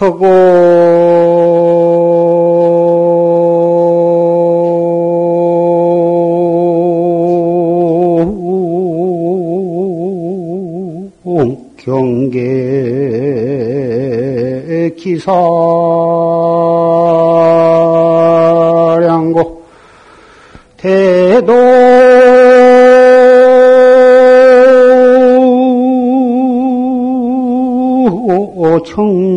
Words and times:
허공 0.00 0.24
경계 11.76 12.40
기사량고 14.96 15.54
대도 20.76 21.52
청 28.84 29.33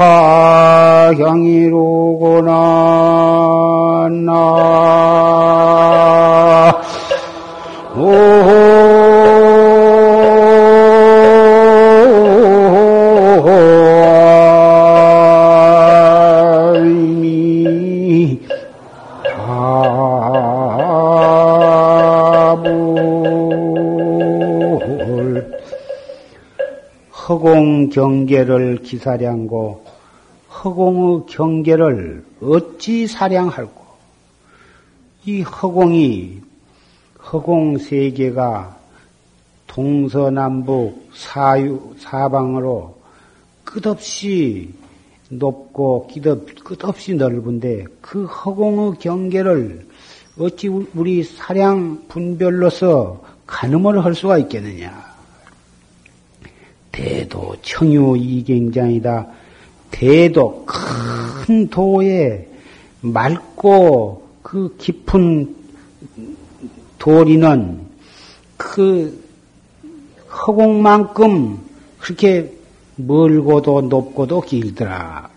화향이로구나. 0.00 1.50
나 4.10 4.80
허공 27.28 27.90
경계를 27.90 28.78
기사량고 28.82 29.89
허공의 30.62 31.26
경계를 31.26 32.24
어찌 32.42 33.06
사량할꼬 33.06 33.80
이 35.24 35.42
허공이 35.42 36.40
허공 37.32 37.78
세계가 37.78 38.78
동서남북 39.66 41.10
사유 41.14 41.94
사방으로 41.98 42.98
끝없이 43.64 44.74
높고 45.30 46.08
끝없, 46.12 46.64
끝없이 46.64 47.14
넓은데 47.14 47.84
그 48.00 48.24
허공의 48.24 48.98
경계를 48.98 49.86
어찌 50.38 50.68
우리 50.68 51.22
사량 51.22 52.06
분별로서 52.08 53.22
가늠을 53.46 54.04
할 54.04 54.14
수가 54.14 54.38
있겠느냐? 54.38 55.10
대도 56.92 57.56
청유 57.62 58.16
이경장이다. 58.16 59.39
대도 59.90 60.64
큰 60.66 61.68
도에 61.68 62.48
맑고 63.00 64.28
그 64.42 64.74
깊은 64.78 65.56
도리는 66.98 67.80
그 68.56 69.22
허공만큼 70.30 71.58
그렇게 71.98 72.52
멀고도 72.96 73.82
높고도 73.82 74.40
길더라. 74.42 75.28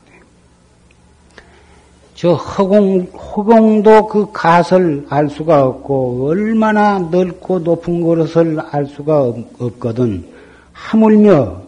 저 2.16 2.34
허공, 2.34 3.03
허공도 3.13 4.08
그 4.08 4.31
갓을 4.31 5.06
알 5.09 5.30
수가 5.30 5.66
없고, 5.66 6.28
얼마나 6.28 7.00
넓고 7.00 7.59
높은 7.59 8.02
것을 8.02 8.59
알 8.72 8.86
수가 8.86 9.24
없, 9.24 9.38
없거든. 9.59 10.25
하물며, 10.72 11.62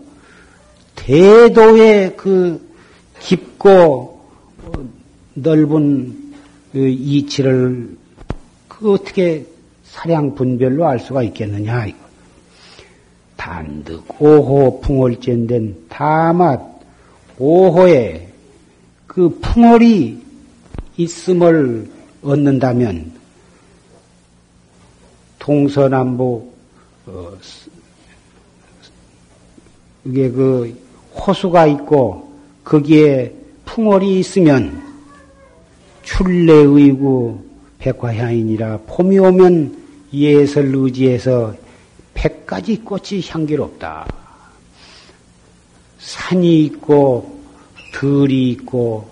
대도의 0.95 2.15
그 2.15 2.64
깊고 3.19 4.21
넓은 5.33 6.33
그 6.71 6.87
이치를 6.87 7.97
그 8.67 8.93
어떻게 8.93 9.45
사량 9.83 10.35
분별로 10.35 10.85
알 10.85 10.99
수가 10.99 11.23
있겠느냐, 11.23 11.85
이거. 11.85 12.05
단득 13.45 14.03
오호 14.19 14.81
풍월젠된 14.81 15.85
다맛 15.87 16.61
오호에 17.37 18.27
그 19.05 19.29
풍월이 19.39 20.19
있음을 20.97 21.87
얻는다면 22.23 23.11
동서남북 25.37 26.55
어, 27.05 27.37
이게 30.05 30.31
그 30.31 30.75
호수가 31.13 31.67
있고 31.67 32.34
거기에 32.65 33.31
풍월이 33.63 34.19
있으면 34.19 34.83
출래의구 36.03 37.39
백화향이니라 37.79 38.79
봄이 38.87 39.19
오면 39.19 39.83
예설 40.13 40.73
의지에서 40.73 41.55
백가지 42.13 42.77
꽃이 42.77 43.21
향기롭다. 43.27 44.07
산이 45.99 46.65
있고 46.65 47.39
들이 47.93 48.51
있고 48.51 49.09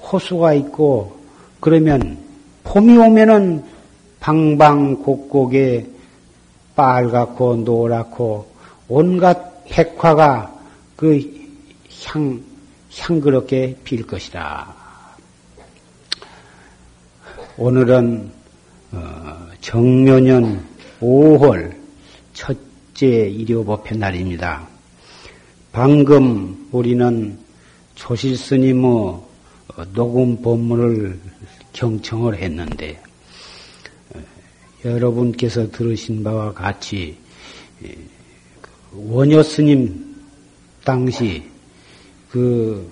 호수가 0.00 0.54
있고 0.54 1.18
그러면 1.60 2.18
봄이 2.64 2.96
오면은 2.96 3.64
방방곡곡에 4.20 5.86
빨갛고 6.74 7.56
노랗고 7.56 8.46
온갖 8.88 9.64
백화가 9.68 10.54
그 10.96 11.38
향, 12.04 12.40
향그럽게 12.98 13.78
필 13.84 14.06
것이다. 14.06 14.74
오늘은 17.56 18.30
어, 18.92 19.48
정묘년 19.60 20.64
5월 21.00 21.76
첫째 22.32 23.28
일요법회 23.28 23.96
날입니다. 23.96 24.66
방금 25.72 26.68
우리는 26.72 27.38
조실 27.94 28.36
스님의 28.36 29.20
녹음 29.92 30.40
법문을 30.42 31.20
경청을 31.72 32.36
했는데 32.36 33.00
여러분께서 34.84 35.70
들으신 35.70 36.22
바와 36.22 36.52
같이 36.52 37.16
원효 38.92 39.42
스님 39.42 40.16
당시 40.84 41.44
그 42.30 42.90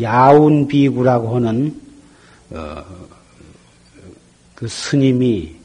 야운 0.00 0.68
비구라고 0.68 1.36
하는 1.36 1.80
어, 2.50 2.84
그 4.54 4.68
스님이 4.68 5.56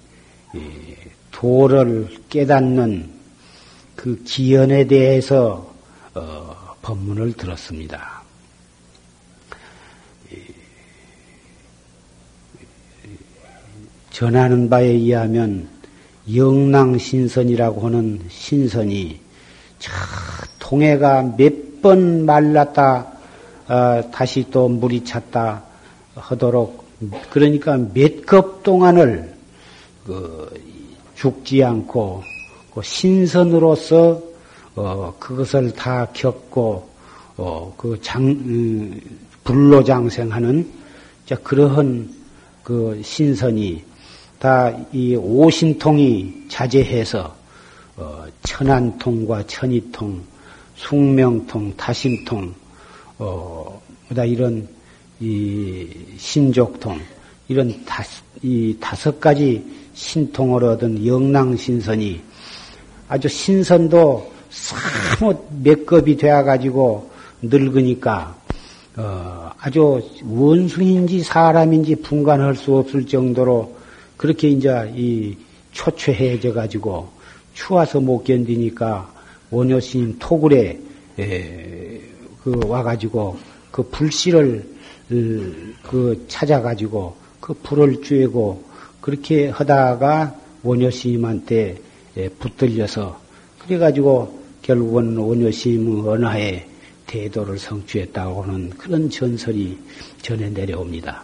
도를 1.32 2.10
깨닫는 2.30 3.12
그 3.96 4.24
기연에 4.24 4.88
대해서 4.88 5.74
어, 6.14 6.76
법문을 6.82 7.34
들었습니다. 7.34 8.24
전하는 14.10 14.68
바에 14.68 14.86
의하면 14.86 15.70
영랑신선이라고 16.34 17.86
하는 17.86 18.20
신선이 18.30 19.20
저 19.78 19.92
통해가 20.58 21.36
몇 21.38 21.67
번 21.88 22.26
말랐다 22.26 23.08
어, 23.70 24.02
다시 24.12 24.46
또 24.52 24.68
물이 24.68 25.06
찼다 25.06 25.64
하도록 26.16 26.86
그러니까 27.30 27.78
몇 27.78 28.26
컵 28.26 28.64
동안을 28.64 29.34
그 30.06 30.50
죽지 31.16 31.64
않고 31.64 32.24
그 32.74 32.82
신선으로서 32.84 34.22
어, 34.76 35.16
그것을 35.18 35.72
다 35.72 36.08
겪고 36.12 36.90
어, 37.38 37.74
그 37.78 37.98
장, 38.02 38.24
음, 38.24 39.00
불로장생하는 39.46 40.70
자 41.26 41.36
그러한 41.38 42.10
그 42.64 43.02
신선이 43.04 43.84
다 44.40 44.74
이 44.92 45.16
오신통이 45.16 46.48
자제해서 46.50 47.36
어, 47.96 48.26
천안통과 48.44 49.48
천이통, 49.48 50.22
숙명통, 50.78 51.74
다심통, 51.76 52.54
어, 53.18 53.82
보다 54.08 54.24
이런 54.24 54.68
이 55.20 55.88
신족통 56.18 57.00
이런 57.48 57.84
다, 57.86 58.04
이 58.42 58.78
다섯 58.80 59.20
가지 59.20 59.64
신통을 59.94 60.64
얻은 60.64 61.06
영랑신선이 61.06 62.22
아주 63.10 63.28
신선도 63.28 64.32
사뭇 64.50 65.48
몇 65.64 65.86
급이 65.86 66.16
되어가지고 66.16 67.10
늙으니까 67.42 68.38
어, 68.98 69.52
아주 69.60 70.02
원숭인지 70.26 71.22
사람인지 71.22 71.98
분간할 71.98 72.56
수 72.56 72.76
없을 72.76 73.06
정도로 73.06 73.76
그렇게 74.16 74.50
이제 74.50 74.92
이 74.96 75.36
초췌해져 75.72 76.54
가지고 76.54 77.10
추워서 77.54 78.00
못 78.00 78.24
견디니까 78.24 79.17
원효 79.50 79.80
스님 79.80 80.16
토굴에 80.20 80.80
에, 81.20 82.02
그 82.44 82.60
와가지고 82.66 83.38
그 83.72 83.84
불씨를 83.84 84.68
그 85.10 86.26
찾아가지고 86.28 87.16
그 87.40 87.54
불을 87.54 88.02
쬐고 88.02 88.60
그렇게 89.02 89.50
하다가 89.50 90.36
원효 90.64 90.92
스님한테 90.92 91.78
붙들려서 92.40 93.20
그래가지고 93.60 94.38
결국은 94.62 95.18
원효 95.18 95.52
스님의 95.52 96.08
언하에 96.10 96.68
대도를 97.06 97.58
성취했다고 97.58 98.44
하는 98.44 98.70
그런 98.72 99.10
전설이 99.10 99.78
전해 100.22 100.50
내려옵니다. 100.50 101.24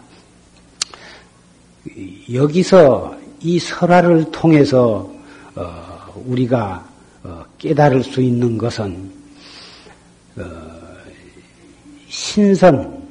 여기서 2.32 3.16
이 3.40 3.58
설화를 3.58 4.30
통해서 4.32 5.12
어, 5.54 6.22
우리가 6.26 6.88
어, 6.88 6.93
깨달을 7.64 8.04
수 8.04 8.20
있는 8.20 8.58
것은 8.58 9.10
어, 10.36 10.42
신선 12.08 13.02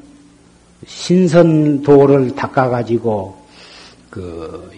신선도를 0.86 2.36
닦아 2.36 2.70
가지고 2.70 3.36
그 4.12 4.70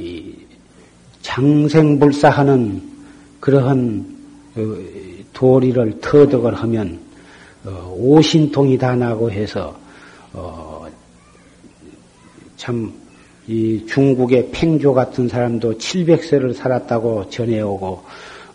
장생불사하는 1.21 2.81
그러한 3.41 4.15
도리를 5.33 5.99
터득을 5.99 6.55
하면 6.55 6.97
어, 7.65 7.93
오신통이 7.97 8.77
다 8.77 8.95
나고 8.95 9.29
해서 9.29 9.77
어, 10.31 10.87
참이 12.55 13.85
중국의 13.87 14.51
팽조 14.53 14.93
같은 14.93 15.27
사람도 15.27 15.77
700세를 15.79 16.53
살았다고 16.53 17.29
전해오고 17.29 18.03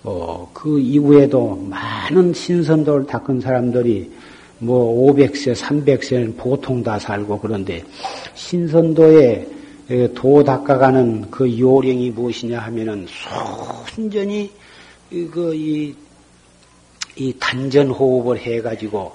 어, 0.02 0.50
그 0.54 0.80
이후에도 0.80 1.56
많은 1.68 2.32
신선도를 2.32 3.06
닦은 3.06 3.40
사람들이 3.40 4.10
뭐 4.58 5.12
500세, 5.12 5.54
300세는 5.54 6.36
보통 6.36 6.82
다 6.82 6.98
살고 6.98 7.40
그런데 7.40 7.82
신선도에 8.34 9.46
도 10.14 10.44
닦아가는 10.44 11.30
그 11.30 11.58
요령이 11.58 12.10
무엇이냐 12.10 12.60
하면은 12.60 13.06
순전히 13.92 14.50
그이 15.10 15.94
이 17.16 17.34
단전 17.40 17.90
호흡을 17.90 18.38
해가지고 18.38 19.12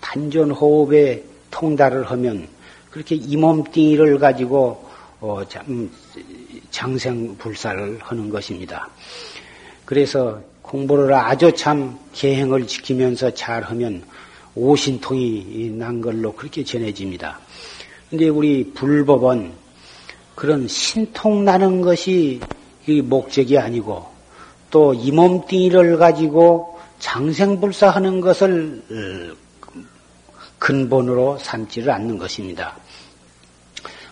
단전 0.00 0.50
호흡에 0.50 1.22
통달을 1.50 2.04
하면 2.10 2.48
그렇게 2.90 3.16
이 3.16 3.36
몸뚱이를 3.36 4.18
가지고 4.18 4.84
어, 5.20 5.42
장생불사를 6.70 7.98
하는 8.00 8.30
것입니다. 8.30 8.88
그래서 9.84 10.40
공부를 10.62 11.12
아주 11.14 11.52
참 11.52 11.98
계행을 12.12 12.66
지키면서 12.66 13.32
잘 13.34 13.62
하면 13.62 14.02
오신통이 14.54 15.70
난 15.76 16.00
걸로 16.00 16.32
그렇게 16.32 16.64
전해집니다. 16.64 17.38
근데 18.10 18.28
우리 18.28 18.72
불법은 18.72 19.52
그런 20.34 20.66
신통 20.68 21.44
나는 21.44 21.80
것이 21.80 22.40
목적이 23.04 23.58
아니고 23.58 24.14
또 24.70 24.92
이 24.92 25.12
몸뚱이를 25.12 25.98
가지고 25.98 26.80
장생불사하는 26.98 28.20
것을 28.20 28.82
어, 28.90 29.36
근본으로 30.58 31.38
삼지를 31.38 31.92
않는 31.92 32.18
것입니다. 32.18 32.76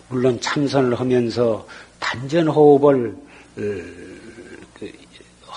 물론 0.07 0.39
참선을 0.39 0.97
하면서 0.97 1.67
단전 1.99 2.47
호흡을 2.47 3.09
어, 3.09 3.15
그, 3.55 4.12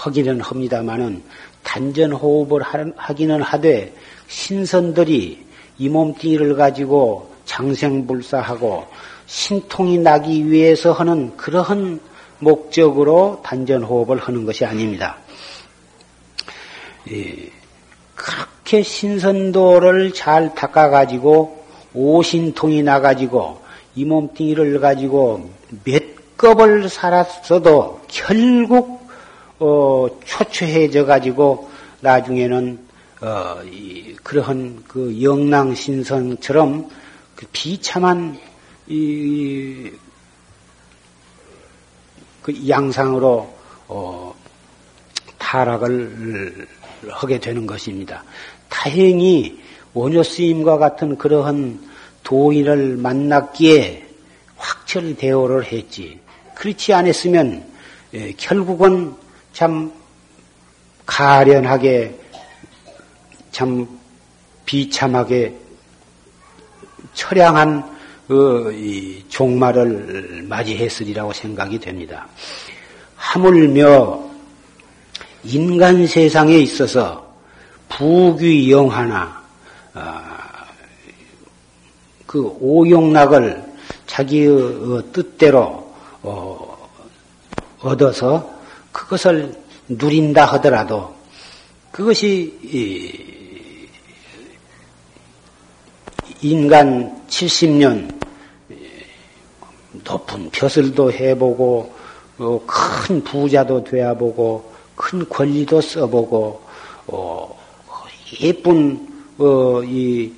하기는 0.06 0.40
합니다마는 0.40 1.22
단전 1.62 2.12
호흡을 2.12 2.62
하기는 2.96 3.42
하되 3.42 3.92
신선들이 4.28 5.44
이 5.78 5.88
몸뚱이를 5.88 6.54
가지고 6.54 7.34
장생불사하고 7.44 8.86
신통이 9.26 9.98
나기 9.98 10.48
위해서 10.50 10.92
하는 10.92 11.36
그러한 11.36 12.00
목적으로 12.38 13.40
단전 13.44 13.82
호흡을 13.82 14.18
하는 14.18 14.46
것이 14.46 14.64
아닙니다. 14.64 15.18
예, 17.10 17.50
그렇게 18.14 18.82
신선도를 18.82 20.12
잘 20.12 20.54
닦아가지고 20.54 21.64
오신통이 21.94 22.82
나가지고 22.82 23.60
이 23.96 24.04
몸뚱이를 24.04 24.80
가지고 24.80 25.50
몇 25.84 26.36
겁을 26.36 26.88
살았어도 26.88 28.02
결국 28.08 28.95
어, 29.58 30.08
초췌해져 30.24 31.06
가지고 31.06 31.70
나중에는 32.00 32.78
어, 33.22 33.62
이, 33.64 34.14
그러한 34.22 34.84
그 34.86 35.22
영랑신선처럼 35.22 36.88
그 37.34 37.46
비참한 37.52 38.38
이, 38.86 39.90
그 42.42 42.68
양상으로 42.68 43.54
어, 43.88 44.34
타락을 45.38 46.66
하게 47.08 47.40
되는 47.40 47.66
것입니다. 47.66 48.24
다행히 48.68 49.60
원효 49.94 50.22
스님과 50.22 50.78
같은 50.78 51.16
그러한 51.16 51.80
도인을 52.22 52.96
만났기에 52.96 54.06
확철 54.56 55.14
대오를 55.14 55.64
했지. 55.64 56.20
그렇지 56.54 56.92
않았으면 56.92 57.64
예, 58.14 58.32
결국은 58.32 59.14
참 59.56 59.90
가련하게 61.06 62.14
참 63.52 63.88
비참하게 64.66 65.56
처량한 67.14 67.96
그 68.28 69.24
종말을 69.30 70.44
맞이했으리라고 70.46 71.32
생각이 71.32 71.78
됩니다. 71.78 72.28
하물며 73.16 74.28
인간 75.44 76.06
세상에 76.06 76.58
있어서 76.58 77.26
부귀영하나 77.88 79.42
아, 79.94 80.66
그 82.26 82.46
오용락을 82.60 83.64
자기의 84.06 85.02
뜻대로 85.14 85.94
어, 86.20 86.90
얻어서 87.80 88.55
그것을 88.96 89.54
누린다 89.88 90.46
하더라도 90.46 91.14
그것이 91.92 92.58
인간 96.40 97.22
70년 97.28 98.18
높은 100.02 100.48
벼슬도 100.50 101.12
해보고 101.12 101.94
어, 102.38 102.60
큰 102.66 103.22
부자도 103.22 103.84
되어보고 103.84 104.72
큰 104.94 105.28
권리도 105.28 105.80
써보고 105.80 106.62
어, 107.08 107.58
예쁜 108.40 109.08
어, 109.38 109.82
이 109.82 110.32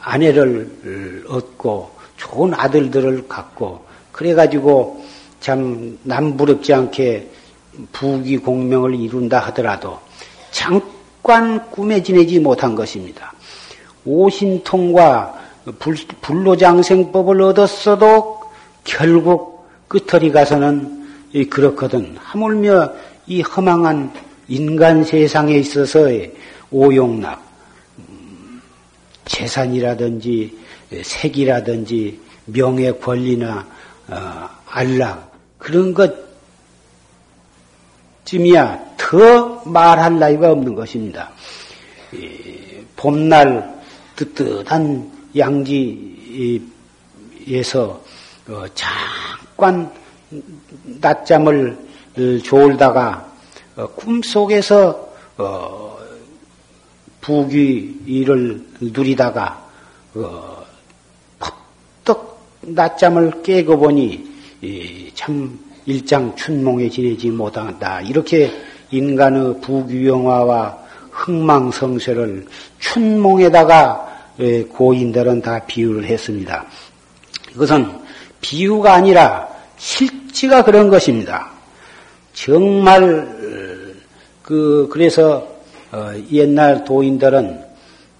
아내를 0.00 1.24
얻고 1.28 1.90
좋은 2.16 2.52
아들들을 2.52 3.26
갖고 3.26 3.84
그래가지고 4.12 5.02
참 5.40 5.98
남부럽지 6.02 6.72
않게 6.74 7.41
부귀 7.92 8.38
공명을 8.38 8.94
이룬다 8.94 9.38
하더라도 9.46 9.98
잠깐 10.50 11.70
꿈에 11.70 12.02
지내지 12.02 12.38
못한 12.38 12.74
것입니다. 12.74 13.32
오신통과 14.04 15.40
불로장생법을 16.20 17.40
얻었어도 17.42 18.40
결국 18.84 19.66
끝터리 19.88 20.30
가서는 20.30 21.02
그렇거든. 21.50 22.16
하물며 22.18 22.92
이 23.26 23.40
허망한 23.40 24.12
인간 24.48 25.04
세상에 25.04 25.54
있어서의 25.54 26.34
오용락, 26.70 27.42
음, 27.98 28.60
재산이라든지 29.24 30.58
색이라든지 31.02 32.20
명예 32.46 32.92
권리나 32.92 33.66
어, 34.08 34.48
안락 34.68 35.32
그런 35.58 35.94
것 35.94 36.31
쯤이야 38.24 38.94
더 38.96 39.62
말할 39.64 40.18
나위가 40.18 40.52
없는 40.52 40.74
것입니다. 40.74 41.30
봄날 42.96 43.80
뜨뜻한 44.16 45.10
양지에서 45.36 46.62
어, 48.48 48.64
잠깐 48.74 49.90
낮잠을 50.84 51.78
졸다가 52.44 53.32
어, 53.76 53.86
꿈속에서 53.88 55.12
부귀를 57.20 58.66
누리다가 58.80 59.66
퍽떡 61.38 62.40
낮잠을 62.62 63.42
깨고 63.42 63.78
보니 63.78 65.12
참 65.14 65.58
일장 65.86 66.34
춘몽에 66.36 66.88
지내지 66.88 67.30
못한다. 67.30 68.00
이렇게 68.00 68.50
인간의 68.90 69.60
부귀영화와 69.60 70.78
흥망성쇠를 71.10 72.46
춘몽에다가 72.78 74.34
고인들은 74.70 75.42
다 75.42 75.60
비유를 75.66 76.04
했습니다. 76.04 76.64
이것은 77.54 77.86
비유가 78.40 78.94
아니라 78.94 79.48
실지가 79.76 80.64
그런 80.64 80.88
것입니다. 80.88 81.50
정말 82.32 83.28
그 84.42 84.88
그래서 84.90 85.46
어, 85.92 86.10
옛날 86.32 86.84
도인들은 86.84 87.62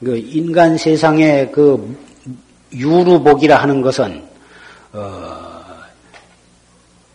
그 0.05 0.17
인간 0.17 0.77
세상의 0.77 1.51
그 1.53 1.97
유루복이라 2.75 3.57
하는 3.57 3.81
것은 3.81 4.23
어, 4.93 5.52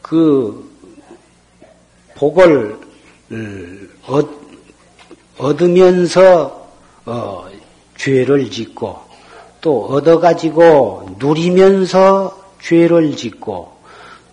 그 0.07 0.69
복을 2.15 2.77
얻으면서 5.37 6.69
어, 7.05 7.47
죄를 7.97 8.49
짓고 8.49 8.99
또 9.61 9.85
얻어가지고 9.85 11.17
누리면서 11.19 12.51
죄를 12.61 13.15
짓고 13.15 13.77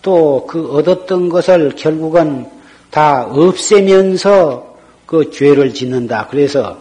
또 0.02 0.46
그 0.46 0.70
얻었던 0.76 1.28
것을 1.28 1.74
결국은 1.76 2.46
다 2.90 3.24
없애면서 3.24 4.76
그 5.06 5.30
죄를 5.30 5.74
짓는다. 5.74 6.28
그래서 6.30 6.78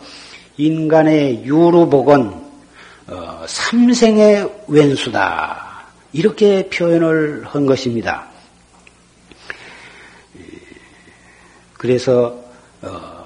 인간의 0.58 1.44
유루복은 1.44 2.44
어, 3.08 3.46
삼생의 3.48 4.50
왼수다. 4.68 5.86
이렇게 6.14 6.70
표현을 6.70 7.44
한 7.46 7.66
것입니다. 7.66 8.28
그래서 11.84 12.34
어, 12.82 13.26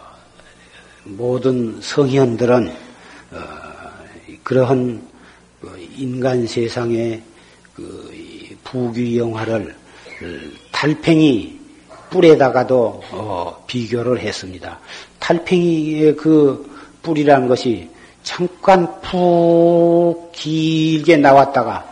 모든 1.03 1.79
성현들은 1.79 2.69
어, 2.69 3.37
그러한 4.41 5.07
그 5.61 5.87
인간 5.95 6.47
세상의 6.47 7.21
그 7.75 8.57
부귀영화를 8.63 9.75
달팽이 10.71 11.59
뿔에다가도 12.09 13.03
어, 13.11 13.63
비교를 13.67 14.21
했습니다. 14.21 14.79
달팽이의 15.19 16.15
그 16.15 16.67
뿔이라는 17.03 17.47
것이 17.47 17.87
잠깐 18.23 18.99
푹 19.01 20.31
길게 20.31 21.17
나왔다가 21.17 21.85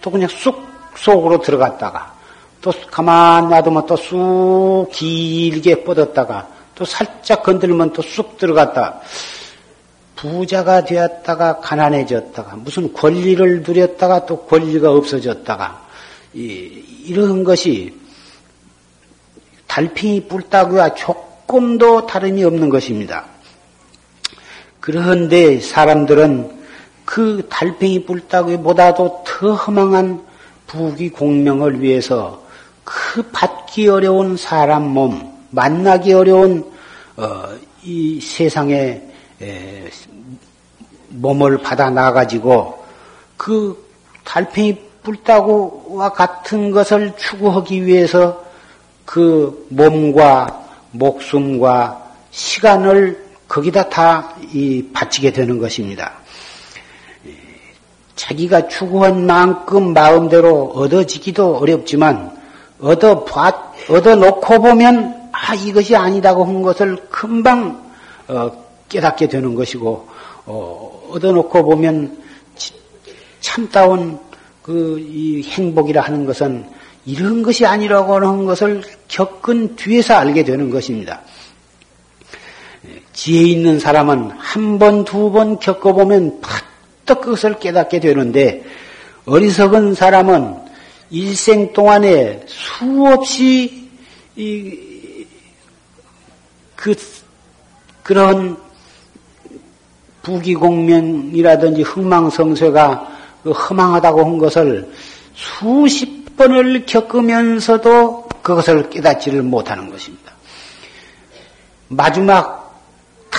또 0.00 0.10
그냥 0.10 0.30
쑥 0.30 0.58
속으로 0.96 1.42
들어갔다가 1.42 2.17
또 2.68 2.72
가만 2.90 3.48
놔두면 3.48 3.86
또 3.86 3.96
쑥 3.96 4.90
길게 4.92 5.84
뻗었다가 5.84 6.48
또 6.74 6.84
살짝 6.84 7.42
건들면 7.42 7.94
또 7.94 8.02
쑥 8.02 8.36
들어갔다. 8.36 9.00
부자가 10.16 10.84
되었다가 10.84 11.60
가난해졌다가 11.60 12.56
무슨 12.56 12.92
권리를 12.92 13.62
누렸다가 13.62 14.26
또 14.26 14.44
권리가 14.44 14.90
없어졌다가 14.90 15.86
이, 16.34 16.84
이런 17.06 17.42
것이 17.42 17.94
달팽이 19.66 20.28
뿔따구와 20.28 20.94
조금도 20.94 22.06
다름이 22.06 22.44
없는 22.44 22.68
것입니다. 22.68 23.24
그런데 24.80 25.60
사람들은 25.60 26.58
그 27.06 27.46
달팽이 27.48 28.04
뿔따구보다도 28.04 29.24
더 29.24 29.54
허망한 29.54 30.22
부귀 30.66 31.10
공명을 31.10 31.80
위해서 31.80 32.47
그 32.88 33.22
받기 33.22 33.86
어려운 33.88 34.38
사람 34.38 34.88
몸, 34.88 35.30
만나기 35.50 36.14
어려운 36.14 36.72
어, 37.18 37.42
이 37.82 38.18
세상에 38.18 39.02
에, 39.42 39.90
몸을 41.08 41.58
받아 41.58 41.90
나가지고 41.90 42.82
그 43.36 43.86
달팽이 44.24 44.78
뿔따구와 45.02 46.12
같은 46.14 46.70
것을 46.70 47.14
추구하기 47.18 47.84
위해서 47.84 48.42
그 49.04 49.66
몸과 49.68 50.66
목숨과 50.92 52.10
시간을 52.30 53.28
거기다 53.48 53.90
다 53.90 54.34
이 54.52 54.88
바치게 54.94 55.32
되는 55.32 55.58
것입니다. 55.58 56.14
자기가 58.16 58.68
추구한 58.68 59.26
만큼 59.26 59.92
마음대로 59.92 60.72
얻어지기도 60.74 61.58
어렵지만 61.58 62.37
얻어 62.80 63.24
봐, 63.24 63.72
얻어 63.88 64.16
놓고 64.16 64.60
보면 64.60 65.30
아 65.32 65.54
이것이 65.54 65.96
아니다고 65.96 66.44
한 66.44 66.62
것을 66.62 66.96
금방 67.10 67.90
어, 68.28 68.52
깨닫게 68.88 69.28
되는 69.28 69.54
것이고 69.54 70.08
어, 70.46 71.08
얻어 71.10 71.32
놓고 71.32 71.62
보면 71.64 72.18
참다운 73.40 74.18
그 74.62 74.98
이 75.00 75.42
행복이라 75.44 76.02
하는 76.02 76.26
것은 76.26 76.66
이런 77.06 77.42
것이 77.42 77.64
아니라고 77.64 78.16
하는 78.16 78.44
것을 78.44 78.82
겪은 79.08 79.76
뒤에서 79.76 80.14
알게 80.14 80.44
되는 80.44 80.68
것입니다. 80.68 81.22
지혜 83.14 83.42
있는 83.44 83.78
사람은 83.80 84.30
한 84.36 84.78
번, 84.78 85.04
두 85.04 85.30
번 85.30 85.58
겪어보면 85.58 86.42
팍떡 86.42 87.22
그것을 87.22 87.58
깨닫게 87.58 88.00
되는데 88.00 88.62
어리석은 89.24 89.94
사람은 89.94 90.67
일생 91.10 91.72
동안에 91.72 92.42
수없이 92.46 93.88
이, 94.36 95.26
그, 96.76 96.94
그런 98.02 98.56
부기공명이라든지 100.22 101.82
흥망성쇠가 101.82 103.18
그 103.42 103.50
허망하다고 103.50 104.24
한 104.24 104.38
것을 104.38 104.92
수십 105.34 106.36
번을 106.36 106.86
겪으면서도 106.86 108.28
그것을 108.42 108.90
깨닫지를 108.90 109.42
못하는 109.42 109.90
것입니다. 109.90 110.32
마지막 111.88 112.80
다 113.30 113.38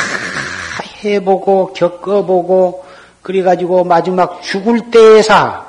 해보고 1.04 1.74
겪어보고 1.74 2.86
그래가지고 3.22 3.84
마지막 3.84 4.42
죽을 4.42 4.92
때에서 4.92 5.69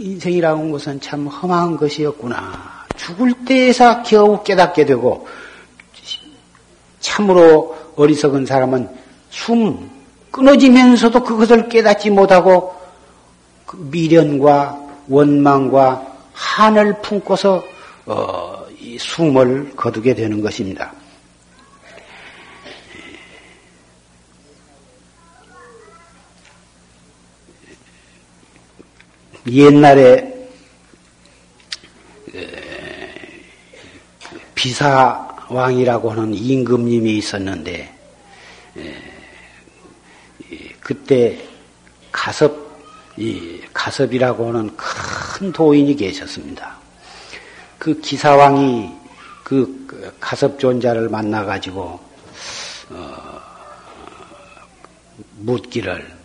인생이라는 0.00 0.70
것은 0.72 1.00
참 1.00 1.26
험한 1.26 1.76
것이었구나. 1.76 2.86
죽을 2.96 3.32
때에서 3.44 4.02
겨우 4.02 4.42
깨닫게 4.42 4.86
되고 4.86 5.26
참으로 7.00 7.76
어리석은 7.96 8.46
사람은 8.46 8.88
숨 9.30 9.90
끊어지면서도 10.30 11.22
그것을 11.24 11.68
깨닫지 11.68 12.10
못하고 12.10 12.74
그 13.66 13.76
미련과 13.90 14.78
원망과 15.08 16.06
한을 16.32 17.00
품고서 17.02 17.62
어, 18.06 18.64
숨을 18.98 19.72
거두게 19.76 20.14
되는 20.14 20.40
것입니다. 20.40 20.92
옛날에 29.50 30.48
비사왕이라고 34.54 36.10
하는 36.10 36.34
임금님이 36.34 37.16
있었는데 37.16 37.94
그때 40.80 41.42
가섭 42.12 42.70
가섭이라고 43.72 44.48
하는 44.48 44.76
큰 44.76 45.52
도인이 45.52 45.96
계셨습니다. 45.96 46.76
그 47.78 48.00
기사왕이 48.00 49.00
그, 49.50 49.84
그 49.84 50.16
가섭존자를 50.20 51.08
만나 51.08 51.44
가지고, 51.44 51.98
어, 52.90 53.40
묻기를, 55.38 56.19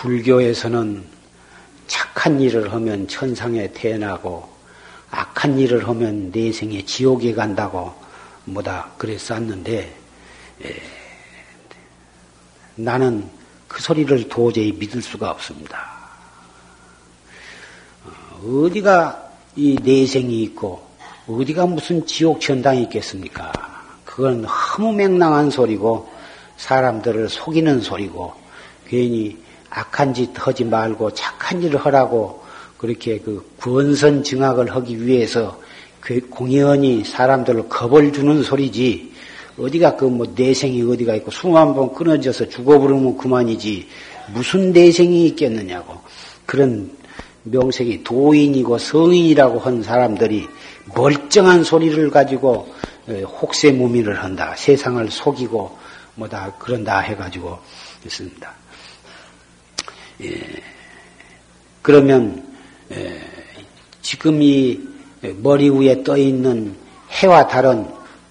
불교에서는 0.00 1.04
착한 1.86 2.40
일을 2.40 2.72
하면 2.72 3.08
천상에 3.08 3.72
태어나고, 3.72 4.48
악한 5.10 5.58
일을 5.58 5.88
하면 5.88 6.30
내생에 6.30 6.84
지옥에 6.84 7.34
간다고, 7.34 7.92
뭐다, 8.44 8.92
그랬었는데, 8.96 9.96
에, 10.64 10.82
나는 12.76 13.28
그 13.66 13.82
소리를 13.82 14.28
도저히 14.28 14.72
믿을 14.72 15.02
수가 15.02 15.30
없습니다. 15.32 15.98
어, 18.04 18.64
어디가 18.64 19.30
이 19.56 19.76
내생이 19.82 20.42
있고 20.44 20.86
어디가 21.26 21.66
무슨 21.66 22.06
지옥 22.06 22.40
천당이 22.40 22.84
있겠습니까? 22.84 23.52
그건 24.04 24.44
허무맹랑한 24.44 25.50
소리고 25.50 26.08
사람들을 26.56 27.28
속이는 27.28 27.80
소리고 27.80 28.34
괜히 28.86 29.36
악한 29.70 30.14
짓 30.14 30.30
하지 30.34 30.64
말고 30.64 31.12
착한 31.14 31.62
일을 31.62 31.78
하라고 31.80 32.42
그렇게 32.78 33.18
그 33.18 33.44
권선 33.60 34.22
증악을 34.22 34.74
하기 34.74 35.04
위해서 35.06 35.60
공연히 36.30 37.04
사람들을 37.04 37.68
겁을 37.68 38.12
주는 38.12 38.42
소리지 38.42 39.12
어디가 39.58 39.96
그 39.96 40.06
뭐 40.06 40.26
내생이 40.34 40.82
어디가 40.82 41.14
있고 41.16 41.30
숨 41.30 41.56
한 41.56 41.74
번 41.74 41.92
끊어져서 41.92 42.48
죽어버리면 42.48 43.18
그만이지 43.18 43.88
무슨 44.32 44.72
내생이 44.72 45.26
있겠느냐고 45.26 45.98
그런 46.46 46.90
명색이 47.42 48.04
도인이고 48.04 48.78
성인이라고 48.78 49.58
한 49.58 49.82
사람들이 49.82 50.46
멀쩡한 50.94 51.64
소리를 51.64 52.10
가지고 52.10 52.68
혹세무민을 53.08 54.22
한다. 54.22 54.54
세상을 54.56 55.10
속이고 55.10 55.76
뭐다 56.14 56.54
그런다 56.58 57.00
해가지고 57.00 57.58
있습니다. 58.04 58.54
예. 60.22 60.40
그러면 61.82 62.44
예. 62.92 63.20
지금 64.02 64.42
이 64.42 64.80
머리 65.38 65.68
위에 65.68 66.02
떠 66.02 66.16
있는 66.16 66.74
해와 67.10 67.46
달은 67.46 67.86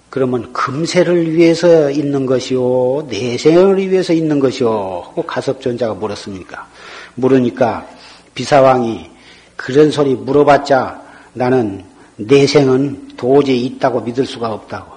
그러면 0.09 0.51
금세를 0.53 1.35
위해서 1.35 1.91
있는 1.91 2.25
것이요, 2.25 3.07
내생을 3.09 3.77
위해서 3.77 4.13
있는 4.13 4.39
것이요, 4.39 4.69
하고 5.05 5.21
가섭존자가 5.21 5.93
물었습니까? 5.95 6.67
물으니까 7.15 7.87
비사왕이 8.33 9.09
그런 9.55 9.91
소리 9.91 10.15
물어봤자 10.15 11.01
나는 11.33 11.83
내생은 12.15 13.09
도저히 13.17 13.65
있다고 13.65 14.01
믿을 14.01 14.25
수가 14.25 14.51
없다고. 14.53 14.91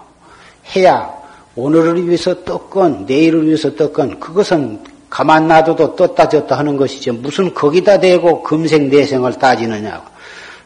해야 0.77 1.13
오늘을 1.57 2.07
위해서 2.07 2.45
떴건 2.45 3.07
내일을 3.07 3.47
위해서 3.47 3.75
떴건 3.75 4.21
그것은 4.21 4.83
가만 5.11 5.49
놔둬도 5.49 5.97
떴다 5.97 6.29
졌다 6.29 6.57
하는 6.57 6.77
것이지 6.77 7.11
무슨 7.11 7.53
거기다 7.53 7.99
대고 7.99 8.43
금생 8.43 8.89
내생을 8.89 9.35
따지느냐고. 9.35 10.05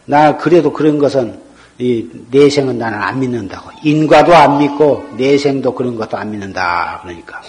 나 0.05 0.37
그래도 0.37 0.71
그런 0.73 0.99
것은 0.99 1.41
이 1.79 2.07
내생은 2.31 2.79
나는 2.79 3.03
안 3.03 3.19
믿는다고. 3.19 3.71
인과도 3.83 4.35
안 4.35 4.59
믿고 4.59 5.03
내생도 5.17 5.75
그런 5.75 5.97
것도 5.97 6.17
안 6.17 6.31
믿는다. 6.31 7.01
그러니까. 7.03 7.41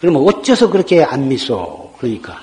그러면 0.00 0.26
어째서 0.28 0.70
그렇게 0.70 1.02
안 1.02 1.28
믿소? 1.28 1.92
그러니까 1.98 2.36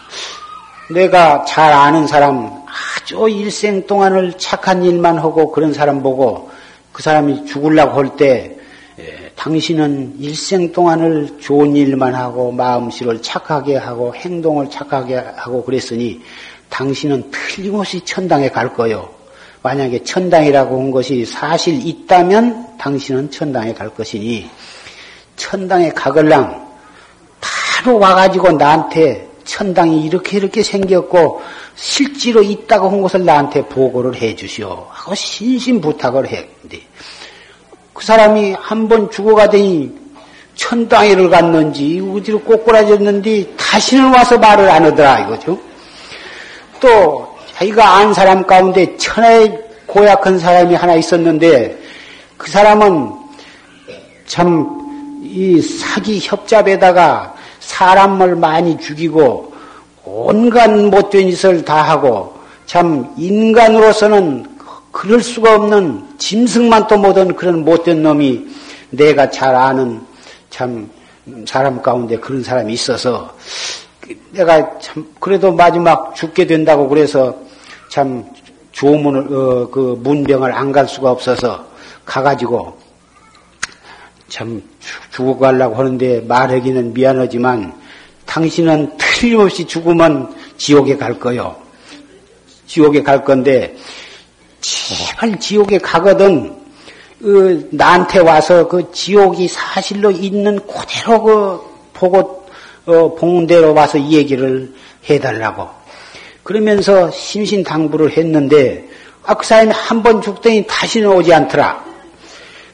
내가 0.92 1.46
잘 1.46 1.72
아는 1.72 2.06
사람 2.06 2.52
아주 2.68 3.30
일생 3.30 3.88
동안을 3.88 4.34
착한 4.38 4.84
일만 4.84 5.18
하고 5.18 5.52
그런 5.52 5.74
사람 5.74 6.04
보고 6.04 6.52
그 6.92 7.02
사람이 7.02 7.46
죽으려고 7.46 8.00
할때 8.00 8.58
예, 8.58 8.63
당신은 9.44 10.16
일생 10.20 10.72
동안을 10.72 11.40
좋은 11.42 11.76
일만 11.76 12.16
하고 12.16 12.50
마음씨를 12.54 13.22
착하게 13.22 13.76
하고 13.76 14.16
행동을 14.16 14.70
착하게 14.70 15.18
하고 15.36 15.62
그랬으니 15.66 16.22
당신은 16.70 17.30
틀림없이 17.30 18.00
천당에 18.06 18.48
갈 18.48 18.74
거요. 18.74 19.10
만약에 19.62 20.02
천당이라고 20.06 20.80
한 20.80 20.92
것이 20.92 21.26
사실 21.26 21.86
있다면 21.86 22.78
당신은 22.78 23.32
천당에 23.32 23.74
갈 23.74 23.90
것이니 23.90 24.50
천당에 25.36 25.90
가걸랑 25.90 26.66
바로 27.42 28.00
와가지고 28.00 28.54
나한테 28.54 29.30
천당이 29.44 30.06
이렇게 30.06 30.38
이렇게 30.38 30.64
생겼고 30.64 31.42
실제로 31.76 32.42
있다고 32.42 32.90
한 32.90 33.02
것을 33.02 33.26
나한테 33.26 33.66
보고를 33.66 34.16
해 34.16 34.38
주시오 34.38 34.88
하고 34.90 35.14
신신 35.14 35.82
부탁을 35.82 36.28
했는데 36.28 36.80
그 37.94 38.04
사람이 38.06 38.56
한 38.60 38.88
번 38.88 39.10
죽어가더니 39.12 39.92
천당에를 40.56 41.30
갔는지 41.30 42.00
어디로 42.14 42.42
꼬꾸라졌는지 42.42 43.54
다시는 43.58 44.14
와서 44.14 44.38
말을 44.38 44.70
안 44.70 44.86
하더라 44.86 45.20
이거죠. 45.22 45.58
또 46.80 47.28
자기가 47.56 47.98
안 47.98 48.14
사람 48.14 48.46
가운데 48.46 48.96
천하에 48.98 49.52
고약한 49.86 50.40
사람이 50.40 50.76
하나 50.76 50.96
있었는데 50.96 51.78
그 52.38 52.50
사람은 52.52 53.12
참 54.26 54.84
이 55.36 55.60
사기 55.62 56.20
협잡에다가 56.22 57.34
사람을 57.60 58.36
많이 58.36 58.78
죽이고 58.78 59.52
온갖 60.06 60.70
못된 60.70 61.32
짓을 61.32 61.66
다 61.66 61.82
하고 61.82 62.34
참 62.68 63.12
인간으로서는 63.18 64.53
그럴 64.94 65.22
수가 65.24 65.56
없는 65.56 66.06
짐승만 66.20 66.88
또 66.88 66.98
못한 67.00 67.36
그런 67.36 67.66
못된 67.66 68.04
놈이 68.04 68.46
내가 68.92 69.30
잘 69.32 69.56
아는 69.56 70.00
참 70.52 70.88
사람 71.48 71.82
가운데 71.82 72.16
그런 72.18 72.44
사람이 72.44 72.72
있어서 72.74 73.36
내가 74.32 74.78
참 74.78 75.06
그래도 75.20 75.52
마지막 75.52 76.16
죽게 76.16 76.46
된다고 76.46 76.88
그래서 76.88 77.36
참 77.90 78.24
조문을 78.72 79.20
어, 79.34 79.70
그 79.70 80.00
문병을 80.04 80.52
안 80.54 80.72
갈 80.72 80.88
수가 80.88 81.10
없어서 81.10 81.66
가가지고 82.06 82.78
참 84.30 84.62
죽어가려고 85.12 85.76
하는데 85.76 86.22
말하기는 86.22 86.94
미안하지만 86.94 87.74
당신은 88.28 88.98
틀림없이 88.98 89.66
죽으면 89.66 90.36
지옥에 90.58 90.98
갈 90.98 91.20
거요. 91.20 91.56
지옥에 92.68 93.02
갈 93.02 93.24
건데 93.24 93.76
제발 94.64 95.38
지옥에 95.40 95.78
가거든 95.78 96.56
그 97.20 97.68
나한테 97.72 98.20
와서 98.20 98.68
그 98.68 98.92
지옥이 98.92 99.48
사실로 99.48 100.10
있는 100.10 100.60
그대로 100.66 101.22
그 101.22 101.62
보고 101.94 102.46
어, 102.86 103.14
본 103.16 103.46
대로 103.46 103.74
와서 103.74 103.98
이 103.98 104.14
얘기를 104.14 104.74
해달라고 105.10 105.68
그러면서 106.44 107.12
심신당부를 107.12 108.18
했는데 108.18 108.88
아, 109.26 109.34
그 109.34 109.46
사람이 109.46 109.72
한 109.72 110.04
번 110.04 110.22
죽더니 110.22 110.66
다시는 110.68 111.10
오지 111.10 111.34
않더라. 111.34 111.84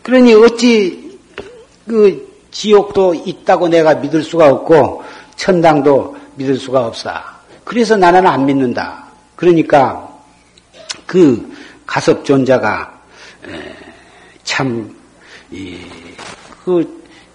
그러니 0.01 0.33
어찌 0.33 1.19
그 1.87 2.27
지옥도 2.49 3.13
있다고 3.13 3.67
내가 3.67 3.95
믿을 3.95 4.23
수가 4.23 4.47
없고 4.49 5.03
천당도 5.35 6.15
믿을 6.35 6.57
수가 6.57 6.87
없어. 6.87 7.11
그래서 7.63 7.95
나는 7.95 8.25
안 8.25 8.47
믿는다. 8.47 9.05
그러니까 9.35 10.09
그 11.05 11.58
가섭존자가 11.89 13.01
참그 14.43 14.93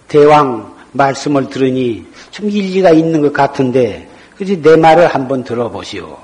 대왕 0.07 0.73
말씀을 0.93 1.49
들으니 1.49 2.05
좀 2.31 2.49
일리가 2.49 2.91
있는 2.91 3.21
것 3.21 3.33
같은데 3.33 4.09
그지 4.37 4.61
내 4.61 4.77
말을 4.77 5.07
한번 5.07 5.43
들어보시오. 5.43 6.17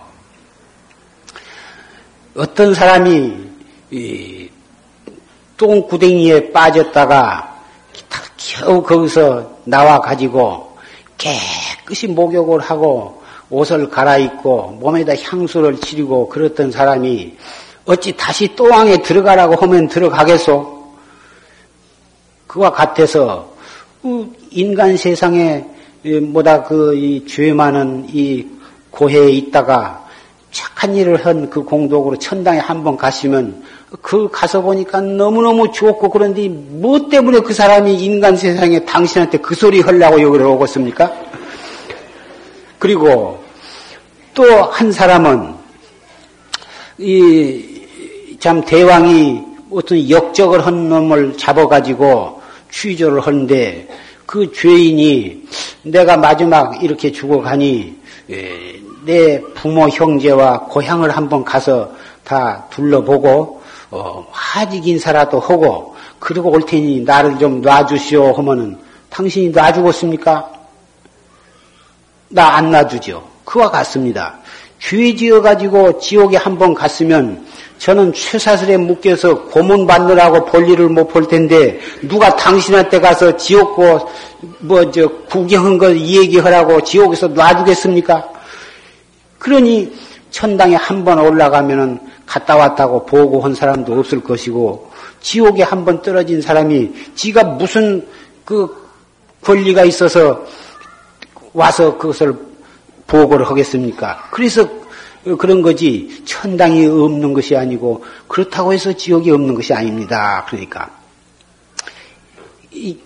어떤 2.37 2.73
사람이 2.73 3.49
똥구덩이에 5.57 6.53
빠졌다가 6.53 7.59
겨우 8.37 8.81
거기서 8.81 9.59
나와 9.65 9.99
가지고 9.99 10.77
깨끗이 11.17 12.07
목욕을 12.07 12.61
하고 12.61 13.21
옷을 13.49 13.89
갈아입고 13.89 14.77
몸에다 14.79 15.15
향수를 15.21 15.81
치르고 15.81 16.29
그랬던 16.29 16.71
사람이 16.71 17.35
어찌 17.85 18.15
다시 18.15 18.55
또왕에 18.55 19.01
들어가라고 19.01 19.55
하면 19.55 19.87
들어가겠소? 19.87 20.81
그와 22.47 22.71
같아서 22.71 23.51
그 24.01 24.31
인간 24.51 24.97
세상에 24.97 25.65
뭐다 26.03 26.63
그 26.63 26.93
죄 27.27 27.53
많은 27.53 28.07
이 28.09 28.45
고해에 28.91 29.29
있다가 29.29 30.05
착한 30.51 30.95
일을 30.95 31.25
한 31.25 31.49
그 31.49 31.63
공덕으로 31.63 32.17
천당에 32.17 32.59
한 32.59 32.83
번 32.83 32.97
가시면 32.97 33.63
그 34.01 34.27
가서 34.29 34.61
보니까 34.61 34.99
너무너무 35.01 35.71
좋고 35.71 36.09
그런데 36.09 36.49
뭐 36.49 37.07
때문에 37.09 37.39
그 37.41 37.53
사람이 37.53 37.93
인간 38.03 38.35
세상에 38.35 38.83
당신한테 38.85 39.37
그 39.37 39.55
소리 39.55 39.79
하려고 39.81 40.21
여기를 40.21 40.45
오겠습니까? 40.45 41.11
그리고 42.79 43.41
또 44.33 44.63
한 44.71 44.91
사람은 44.91 45.53
이 46.97 47.70
참 48.41 48.65
대왕이 48.65 49.43
어떤 49.69 50.10
역적을 50.10 50.65
한 50.65 50.89
놈을 50.89 51.38
잡아가지고 51.38 52.41
취조를 52.71 53.21
하는데 53.21 53.88
그 54.25 54.51
죄인이 54.51 55.43
내가 55.84 56.17
마지막 56.17 56.84
이렇게 56.84 57.12
죽어가니 57.12 57.95
예, 58.32 58.82
내 59.06 59.39
부모 59.54 59.88
형제와 59.88 60.62
고향을 60.62 61.15
한번 61.15 61.45
가서 61.45 61.91
다 62.23 62.65
둘러보고 62.71 63.62
어, 63.91 64.27
하직 64.32 64.88
인사라도 64.88 65.39
하고 65.39 65.95
그리고 66.17 66.49
올 66.49 66.65
테니 66.65 67.01
나를 67.01 67.38
좀 67.38 67.62
놔주시오 67.62 68.34
하면은 68.34 68.80
당신이 69.12 69.49
놔주겠습니까? 69.49 70.51
나 72.30 72.56
안 72.56 72.71
놔주죠. 72.71 73.23
그와 73.45 73.69
같습니다. 73.69 74.39
죄 74.80 75.15
지어가지고 75.15 75.99
지옥에 75.99 76.38
한번 76.38 76.73
갔으면 76.73 77.45
저는 77.81 78.13
쇠사슬에 78.15 78.77
묶여서 78.77 79.45
고문 79.45 79.87
받느라고 79.87 80.45
볼일을 80.45 80.87
못 80.89 81.07
볼 81.11 81.27
텐데 81.27 81.79
누가 82.07 82.35
당신한테 82.35 82.99
가서 82.99 83.35
지옥고 83.35 84.07
뭐 84.59 84.91
저 84.91 85.07
구경한 85.29 85.79
거 85.79 85.91
얘기하라고 85.95 86.83
지옥에서 86.83 87.27
놔주겠습니까? 87.29 88.23
그러니 89.39 89.91
천당에 90.29 90.75
한 90.75 91.03
번 91.03 91.17
올라가면은 91.19 91.99
갔다 92.27 92.55
왔다고 92.55 93.03
보고 93.05 93.41
한 93.41 93.55
사람도 93.55 93.97
없을 93.97 94.21
것이고 94.23 94.91
지옥에 95.21 95.63
한 95.63 95.83
번 95.83 96.03
떨어진 96.03 96.39
사람이 96.39 96.91
지가 97.15 97.43
무슨 97.43 98.05
그 98.45 98.69
권리가 99.43 99.85
있어서 99.85 100.45
와서 101.53 101.97
그것을 101.97 102.35
보고를 103.07 103.49
하겠습니까? 103.49 104.27
그래서 104.29 104.80
그런 105.23 105.62
거지 105.62 106.23
천당이 106.25 106.86
없는 106.88 107.34
것이 107.34 107.55
아니고 107.55 108.03
그렇다고 108.27 108.73
해서 108.73 108.93
지옥이 108.93 109.29
없는 109.29 109.53
것이 109.53 109.73
아닙니다. 109.73 110.45
그러니까 110.47 110.89
이 112.71 112.97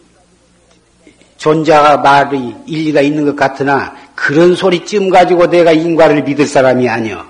존자가 1.38 1.98
말이 1.98 2.56
일리가 2.66 3.02
있는 3.02 3.26
것 3.26 3.36
같으나 3.36 3.96
그런 4.16 4.56
소리쯤 4.56 5.10
가지고 5.10 5.48
내가 5.48 5.72
인과를 5.74 6.24
믿을 6.24 6.48
사람이 6.48 6.88
아니여. 6.88 7.26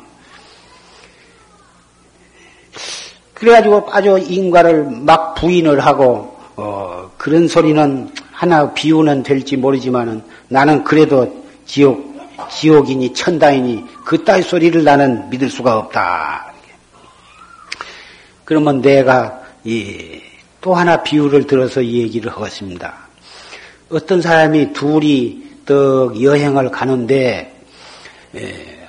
그래가지고 3.33 3.87
아주 3.91 4.17
인과를 4.17 4.87
막 5.01 5.35
부인을 5.35 5.79
하고 5.79 6.37
어, 6.55 7.11
그런 7.17 7.47
소리는 7.47 8.09
하나 8.31 8.73
비유는 8.73 9.23
될지 9.23 9.57
모르지만은 9.57 10.23
나는 10.47 10.83
그래도 10.83 11.43
지옥 11.65 12.14
지옥이니 12.51 13.13
천당이니 13.13 13.85
그따위 14.05 14.43
소리를 14.43 14.83
나는 14.83 15.29
믿을 15.29 15.49
수가 15.49 15.77
없다. 15.77 16.53
그러면 18.43 18.81
내가 18.81 19.41
또 20.61 20.73
하나 20.75 21.03
비유를 21.03 21.47
들어서 21.47 21.81
이 21.81 22.01
얘기를 22.01 22.31
하겠습니다. 22.31 22.93
어떤 23.89 24.21
사람이 24.21 24.73
둘이 24.73 25.43
떡 25.65 26.21
여행을 26.21 26.69
가는데 26.69 27.61
에, 28.35 28.87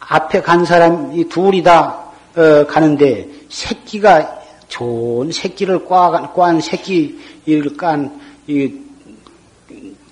앞에 0.00 0.42
간 0.42 0.64
사람이 0.64 1.28
둘이 1.28 1.62
다 1.62 2.04
어, 2.36 2.66
가는데 2.66 3.28
새끼가 3.48 4.38
좋은 4.68 5.32
새끼를 5.32 5.84
꽈, 5.84 6.32
꽈한 6.34 6.60
새끼를 6.60 7.76
깐 7.76 8.20
이, 8.46 8.72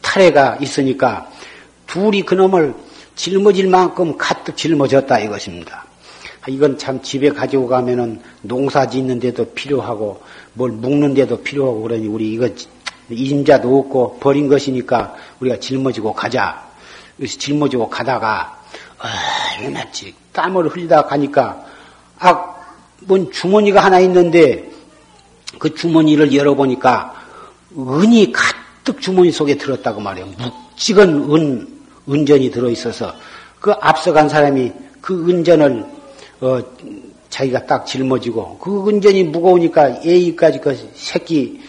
탈해가 0.02 0.58
있으니까 0.60 1.30
둘이 1.86 2.22
그놈을 2.22 2.74
짊어질 3.14 3.68
만큼 3.68 4.16
가득 4.16 4.56
짊어졌다 4.56 5.18
이것입니다. 5.20 5.86
이건 6.48 6.78
참 6.78 7.02
집에 7.02 7.30
가지고 7.30 7.66
가면은 7.66 8.20
농사 8.42 8.88
짓는데도 8.88 9.52
필요하고 9.52 10.22
뭘 10.52 10.70
묵는데도 10.70 11.42
필요하고 11.42 11.82
그러니 11.82 12.06
우리 12.06 12.32
이거 12.32 12.48
임자도 13.10 13.78
없고 13.78 14.18
버린 14.20 14.48
것이니까 14.48 15.14
우리가 15.40 15.58
짊어지고 15.58 16.12
가자. 16.12 16.64
그래서 17.16 17.38
짊어지고 17.38 17.88
가다가 17.88 18.60
얼마나 19.60 19.86
땀을 20.32 20.68
흘리다 20.68 21.06
가니까 21.06 21.64
아, 22.18 22.54
뭔 23.00 23.30
주머니가 23.32 23.84
하나 23.84 24.00
있는데 24.00 24.70
그 25.58 25.74
주머니를 25.74 26.34
열어보니까 26.34 27.14
은이 27.76 28.32
가득 28.32 29.00
주머니 29.00 29.32
속에 29.32 29.56
들었다고 29.56 30.00
말이에요. 30.00 30.28
묵직한 30.38 31.08
은 31.30 31.75
은전이 32.08 32.50
들어있어서 32.50 33.14
그 33.60 33.72
앞서간 33.80 34.28
사람이 34.28 34.72
그 35.00 35.28
은전을 35.28 35.84
어, 36.40 36.60
자기가 37.30 37.66
딱 37.66 37.86
짊어지고 37.86 38.58
그 38.58 38.88
은전이 38.88 39.24
무거우니까 39.24 40.02
A까지 40.04 40.60
그 40.60 40.76
새끼 40.94 41.60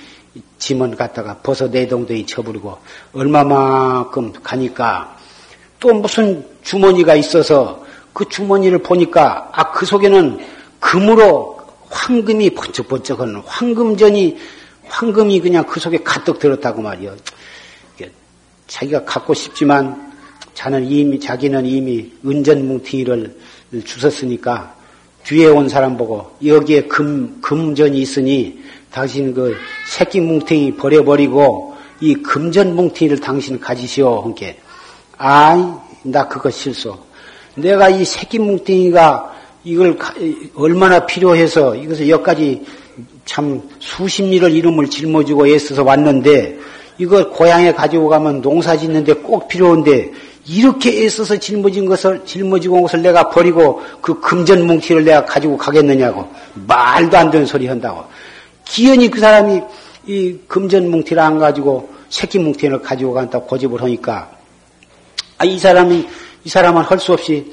짐은 0.59 0.95
갖다가 0.95 1.37
벗어 1.37 1.67
내동댕이 1.67 2.25
쳐버리고 2.25 2.77
얼마만큼 3.13 4.33
가니까 4.43 5.17
또 5.79 5.93
무슨 5.93 6.45
주머니가 6.63 7.15
있어서 7.15 7.85
그 8.13 8.27
주머니를 8.27 8.79
보니까 8.79 9.49
아 9.53 9.71
그 9.71 9.85
속에는 9.85 10.39
금으로 10.79 11.59
황금이 11.89 12.51
번쩍번쩍한 12.51 13.43
황금전이 13.45 14.37
황금이 14.87 15.39
그냥 15.39 15.65
그 15.65 15.79
속에 15.79 15.99
가득 15.99 16.39
들었다고 16.39 16.81
말이요. 16.81 17.15
자기가 18.65 19.05
갖고 19.05 19.33
싶지만 19.33 20.16
자는 20.57 20.89
이미, 20.89 21.19
자기는 21.19 21.67
이미 21.67 22.11
은전뭉티를 22.25 23.37
주셨으니까 23.85 24.73
뒤에 25.23 25.45
온 25.49 25.69
사람 25.69 25.95
보고 25.95 26.31
여기에 26.43 26.85
금, 26.85 27.39
금전이 27.41 27.99
있으니 27.99 28.57
당신 28.91 29.35
그 29.35 29.55
새끼 29.87 30.19
뭉탱이 30.19 30.77
버려버리고 30.77 31.75
이 32.01 32.15
금전 32.15 32.75
뭉탱이를 32.75 33.19
당신 33.19 33.59
가지시오. 33.59 34.21
함께. 34.21 34.57
아이, 35.19 35.63
나 36.01 36.27
그거 36.27 36.49
실수. 36.49 36.97
내가 37.53 37.89
이 37.89 38.03
새끼 38.03 38.39
뭉탱이가 38.39 39.35
이걸 39.63 39.95
얼마나 40.55 41.05
필요해서 41.05 41.75
이것을 41.75 42.09
여기까지 42.09 42.65
참 43.25 43.61
수십 43.77 44.23
리를 44.23 44.51
이름을 44.51 44.89
짊어지고 44.89 45.49
애써서 45.49 45.83
왔는데 45.83 46.57
이걸 46.97 47.29
고향에 47.29 47.73
가지고 47.73 48.09
가면 48.09 48.41
농사 48.41 48.75
짓는데 48.75 49.13
꼭 49.13 49.47
필요한데 49.47 50.13
이렇게 50.47 51.03
애써서 51.03 51.37
짊어진 51.37 51.85
것을, 51.85 52.23
짊어지고 52.25 52.77
온 52.77 52.81
것을 52.83 53.01
내가 53.01 53.29
버리고 53.29 53.81
그 54.01 54.19
금전 54.19 54.65
뭉치를 54.65 55.03
내가 55.03 55.25
가지고 55.25 55.57
가겠느냐고. 55.57 56.27
말도 56.53 57.17
안 57.17 57.29
되는 57.29 57.45
소리 57.45 57.67
한다고. 57.67 58.05
기연이 58.63 59.09
그 59.09 59.19
사람이 59.19 59.61
이 60.07 60.37
금전 60.47 60.89
뭉티를 60.89 61.21
안 61.21 61.37
가지고 61.37 61.89
새끼 62.09 62.39
뭉티를 62.39 62.81
가지고 62.81 63.13
간다고 63.13 63.45
고집을 63.45 63.81
하니까, 63.81 64.31
아, 65.37 65.45
이 65.45 65.59
사람이, 65.59 66.07
이 66.45 66.49
사람은 66.49 66.83
할 66.83 66.97
수 66.99 67.11
없이 67.13 67.51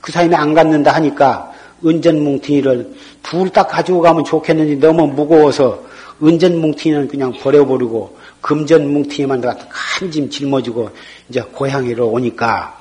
그 0.00 0.12
사람이 0.12 0.34
안 0.34 0.54
갖는다 0.54 0.92
하니까 0.94 1.52
은전 1.84 2.22
뭉티를 2.22 2.92
둘딱 3.22 3.68
가지고 3.68 4.00
가면 4.00 4.24
좋겠는데 4.24 4.86
너무 4.86 5.06
무거워서 5.06 5.82
은전 6.22 6.60
뭉티는 6.60 7.08
그냥 7.08 7.32
버려버리고 7.32 8.18
금전 8.40 8.92
뭉티만 8.92 9.40
갖다 9.40 9.66
한짐 9.68 10.30
짊어지고 10.30 10.90
이제 11.28 11.40
고향으로 11.42 12.08
오니까 12.08 12.78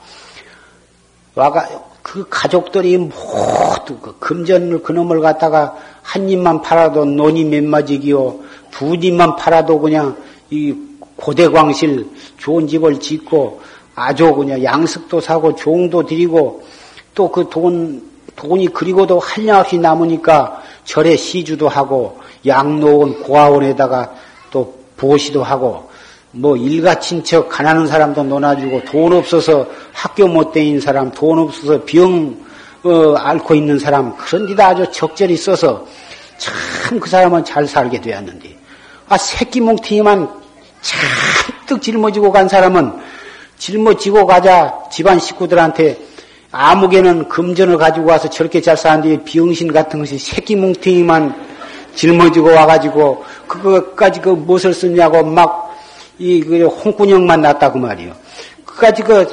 와가 1.36 1.67
그 2.02 2.26
가족들이 2.30 2.98
모두 2.98 3.98
그 4.02 4.17
금전을 4.19 4.82
그놈을 4.84 5.19
갖다가 5.22 5.76
한 6.02 6.30
입만 6.30 6.62
팔아도 6.62 7.06
논이 7.06 7.45
몇 7.45 7.63
마지기요 7.63 8.39
두 8.72 8.95
입만 8.95 9.36
팔아도 9.36 9.80
그냥 9.80 10.17
이 10.50 10.76
고대광실 11.17 12.08
좋은 12.38 12.67
집을 12.67 13.00
짓고 13.00 13.62
아주 13.95 14.34
그냥 14.34 14.63
양식도 14.63 15.19
사고 15.19 15.56
종도 15.56 16.06
드리고 16.06 16.63
또 17.13 17.32
그 17.32 17.50
돈 17.50 18.10
돈이 18.39 18.69
그리고도 18.69 19.19
한량없이 19.19 19.78
남으니까 19.78 20.63
절에 20.86 21.17
시주도 21.17 21.67
하고 21.67 22.17
양로원 22.45 23.22
고아원에다가 23.24 24.15
또 24.50 24.79
보시도 24.99 25.43
하고 25.43 25.89
뭐 26.31 26.55
일가 26.55 26.99
친척 26.99 27.49
가난한 27.49 27.88
사람도 27.88 28.23
논아주고 28.23 28.83
돈 28.85 29.13
없어서 29.13 29.65
학교 29.93 30.27
못 30.27 30.51
다닌 30.51 30.79
사람 30.79 31.09
돈 31.12 31.39
없어서 31.39 31.81
병 31.85 32.38
어, 32.83 33.15
앓고 33.15 33.55
있는 33.55 33.79
사람 33.79 34.15
그런 34.15 34.45
데다 34.47 34.67
아주 34.67 34.85
적절히 34.91 35.35
써서 35.35 35.85
참 36.38 36.99
그 36.99 37.09
사람은 37.09 37.43
잘 37.45 37.67
살게 37.67 38.01
되었는데 38.01 38.57
아 39.09 39.17
새끼 39.17 39.62
뭉티만 39.62 40.29
잔뜩 40.81 41.81
짊어지고 41.81 42.31
간 42.31 42.47
사람은 42.47 42.93
짊어지고 43.57 44.25
가자 44.25 44.73
집안 44.91 45.19
식구들한테 45.19 45.99
아무개는 46.51 47.27
금전을 47.27 47.77
가지고 47.77 48.07
와서 48.07 48.29
저렇게 48.29 48.62
잘 48.62 48.77
사는데 48.77 49.23
비응신 49.23 49.71
같은 49.71 49.99
것이 49.99 50.17
새끼 50.17 50.55
뭉팅이만 50.55 51.48
짊어지고 51.95 52.54
와가지고 52.54 53.23
그거까지 53.47 54.21
그 54.21 54.30
무엇을 54.30 54.73
쓰냐고 54.73 55.23
막 55.23 55.69
이 56.19 56.41
그 56.43 56.65
홍군형만 56.67 57.41
났다고 57.41 57.80
말이요. 57.80 58.13
그까지 58.65 59.04
그 59.04 59.25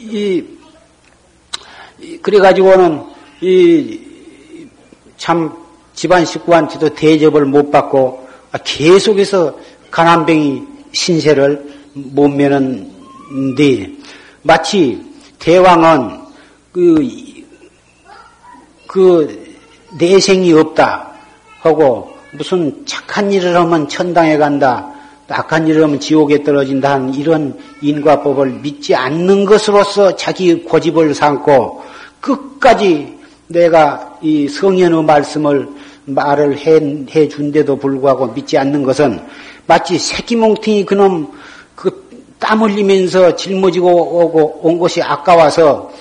이 0.00 0.44
그래가지고는 2.22 3.04
이 3.42 4.10
참 5.20 5.52
집안 5.94 6.24
식구한테도 6.24 6.94
대접을 6.94 7.44
못 7.44 7.70
받고 7.70 8.26
계속해서 8.64 9.54
가난병이 9.90 10.62
신세를 10.92 11.62
못 11.92 12.28
면는데 12.28 13.92
마치 14.42 14.98
대왕은 15.38 16.20
그, 16.72 17.06
그 18.86 19.54
내생이 19.98 20.54
없다 20.54 21.09
하고 21.60 22.12
무슨 22.32 22.84
착한 22.86 23.32
일을 23.32 23.56
하면 23.56 23.88
천당에 23.88 24.36
간다 24.38 24.90
악한 25.28 25.68
일을 25.68 25.84
하면 25.84 26.00
지옥에 26.00 26.42
떨어진다 26.42 26.98
는 26.98 27.14
이런 27.14 27.56
인과법을 27.82 28.60
믿지 28.62 28.94
않는 28.94 29.44
것으로서 29.44 30.16
자기 30.16 30.64
고집을 30.64 31.14
삼고 31.14 31.82
끝까지 32.20 33.18
내가 33.46 34.18
이 34.22 34.48
성현의 34.48 35.04
말씀을 35.04 35.68
말을 36.06 36.58
해, 36.58 36.80
해 37.14 37.28
준데도 37.28 37.76
불구하고 37.76 38.28
믿지 38.28 38.58
않는 38.58 38.82
것은 38.82 39.20
마치 39.66 39.98
새끼몽퉁이 39.98 40.84
그놈 40.84 41.30
그 41.76 42.10
땀 42.40 42.62
흘리면서 42.62 43.36
짊어지고 43.36 43.86
오고 43.88 44.60
온 44.62 44.78
것이 44.78 45.00
아까워서 45.00 45.92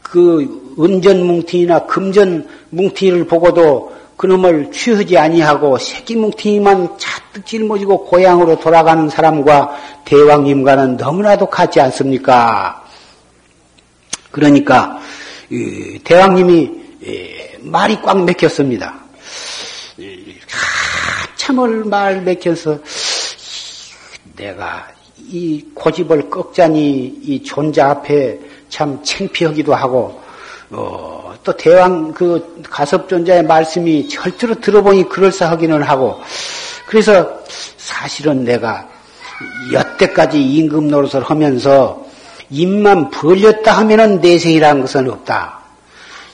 그 0.00 0.74
은전 0.78 1.26
뭉퉁이나 1.26 1.80
금전 1.86 2.46
뭉퉁이를 2.70 3.26
보고도 3.26 3.92
그놈을 4.16 4.72
취하지 4.72 5.18
아니하고 5.18 5.76
새끼 5.78 6.16
뭉퉁이만 6.16 6.98
잔뜩 6.98 7.44
짊어지고 7.44 8.06
고향으로 8.06 8.58
돌아가는 8.58 9.08
사람과 9.08 9.76
대왕님과는 10.04 10.96
너무나도 10.96 11.46
같지 11.46 11.80
않습니까? 11.80 12.82
그러니까 14.30 14.98
대왕님이 16.04 16.70
말이 17.60 18.00
꽉 18.02 18.24
맥혔습니다. 18.24 18.98
참을 21.36 21.84
말 21.84 22.22
맥혀서 22.22 22.78
내가 24.36 24.88
이 25.18 25.64
고집을 25.74 26.30
꺾자니 26.30 27.20
이 27.22 27.42
존자 27.42 27.90
앞에 27.90 28.38
참 28.68 29.02
창피하기도 29.02 29.74
하고 29.74 30.20
어, 30.70 31.34
또 31.44 31.52
대왕 31.56 32.12
그 32.12 32.62
가섭존자의 32.68 33.44
말씀이 33.44 34.08
절대로 34.08 34.54
들어보니 34.56 35.08
그럴싸하기는 35.08 35.82
하고 35.82 36.20
그래서 36.86 37.28
사실은 37.76 38.44
내가 38.44 38.88
여태까지 39.72 40.40
임금 40.40 40.88
노릇을 40.88 41.22
하면서 41.22 42.04
입만 42.50 43.10
벌렸다 43.10 43.76
하면은 43.78 44.20
내생이라는 44.20 44.80
것은 44.82 45.10
없다. 45.10 45.60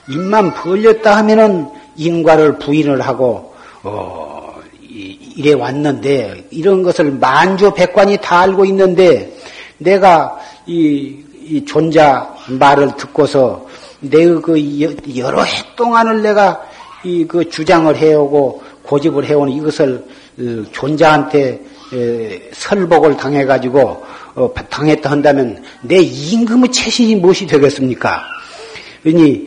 입만 0.08 0.52
벌렸다 0.54 1.16
하면은 1.18 1.68
인과를 1.96 2.58
부인을 2.58 3.00
하고 3.00 3.54
어, 3.82 4.54
이래 4.88 5.52
왔는데 5.54 6.48
이런 6.50 6.82
것을 6.82 7.12
만주 7.12 7.72
백관이 7.74 8.18
다 8.18 8.40
알고 8.40 8.64
있는데 8.66 9.36
내가 9.78 10.38
이, 10.66 11.16
이 11.42 11.64
존자 11.64 12.34
말을 12.48 12.96
듣고서 12.96 13.66
내그 14.02 15.16
여러 15.16 15.42
해 15.42 15.62
동안을 15.76 16.22
내가 16.22 16.62
이 17.04 17.24
그 17.26 17.48
주장을 17.48 17.94
해오고 17.96 18.62
고집을 18.82 19.24
해온 19.26 19.48
이것을 19.48 20.04
어, 20.38 20.64
존자한테 20.72 21.60
설복을 22.52 23.16
당해가지고 23.16 24.04
어, 24.34 24.54
당했다 24.70 25.10
한다면 25.10 25.62
내 25.82 25.98
임금의 25.98 26.70
체신이 26.70 27.16
무엇이 27.16 27.46
되겠습니까? 27.46 28.24
그러니 29.02 29.46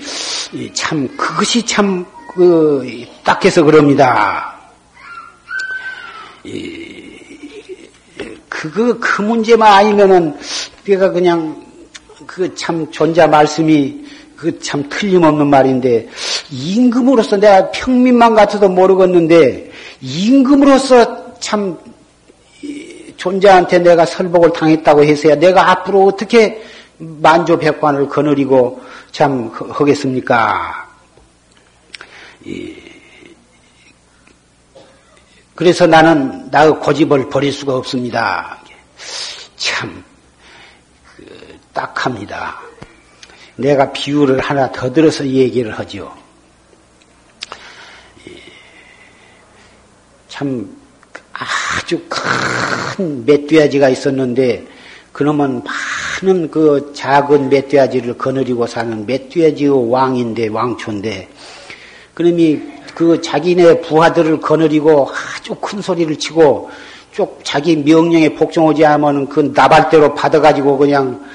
참 0.73 1.07
그것이 1.15 1.65
참 1.65 2.05
그, 2.33 3.05
딱해서 3.23 3.63
그럽니다. 3.63 4.59
그거 8.49 8.97
그 8.99 9.21
문제만 9.21 9.71
아니면은 9.71 10.37
내가 10.85 11.09
그냥 11.09 11.65
그 12.27 12.53
참 12.55 12.89
존자 12.91 13.27
말씀이 13.27 14.05
그 14.45 14.60
참 14.60 14.88
틀림없는 14.89 15.47
말인데 15.47 16.08
임금으로서 16.51 17.38
내가 17.38 17.71
평민만 17.71 18.36
같아도 18.36 18.69
모르겠는데 18.69 19.71
임금으로서 20.01 21.39
참 21.39 21.77
존재한테 23.17 23.79
내가 23.79 24.05
설복을 24.05 24.53
당했다고 24.53 25.03
해서야 25.03 25.36
내가 25.36 25.71
앞으로 25.71 26.05
어떻게 26.05 26.63
만조 26.97 27.58
백관을 27.58 28.08
거느리고 28.08 28.81
참 29.12 29.51
하겠습니까? 29.51 30.88
그래서 35.55 35.88
나는 35.88 36.49
나의 36.51 36.79
고집을 36.79 37.29
버릴 37.29 37.51
수가 37.51 37.75
없습니다. 37.77 38.60
참 39.55 40.03
그, 41.15 41.58
딱합니다. 41.73 42.60
내가 43.57 43.91
비유를 43.91 44.39
하나 44.39 44.71
더 44.71 44.91
들어서 44.91 45.25
얘기를 45.25 45.71
하죠. 45.79 46.11
참 50.27 50.69
아주 51.31 52.01
큰 52.09 53.25
멧돼지가 53.25 53.89
있었는데 53.89 54.65
그놈은 55.13 55.61
많은 56.21 56.51
그 56.51 56.91
작은 56.93 57.49
멧돼지를 57.49 58.17
거느리고 58.17 58.67
사는 58.67 59.05
멧돼지의 59.05 59.89
왕인데 59.89 60.49
왕초인데 60.49 61.29
그놈이 62.13 62.61
그 62.93 63.21
자기네 63.21 63.81
부하들을 63.81 64.39
거느리고 64.41 65.09
아주 65.09 65.55
큰 65.55 65.81
소리를 65.81 66.17
치고 66.17 66.69
쭉 67.13 67.39
자기 67.43 67.77
명령에 67.77 68.35
복종하지 68.35 68.85
않으면 68.85 69.29
그 69.29 69.51
나발대로 69.53 70.13
받아가지고 70.15 70.77
그냥 70.77 71.25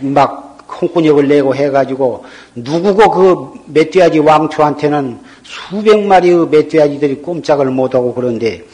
막 0.00 0.47
홍군역을 0.80 1.28
내고 1.28 1.54
해가지고 1.54 2.24
누구고 2.54 3.10
그 3.10 3.60
멧돼지 3.66 4.20
왕초한테는 4.20 5.18
수백 5.42 6.00
마리의 6.00 6.46
멧돼지들이 6.48 7.16
꼼짝을 7.16 7.66
못하고 7.66 8.14
그런데 8.14 8.64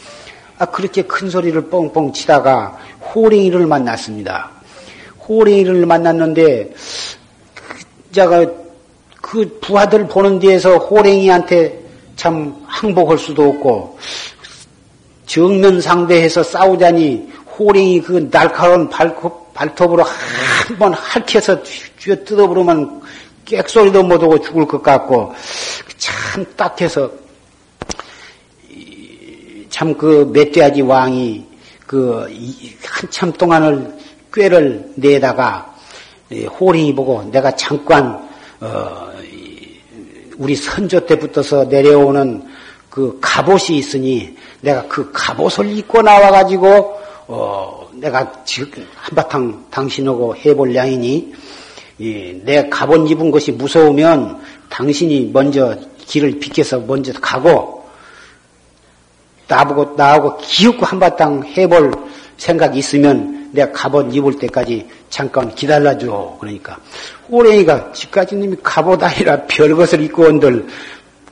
아, 0.58 0.66
그렇게 0.66 1.02
큰 1.02 1.30
소리를 1.30 1.68
뻥뻥 1.68 2.12
치다가 2.12 2.78
호랭이를 3.14 3.66
만났습니다. 3.66 4.50
호랭이를 5.26 5.86
만났는데 5.86 6.72
그 7.54 8.12
자가 8.12 8.46
그 9.20 9.58
부하들 9.60 10.06
보는 10.06 10.38
데에서 10.38 10.76
호랭이한테 10.76 11.82
참 12.14 12.54
항복할 12.66 13.18
수도 13.18 13.48
없고 13.48 13.98
정면 15.26 15.80
상대해서 15.80 16.42
싸우자니 16.42 17.28
호랭이 17.58 18.02
그 18.02 18.30
날카로운 18.30 18.88
발톱, 18.88 19.43
으로 19.92 20.04
한번 20.66 20.94
핥혀서 20.94 21.62
쥐어 21.98 22.16
뜯어버리면 22.24 23.02
객소리도 23.44 24.02
못하고 24.02 24.40
죽을 24.40 24.66
것 24.66 24.82
같고 24.82 25.34
참 25.96 26.44
딱해서 26.56 27.10
참 29.70 29.96
그 29.96 30.30
멧돼지 30.32 30.82
왕이 30.82 31.46
그 31.86 32.26
한참 32.84 33.32
동안을 33.32 33.96
꾀를 34.32 34.92
내다가 34.96 35.74
호랭이 36.58 36.94
보고 36.94 37.22
내가 37.24 37.54
잠깐 37.54 38.28
어 38.60 39.12
우리 40.36 40.56
선조 40.56 41.04
때부터서 41.06 41.64
내려오는 41.64 42.44
그 42.88 43.18
갑옷이 43.20 43.78
있으니 43.78 44.36
내가 44.60 44.86
그 44.88 45.10
갑옷을 45.12 45.76
입고 45.76 46.02
나와가지고 46.02 47.00
어 47.28 47.83
내가 48.04 48.44
지금 48.44 48.86
한바탕 48.96 49.64
당신하고 49.70 50.36
해볼 50.36 50.74
양이니 50.74 51.32
내 52.44 52.68
갑옷 52.68 53.10
입은 53.10 53.30
것이 53.30 53.50
무서우면 53.52 54.42
당신이 54.68 55.30
먼저 55.32 55.74
길을 56.04 56.38
비켜서 56.38 56.78
먼저 56.80 57.14
가고 57.14 57.88
나보고 59.48 59.94
나하고 59.96 60.36
기웃고 60.36 60.84
한바탕 60.84 61.44
해볼 61.56 61.92
생각이 62.36 62.78
있으면 62.78 63.48
내가 63.52 63.72
갑옷 63.72 64.14
입을 64.14 64.38
때까지 64.38 64.86
잠깐 65.08 65.54
기다려줘. 65.54 66.36
그러니까 66.40 66.76
호랭이가 67.30 67.92
집까지 67.92 68.34
님이 68.34 68.54
갑옷 68.62 69.02
아니라 69.02 69.46
별것을 69.46 70.02
입고 70.02 70.24
온들 70.24 70.66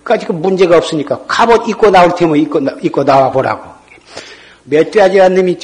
까지 0.02 0.24
그 0.24 0.32
문제가 0.32 0.78
없으니까 0.78 1.20
갑옷 1.28 1.68
입고 1.68 1.90
나올 1.90 2.14
테면 2.14 2.38
입고, 2.38 2.60
입고 2.80 3.04
나와 3.04 3.30
보라고. 3.30 3.70
멧돼지 4.64 5.18
한님이 5.18 5.58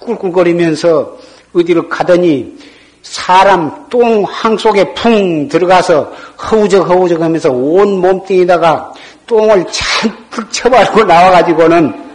꿀꿀거리면서 0.00 1.18
어디로 1.54 1.88
가더니 1.88 2.56
사람 3.02 3.88
똥 3.88 4.24
항 4.24 4.56
속에 4.58 4.92
풍 4.94 5.48
들어가서 5.48 6.12
허우적 6.50 6.88
허우적 6.88 7.20
하면서 7.20 7.50
온 7.50 8.00
몸뚱이다가 8.00 8.92
똥을 9.26 9.64
잔뜩 9.70 10.50
쳐바르고 10.50 11.04
나와가지고는 11.04 12.08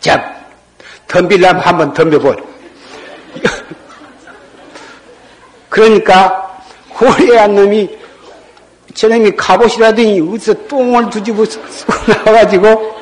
자 0.00 0.40
덤빌라면 1.08 1.62
한번 1.62 1.92
덤벼보려. 1.92 2.36
그러니까 5.68 6.62
호리한 7.00 7.54
놈이 7.54 7.98
저놈이 8.94 9.30
갑옷이라더니 9.32 10.20
어디서 10.20 10.54
똥을 10.68 11.10
두집어 11.10 11.44
나와가지고 12.24 13.00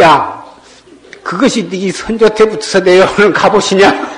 야 0.00 0.41
그것이 1.32 1.66
네 1.66 1.90
선조 1.90 2.28
때부터 2.28 2.78
내려오는 2.80 3.32
갑옷이냐? 3.32 3.90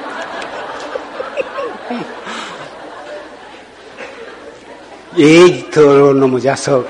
예, 5.18 5.70
더러운 5.70 6.18
놈의 6.18 6.40
자석. 6.42 6.88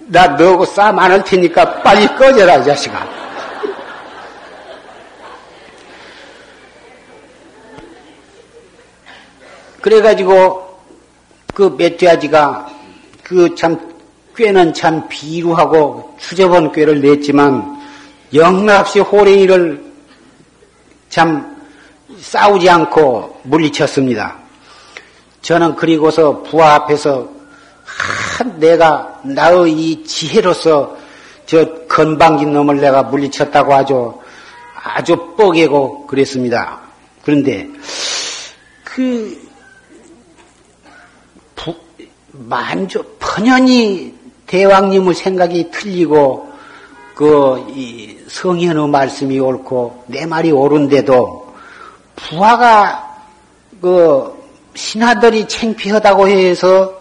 나 0.00 0.26
너하고 0.26 0.66
싸움 0.66 0.98
안 0.98 1.10
할 1.12 1.24
테니까 1.24 1.80
빨리 1.82 2.06
꺼져라, 2.08 2.56
이 2.56 2.64
자식아. 2.66 3.08
그래가지고 9.80 10.78
그 11.54 11.74
멧돼지가 11.78 12.68
그 13.22 13.54
참 13.54 13.87
꾀는 14.38 14.72
참 14.72 15.08
비루하고 15.08 16.14
추접은 16.20 16.70
꾀를 16.70 17.00
냈지만 17.00 17.76
영락없이 18.32 19.00
호랭이를 19.00 19.84
참 21.08 21.56
싸우지 22.20 22.70
않고 22.70 23.40
물리쳤습니다. 23.42 24.38
저는 25.42 25.74
그리고서 25.74 26.40
부하 26.42 26.74
앞에서 26.74 27.28
아, 27.84 28.44
내가 28.58 29.20
나의 29.24 29.72
이 29.72 30.04
지혜로서 30.04 30.96
저 31.44 31.64
건방진 31.88 32.52
놈을 32.52 32.80
내가 32.80 33.02
물리쳤다고 33.02 33.74
아주 33.74 34.20
아주 34.80 35.34
뻐개고 35.36 36.06
그랬습니다. 36.06 36.78
그런데 37.24 37.68
그 38.84 39.36
부, 41.56 41.74
만조 42.30 43.02
번연히 43.18 44.17
대왕님의 44.48 45.14
생각이 45.14 45.70
틀리고 45.70 46.48
그 47.14 48.24
성현의 48.28 48.88
말씀이 48.88 49.38
옳고 49.38 50.04
내 50.06 50.26
말이 50.26 50.50
옳은데도 50.50 51.54
부하가 52.16 53.16
그 53.80 54.36
신하들이 54.74 55.48
창피하다고 55.48 56.28
해서 56.28 56.98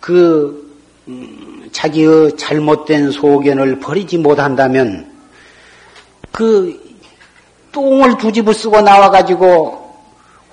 그 0.00 0.64
음, 1.08 1.68
자기의 1.72 2.36
잘못된 2.36 3.10
소견을 3.10 3.80
버리지 3.80 4.18
못한다면 4.18 5.12
그 6.30 6.80
똥을 7.72 8.16
두 8.18 8.32
집을 8.32 8.54
쓰고 8.54 8.80
나와가지고 8.80 9.94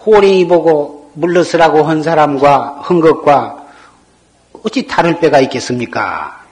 호랭이 0.06 0.48
보고 0.48 1.12
물러서라고 1.14 1.84
한 1.84 2.02
사람과 2.02 2.80
한 2.82 3.00
것과 3.00 3.61
어찌 4.64 4.86
다를 4.86 5.20
때가 5.20 5.40
있겠습니까? 5.42 6.46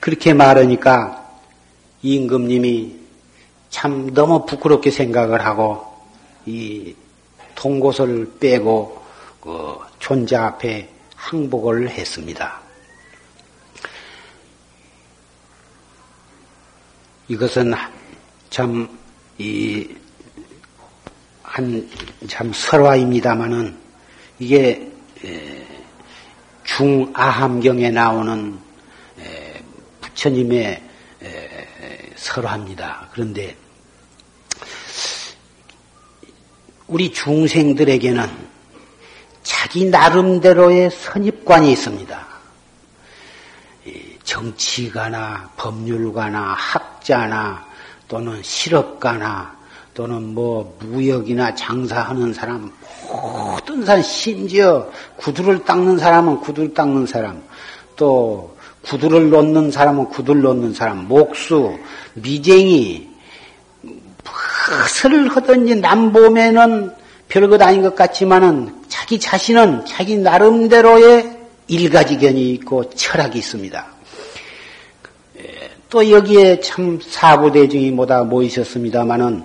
그렇게 0.00 0.32
말하니까 0.32 1.26
임금님이 2.02 2.96
참 3.70 4.12
너무 4.14 4.46
부끄럽게 4.46 4.90
생각을 4.90 5.44
하고 5.44 5.84
이 6.46 6.94
통곳을 7.54 8.38
빼고 8.38 9.04
그 9.40 9.78
존자 9.98 10.46
앞에 10.46 10.88
항복을 11.16 11.90
했습니다. 11.90 12.60
이것은 17.26 17.74
참, 18.48 18.88
이, 19.36 19.86
한, 21.42 21.90
참 22.26 22.52
설화입니다마는 22.52 23.76
이게 24.38 24.90
중아함경에 26.68 27.90
나오는 27.90 28.58
부처님의 30.00 30.82
설화입니다. 32.14 33.08
그런데 33.12 33.56
우리 36.86 37.10
중생들에게는 37.12 38.28
자기 39.42 39.86
나름대로의 39.86 40.90
선입관이 40.90 41.72
있습니다. 41.72 42.26
정치가나 44.24 45.50
법률가나 45.56 46.52
학자나 46.52 47.66
또는 48.06 48.42
실업가나 48.42 49.56
또는 49.94 50.34
뭐 50.34 50.76
무역이나 50.80 51.54
장사하는 51.54 52.34
사람 52.34 52.70
모든 53.06 53.84
사람 53.84 54.02
심지어 54.02 54.90
구두를 55.16 55.64
닦는 55.64 55.98
사람은 55.98 56.40
구두를 56.40 56.74
닦는 56.74 57.06
사람 57.06 57.42
또 57.96 58.56
구두를 58.82 59.30
놓는 59.30 59.70
사람은 59.70 60.06
구두를 60.06 60.42
놓는 60.42 60.74
사람 60.74 61.08
목수 61.08 61.78
미쟁이 62.14 63.08
무엇을 63.82 65.28
하든지 65.28 65.76
남 65.76 66.12
보면은 66.12 66.92
별것 67.28 67.60
아닌 67.60 67.82
것 67.82 67.94
같지만은 67.94 68.74
자기 68.88 69.18
자신은 69.18 69.84
자기 69.84 70.16
나름대로의 70.16 71.38
일가지견이 71.68 72.50
있고 72.52 72.88
철학이 72.90 73.38
있습니다. 73.38 73.86
또 75.90 76.10
여기에 76.10 76.60
참 76.60 76.98
사부대중이 77.00 77.90
뭐다 77.92 78.24
모이셨습니다마는 78.24 79.44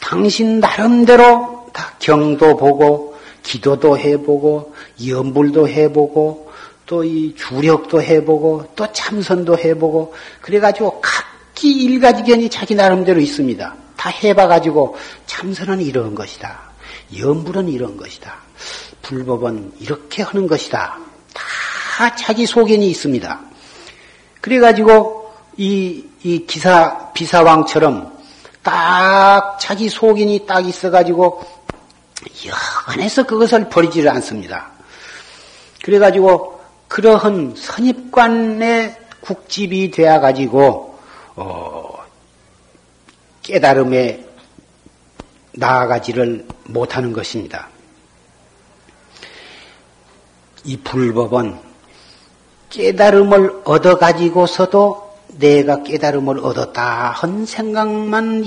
당신 0.00 0.60
나름대로 0.60 1.55
다 1.76 1.92
경도 1.98 2.56
보고 2.56 3.14
기도도 3.42 3.98
해보고 3.98 4.74
연불도 5.06 5.68
해보고 5.68 6.46
또 6.86 7.04
이 7.04 7.34
주력도 7.36 8.00
해보고 8.00 8.72
또 8.76 8.90
참선도 8.92 9.58
해보고 9.58 10.14
그래가지고 10.40 11.00
각기 11.02 11.72
일가지견이 11.84 12.48
자기 12.48 12.74
나름대로 12.74 13.20
있습니다. 13.20 13.74
다 13.96 14.10
해봐가지고 14.10 14.96
참선은 15.26 15.80
이런 15.80 16.14
것이다. 16.14 16.60
연불은 17.18 17.68
이런 17.68 17.96
것이다. 17.96 18.36
불법은 19.02 19.72
이렇게 19.80 20.22
하는 20.22 20.46
것이다. 20.46 20.98
다 21.34 22.16
자기 22.16 22.46
소견이 22.46 22.88
있습니다. 22.88 23.40
그래가지고 24.40 25.32
이, 25.56 26.04
이 26.22 26.46
기사, 26.46 27.12
비사왕처럼 27.12 28.16
딱 28.62 29.58
자기 29.60 29.88
속인이 29.88 30.46
딱 30.46 30.66
있어가지고 30.66 31.44
영원해서 32.46 33.24
그것을 33.24 33.68
버리지를 33.68 34.10
않습니다. 34.10 34.70
그래가지고 35.82 36.60
그러한 36.88 37.54
선입관의 37.56 38.96
국집이 39.20 39.90
되어가지고 39.90 40.98
어, 41.36 41.98
깨달음에 43.42 44.24
나아가지를 45.52 46.46
못하는 46.64 47.12
것입니다. 47.12 47.68
이 50.64 50.76
불법은 50.78 51.58
깨달음을 52.70 53.62
얻어가지고서도 53.64 55.06
내가 55.38 55.82
깨달음을 55.82 56.40
얻었다 56.40 57.10
한 57.10 57.46
생각만 57.46 58.44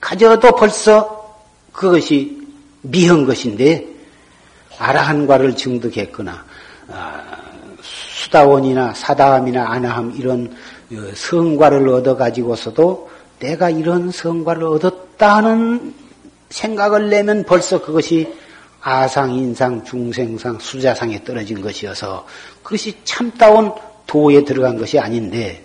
가져도 0.00 0.52
벌써 0.56 1.36
그것이 1.72 2.39
미한 2.82 3.26
것인데 3.26 3.86
아라한과를 4.78 5.56
증득했거나 5.56 6.44
아, 6.88 7.36
수다원이나 7.82 8.94
사다함이나 8.94 9.70
아나함 9.70 10.14
이런 10.16 10.54
어, 10.92 11.12
성과를 11.14 11.88
얻어 11.88 12.16
가지고서도 12.16 13.10
내가 13.38 13.70
이런 13.70 14.10
성과를 14.10 14.64
얻었다는 14.64 15.94
생각을 16.50 17.08
내면 17.10 17.44
벌써 17.44 17.80
그것이 17.80 18.32
아상, 18.82 19.34
인상, 19.34 19.84
중생상, 19.84 20.58
수자상에 20.58 21.22
떨어진 21.22 21.60
것이어서 21.60 22.26
그것이 22.62 22.96
참다운 23.04 23.72
도에 24.06 24.44
들어간 24.44 24.78
것이 24.78 24.98
아닌데 24.98 25.64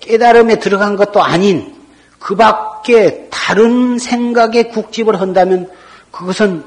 깨달음에 0.00 0.58
들어간 0.58 0.96
것도 0.96 1.22
아닌 1.22 1.74
그 2.18 2.34
밖에 2.34 3.28
다른 3.30 3.98
생각에 3.98 4.64
국집을 4.64 5.20
한다면 5.20 5.70
그것은 6.10 6.64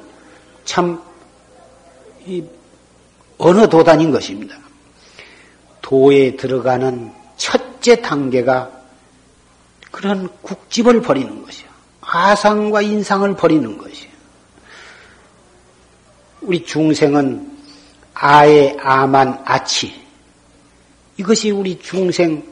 참 0.65 1.01
어느 3.37 3.67
도단인 3.69 4.11
것입니다. 4.11 4.57
도에 5.81 6.35
들어가는 6.35 7.11
첫째 7.35 8.01
단계가 8.01 8.71
그런 9.91 10.29
국집을 10.41 11.01
버리는 11.01 11.43
것이요. 11.43 11.69
아상과 12.01 12.81
인상을 12.81 13.35
버리는 13.35 13.77
것이요. 13.77 14.09
우리 16.41 16.65
중생은 16.65 17.51
아의 18.13 18.77
아만 18.81 19.41
아치. 19.45 20.01
이것이 21.17 21.51
우리 21.51 21.79
중생 21.79 22.43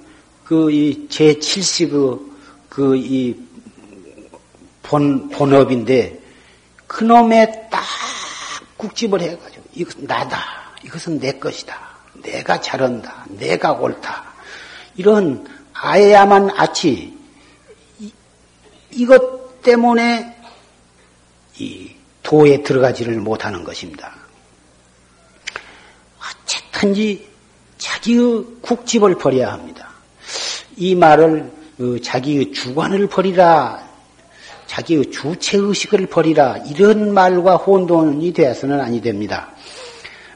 그이 0.43 1.07
제7식 1.09 2.31
그이 2.69 3.35
본, 4.83 5.29
본업인데, 5.29 6.20
그놈의 6.91 7.69
딱 7.71 7.81
국집을 8.75 9.21
해가지고, 9.21 9.63
이것은 9.73 10.07
나다. 10.07 10.43
이것은 10.83 11.19
내 11.19 11.31
것이다. 11.31 11.79
내가 12.15 12.59
잘한다. 12.59 13.25
내가 13.29 13.71
옳다. 13.71 14.25
이런 14.97 15.47
아야만 15.71 16.51
아치, 16.57 17.17
이, 17.99 18.11
이것 18.91 19.61
때문에 19.61 20.37
이 21.59 21.95
도에 22.23 22.61
들어가지를 22.61 23.21
못하는 23.21 23.63
것입니다. 23.63 24.13
어쨌든지 26.19 27.25
자기의 27.77 28.45
국집을 28.61 29.17
버려야 29.17 29.53
합니다. 29.53 29.91
이 30.75 30.93
말을 30.95 31.51
어, 31.79 31.95
자기의 32.03 32.51
주관을 32.51 33.07
버리라, 33.07 33.90
자기의 34.72 35.11
주체의식을 35.11 36.05
버리라, 36.07 36.55
이런 36.59 37.13
말과 37.13 37.57
혼돈이 37.57 38.32
되어서는 38.32 38.80
아니 38.80 39.01
됩니다. 39.01 39.51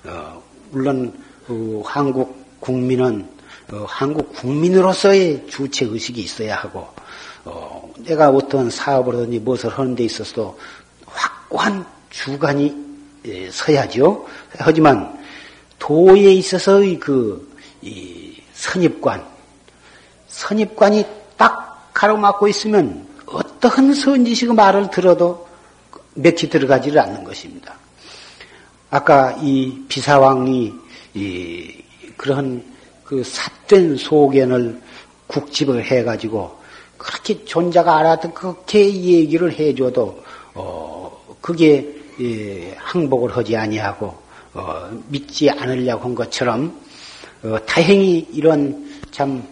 어, 0.04 0.44
물론, 0.72 1.14
어, 1.48 1.82
한국 1.86 2.60
국민은, 2.60 3.30
어, 3.72 3.86
한국 3.88 4.34
국민으로서의 4.34 5.48
주체의식이 5.48 6.20
있어야 6.20 6.58
하고, 6.58 6.86
어, 7.46 7.90
내가 8.00 8.30
어떤 8.30 8.70
사업을 8.70 9.14
하든지 9.14 9.40
무엇을 9.40 9.70
하는 9.70 9.96
데 9.96 10.04
있어서도 10.04 10.60
확고한 11.06 11.86
주관이 12.10 12.76
예, 13.28 13.50
서야죠. 13.50 14.28
하지만, 14.58 15.18
도에 15.80 16.34
있어서의 16.34 17.00
그, 17.00 17.58
이 17.82 18.36
선입관, 18.54 19.26
선입관이 20.28 21.06
딱 21.38 21.90
가로막고 21.94 22.50
있으면 22.50 23.15
어떠한 23.56 23.94
선지식의 23.94 24.56
말을 24.56 24.90
들어도 24.92 25.48
맥히 26.16 26.50
들어가지를 26.50 27.00
않는 27.00 27.24
것입니다. 27.24 27.76
아까 28.90 29.36
이 29.42 29.84
비사왕이 29.88 30.74
이 31.16 31.84
그런 32.18 32.64
그 33.04 33.24
삿된 33.24 33.98
소견을 33.98 34.82
국집을 35.28 35.84
해가지고 35.86 36.60
그렇게 36.98 37.44
존자가 37.46 37.98
알아도 37.98 38.32
그렇게 38.32 38.86
얘기를 38.86 39.52
해줘도 39.52 40.24
어 40.54 41.38
그게 41.42 41.94
예, 42.22 42.74
항복을 42.78 43.36
하지 43.36 43.58
아니하고 43.58 44.16
어, 44.54 44.90
믿지 45.10 45.50
않으려고 45.50 46.06
한 46.06 46.16
것처럼 46.16 46.80
어, 47.44 47.58
다행히 47.66 48.26
이런 48.32 48.90
참 49.12 49.44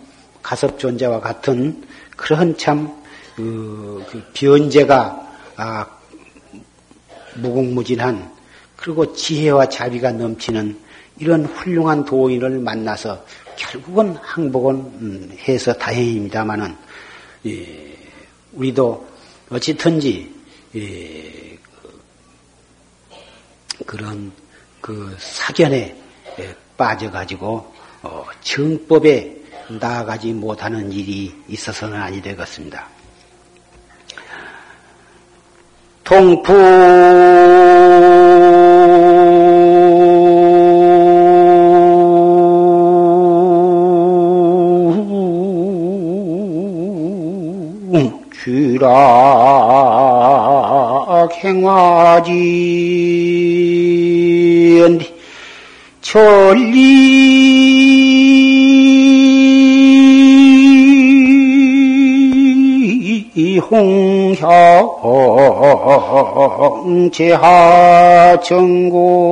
가섭존재와 0.42 1.20
같은 1.20 1.84
그런 2.16 2.58
참 2.58 3.03
그, 3.36 4.06
그 4.10 4.24
변제가 4.34 5.32
아, 5.58 5.88
무궁무진한 7.36 8.32
그리고 8.76 9.14
지혜와 9.14 9.70
자비가 9.70 10.12
넘치는 10.12 10.80
이런 11.20 11.46
훌륭한 11.46 12.06
도인을 12.06 12.60
만나서 12.60 13.24
결국은 13.56 14.16
항복은 14.22 14.76
음, 14.76 15.38
해서 15.48 15.74
다행입니다마는 15.74 16.76
예, 17.46 17.98
우리도 18.54 19.08
어찌든지 19.50 20.34
예, 20.76 21.58
그런 23.86 24.32
그 24.82 25.16
사견에 25.20 25.96
예, 26.40 26.56
빠져가지고 26.76 27.74
어, 28.02 28.26
정법에 28.42 29.44
나아가지 29.80 30.34
못하는 30.34 30.92
일이 30.92 31.34
있어서는 31.48 32.02
아니 32.02 32.22
되겠습니다. 32.22 33.03
통풍. 36.04 36.54
쥐락 48.44 48.90
행화지. 51.42 52.34
천리 56.02 57.53
홍형 63.72 64.42
제하 67.12 68.38
정고나 68.42 69.24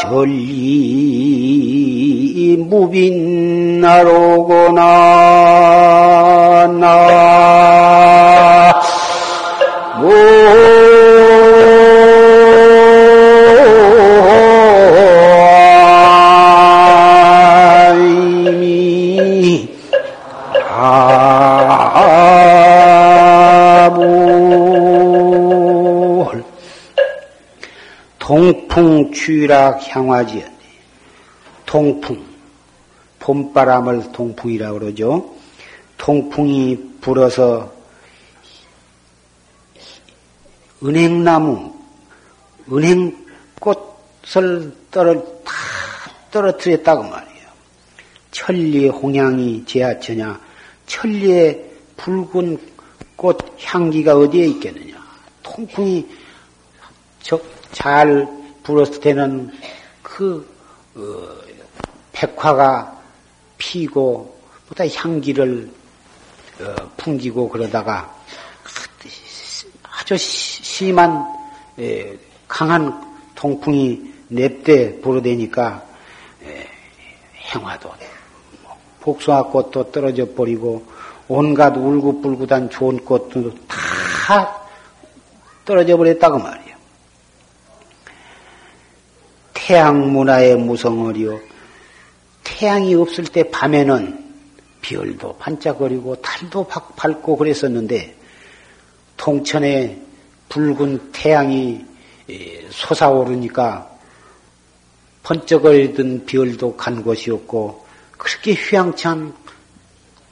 전리 0.00 0.56
무빈나로구나 2.56 3.76
나 6.78 7.79
동풍 29.10 29.12
취락 29.12 29.80
향화지연 29.88 30.50
동풍 31.66 32.24
봄바람을 33.18 34.12
동풍이라고 34.12 34.78
그러죠. 34.78 35.34
동풍이 35.98 36.96
불어서 37.00 37.72
은행나무, 40.82 41.74
은행꽃을 42.72 43.14
떨어, 44.90 45.14
다 45.44 45.52
떨어뜨렸다고 46.30 47.02
말이에요. 47.02 47.46
천리의 48.30 48.88
홍향이 48.88 49.66
제하처냐, 49.66 50.40
천리의 50.86 51.70
붉은 51.98 52.58
꽃 53.16 53.38
향기가 53.62 54.16
어디에 54.16 54.46
있겠느냐. 54.46 54.98
통풍이 55.42 56.08
잘 57.72 58.39
불었을 58.70 59.00
때는 59.00 59.52
그, 60.02 60.48
어, 60.94 61.00
백화가 62.12 62.98
피고, 63.58 64.40
보다 64.68 64.86
향기를 64.86 65.70
어, 66.60 66.74
풍기고 66.96 67.48
그러다가 67.48 68.14
아주 69.82 70.16
심한 70.16 71.26
에, 71.78 72.16
강한 72.46 73.16
통풍이 73.34 74.12
냅대 74.28 75.00
불어대니까 75.00 75.84
에, 76.44 76.68
행화도 77.36 77.92
뭐, 78.62 78.78
복숭아꽃도 79.00 79.90
떨어져 79.90 80.26
버리고 80.34 80.86
온갖 81.28 81.76
울긋불긋한 81.76 82.70
좋은 82.70 83.04
꽃도 83.04 83.54
다 83.66 84.60
떨어져 85.64 85.96
버렸다고 85.96 86.38
말이에요. 86.38 86.76
태양 89.70 90.12
문화의 90.12 90.56
무성어리요. 90.56 91.38
태양이 92.42 92.92
없을 92.96 93.22
때 93.22 93.48
밤에는 93.52 94.34
별도 94.82 95.36
반짝거리고 95.36 96.16
달도 96.16 96.66
밝고 96.96 97.36
그랬었는데 97.36 98.16
통천에 99.16 100.02
붉은 100.48 101.12
태양이 101.12 101.84
솟아오르니까 102.70 103.88
번쩍거리던 105.22 106.26
별도 106.26 106.76
간 106.76 107.04
곳이 107.04 107.30
없고 107.30 107.86
그렇게 108.18 108.54
휘황찬 108.54 109.32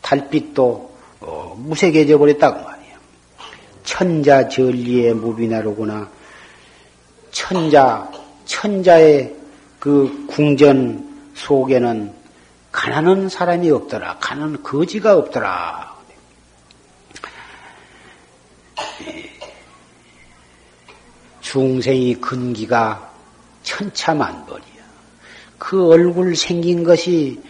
달빛도 0.03 0.97
어, 1.21 1.55
무색해져 1.57 2.19
버렸다고 2.19 2.65
말이에요. 2.65 2.97
천자 3.85 4.49
전리의 4.49 5.15
무비나로구나. 5.15 6.11
천자 7.31 8.11
천자의 8.49 9.37
그 9.79 10.27
궁전 10.27 11.07
속에는 11.35 12.13
가난한 12.73 13.29
사람이 13.29 13.71
없더라. 13.71 14.17
가난한 14.19 14.63
거지가 14.63 15.17
없더라. 15.17 15.97
중생이 21.41 22.17
근기가 22.17 23.11
천차만별이야. 23.63 24.85
그 25.59 25.89
얼굴 25.89 26.35
생긴 26.35 26.85
것이 26.85 27.41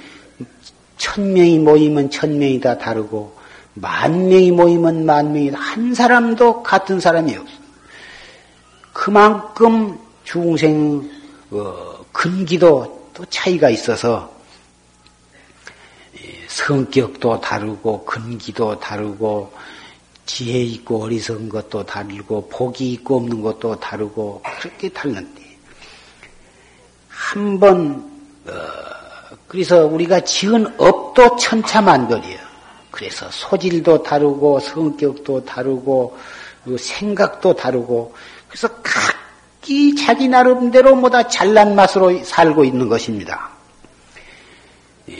천 0.96 1.32
명이 1.32 1.58
모이면 1.60 2.10
천 2.10 2.38
명이 2.38 2.60
다 2.60 2.76
다르고 2.78 3.36
만 3.74 4.28
명이 4.28 4.50
모이면 4.52 5.06
만 5.06 5.32
명이 5.32 5.50
한 5.50 5.94
사람도 5.94 6.62
같은 6.62 7.00
사람이 7.00 7.36
없어. 7.36 7.54
그만큼 8.92 10.07
중생 10.28 11.10
어, 11.50 12.04
근기도 12.12 13.10
또 13.14 13.24
차이가 13.30 13.70
있어서 13.70 14.30
성격도 16.48 17.40
다르고 17.40 18.04
근기도 18.04 18.78
다르고 18.78 19.50
지혜 20.26 20.58
있고 20.58 21.04
어리석은 21.04 21.48
것도 21.48 21.86
다르고 21.86 22.46
복이 22.50 22.92
있고 22.92 23.16
없는 23.16 23.40
것도 23.40 23.80
다르고 23.80 24.42
그렇게 24.60 24.90
다른데 24.90 25.42
한번 27.08 27.96
어, 28.46 28.52
그래서 29.46 29.86
우리가 29.86 30.20
지은 30.20 30.74
업도 30.78 31.36
천차만별이에요. 31.36 32.38
그래서 32.90 33.30
소질도 33.30 34.02
다르고 34.02 34.60
성격도 34.60 35.46
다르고 35.46 36.18
생각도 36.78 37.54
다르고 37.54 38.14
그래서 38.46 38.68
각 38.82 39.17
기 39.68 39.94
자기 39.94 40.28
나름대로 40.28 40.96
뭐다 40.96 41.28
잘난 41.28 41.74
맛으로 41.74 42.24
살고 42.24 42.64
있는 42.64 42.88
것입니다. 42.88 43.50
예. 45.10 45.14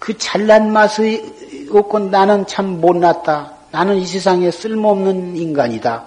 그 0.00 0.18
잘난 0.18 0.72
맛이 0.72 1.22
없고 1.70 2.00
나는 2.00 2.48
참 2.48 2.80
못났다. 2.80 3.52
나는 3.70 3.98
이 3.98 4.06
세상에 4.06 4.50
쓸모없는 4.50 5.36
인간이다. 5.36 6.06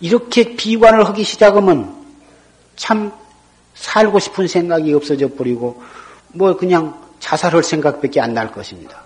이렇게 0.00 0.56
비관을 0.56 1.08
하기 1.08 1.24
시작하면 1.24 2.04
참 2.76 3.10
살고 3.76 4.18
싶은 4.18 4.46
생각이 4.46 4.92
없어져 4.92 5.28
버리고 5.28 5.82
뭐 6.34 6.54
그냥 6.54 7.00
자살할 7.20 7.62
생각밖에 7.62 8.20
안 8.20 8.34
날 8.34 8.52
것입니다. 8.52 9.02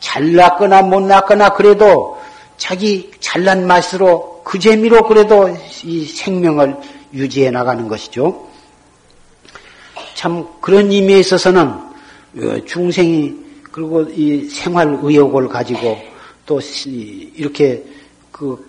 잘났거나 0.00 0.82
못났거나 0.82 1.50
그래도 1.50 2.20
자기 2.60 3.10
잘난 3.20 3.66
맛으로 3.66 4.42
그 4.44 4.58
재미로 4.58 5.02
그래도 5.08 5.48
이 5.82 6.04
생명을 6.04 6.76
유지해 7.14 7.50
나가는 7.50 7.88
것이죠. 7.88 8.46
참 10.14 10.46
그런 10.60 10.90
의미에 10.92 11.20
있어서는 11.20 11.62
어, 11.62 12.64
중생이 12.66 13.34
그리고 13.72 14.02
이 14.02 14.44
생활 14.50 14.98
의욕을 15.00 15.48
가지고 15.48 15.98
또 16.44 16.60
이렇게 16.84 17.82
그 18.30 18.62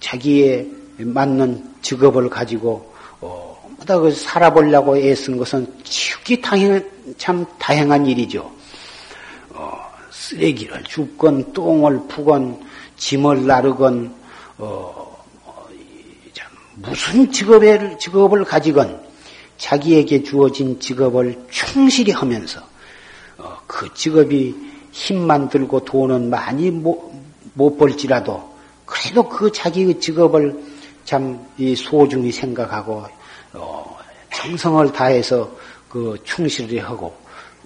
자기에 0.00 0.66
맞는 0.98 1.74
직업을 1.80 2.28
가지고 2.28 2.92
어마다 3.20 4.00
그 4.00 4.10
살아보려고 4.10 4.96
애쓴 4.96 5.36
것은 5.36 5.64
지극히 5.84 6.40
당연 6.40 6.84
참 7.16 7.46
다행한 7.60 8.04
일이죠. 8.04 8.50
어, 9.50 9.78
쓰레기를 10.10 10.82
줍건 10.84 11.52
똥을 11.52 12.00
푸건 12.08 12.67
짐을 12.98 13.46
나르건 13.46 14.14
어, 14.58 15.16
어 15.44 15.68
무슨 16.74 17.32
직업을 17.32 17.98
직업을 17.98 18.44
가지건 18.44 19.00
자기에게 19.56 20.22
주어진 20.22 20.78
직업을 20.78 21.46
충실히 21.50 22.12
하면서 22.12 22.60
어, 23.38 23.56
그 23.66 23.92
직업이 23.94 24.54
힘만 24.92 25.48
들고 25.48 25.84
돈은 25.84 26.28
많이 26.28 26.70
못, 26.70 27.12
못 27.54 27.76
벌지라도 27.76 28.56
그래도 28.84 29.28
그 29.28 29.50
자기의 29.52 30.00
직업을 30.00 30.60
참 31.04 31.46
소중히 31.76 32.32
생각하고 32.32 33.06
어, 33.52 33.98
정성을 34.34 34.92
다해서 34.92 35.50
그 35.88 36.16
충실히 36.24 36.78
하고 36.78 37.16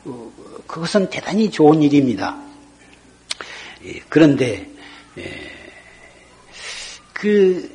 어, 0.05 0.33
그것은 0.67 1.09
대단히 1.11 1.51
좋은 1.51 1.83
일입니다. 1.83 2.41
예, 3.85 4.01
그런데 4.09 4.69
예, 4.69 4.72
그 7.13 7.71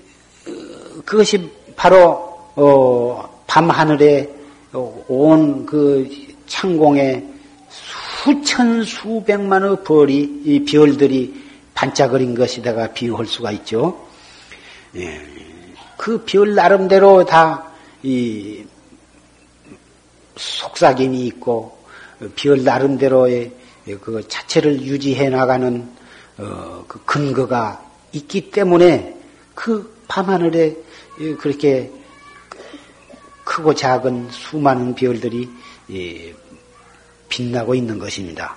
어, 0.48 1.02
그것이 1.06 1.50
바로 1.76 2.52
밤 3.48 3.70
하늘에 3.70 4.30
온 4.74 5.66
그 5.66 6.10
창공에 6.48 7.24
수천 7.70 8.84
수백만의 8.84 9.84
별이 9.84 10.42
이 10.46 10.66
별들이 10.66 11.46
반짝거린 11.74 12.36
것이다가 12.36 12.94
비유할 12.94 13.26
수가 13.26 13.52
있죠. 13.52 14.08
예, 14.96 15.22
그별 15.98 16.56
나름대로 16.56 17.26
다 17.26 17.68
이 18.04 18.64
속삭임이 20.36 21.26
있고 21.28 21.78
별 22.36 22.64
나름대로의 22.64 23.52
그 24.02 24.28
자체를 24.28 24.82
유지해 24.82 25.30
나가는 25.30 25.90
어, 26.38 26.86
그 26.88 27.04
근거가 27.06 27.84
있기 28.12 28.52
때문에 28.52 29.18
그 29.56 30.02
밤하늘에 30.08 30.76
그렇게 31.40 31.92
크고 33.44 33.74
작은 33.74 34.30
수많은 34.30 34.94
별들이 34.94 35.50
예, 35.92 36.36
빛나고 37.30 37.76
있는 37.76 37.98
것입니다. 37.98 38.56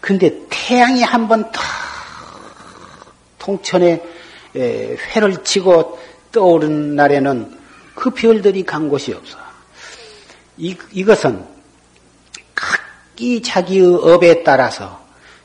그런데 0.00 0.40
태양이 0.50 1.02
한번 1.02 1.50
탁 1.50 1.62
통천에 3.38 4.02
회를 4.54 5.42
치고 5.42 5.98
떠오른 6.30 6.94
날에는 6.94 7.58
그 7.94 8.10
별들이 8.10 8.64
간 8.64 8.88
곳이 8.88 9.12
없어. 9.12 9.38
이, 10.56 10.76
이것은 10.92 11.44
각기 12.54 13.42
자기의 13.42 13.94
업에 14.02 14.42
따라서 14.42 15.03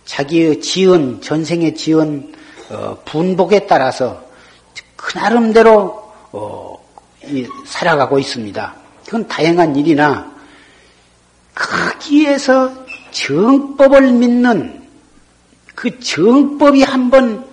자기의 0.10 0.60
지은 0.60 1.22
전생에 1.22 1.76
지은 1.76 2.34
어, 2.72 2.98
분복에 3.06 3.68
따라서 3.68 4.24
그 4.96 5.16
나름대로 5.16 6.12
어, 6.32 6.76
이, 7.26 7.48
살아가고 7.68 8.18
있습니다. 8.18 8.76
그건 9.06 9.28
다양한 9.28 9.76
일이나 9.76 10.32
거기에서 11.54 12.74
정법을 13.12 14.12
믿는 14.14 14.88
그 15.76 16.00
정법이 16.00 16.82
한번 16.82 17.48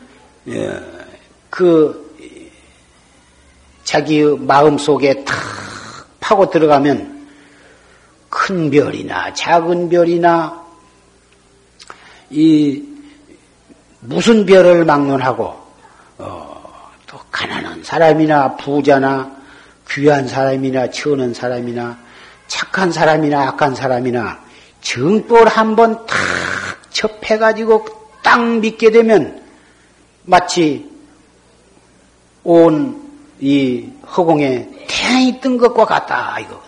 예, 0.48 0.80
그 1.50 2.16
자기의 3.84 4.38
마음 4.38 4.78
속에 4.78 5.24
탁 5.24 5.36
파고 6.20 6.48
들어가면 6.48 7.28
큰 8.30 8.70
별이나 8.70 9.34
작은 9.34 9.90
별이나 9.90 10.65
이 12.30 12.82
무슨 14.00 14.46
별을 14.46 14.84
막론하고 14.84 15.54
어, 16.18 16.90
또 17.06 17.18
가난한 17.30 17.82
사람이나 17.82 18.56
부자나 18.56 19.30
귀한 19.88 20.26
사람이나 20.26 20.90
천한 20.90 21.32
사람이나 21.34 21.98
착한 22.48 22.92
사람이나 22.92 23.48
악한 23.48 23.74
사람이나 23.74 24.40
정법을 24.80 25.48
한번 25.48 26.06
탁 26.06 26.16
접해가지고 26.90 27.84
딱 28.22 28.40
믿게 28.58 28.90
되면 28.90 29.42
마치 30.24 30.90
온 32.42 33.06
이 33.40 33.90
허공에 34.16 34.68
태양이 34.88 35.40
뜬 35.40 35.58
것과 35.58 35.84
같다 35.84 36.38
이거. 36.40 36.60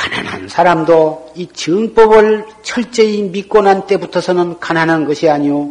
가난한 0.00 0.48
사람도 0.48 1.32
이 1.36 1.46
정법을 1.48 2.46
철저히 2.62 3.20
믿고 3.20 3.60
난 3.60 3.86
때부터서는 3.86 4.58
가난한 4.58 5.04
것이 5.04 5.28
아니오. 5.28 5.68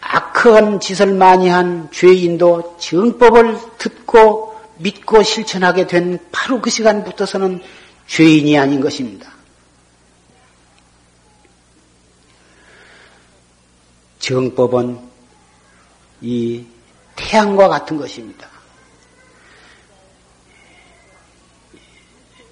악한 0.00 0.80
짓을 0.80 1.12
많이 1.12 1.50
한 1.50 1.90
죄인도 1.90 2.78
정법을 2.78 3.58
듣고 3.76 4.58
믿고 4.78 5.22
실천하게 5.22 5.86
된 5.86 6.18
바로 6.32 6.62
그 6.62 6.70
시간부터서는 6.70 7.60
죄인이 8.06 8.56
아닌 8.58 8.80
것입니다. 8.80 9.30
정법은 14.18 14.98
이 16.22 16.64
태양과 17.16 17.68
같은 17.68 17.98
것입니다. 17.98 18.53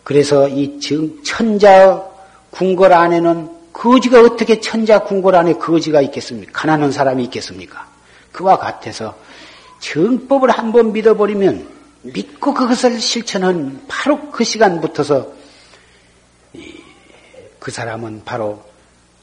그래서 0.05 0.49
이 0.49 0.81
천자 1.25 2.05
궁궐 2.51 2.93
안에는 2.93 3.51
거지가 3.73 4.21
어떻게 4.21 4.61
천자 4.61 5.01
궁궐 5.01 5.35
안에 5.35 5.55
거지가 5.55 6.01
있겠습니까? 6.03 6.53
가난한 6.53 6.93
사람이 6.93 7.25
있겠습니까? 7.25 7.89
그와 8.33 8.59
같아서 8.59 9.17
정법을 9.81 10.51
한번 10.51 10.93
믿어버리면 10.93 11.69
믿고 12.03 12.55
그것을 12.55 13.01
실천한 13.01 13.85
바로 13.89 14.31
그 14.31 14.45
시간부터서 14.45 15.33
그 17.59 17.71
사람은 17.71 18.23
바로 18.25 18.63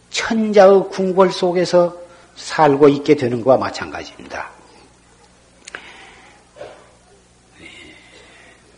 천자의 0.09 0.89
궁궐 0.91 1.31
속에서 1.31 1.97
살고 2.35 2.87
있게 2.89 3.15
되는 3.15 3.43
것과 3.43 3.57
마찬가지입니다. 3.57 4.49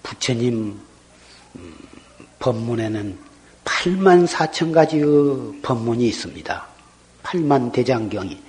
부처님 0.01 0.53
음, 0.53 0.90
법문에는 2.41 3.17
8만 3.63 4.27
4천 4.27 4.73
가지의 4.73 5.61
법문이 5.61 6.05
있습니다. 6.07 6.67
8만 7.23 7.71
대장경이 7.71 8.41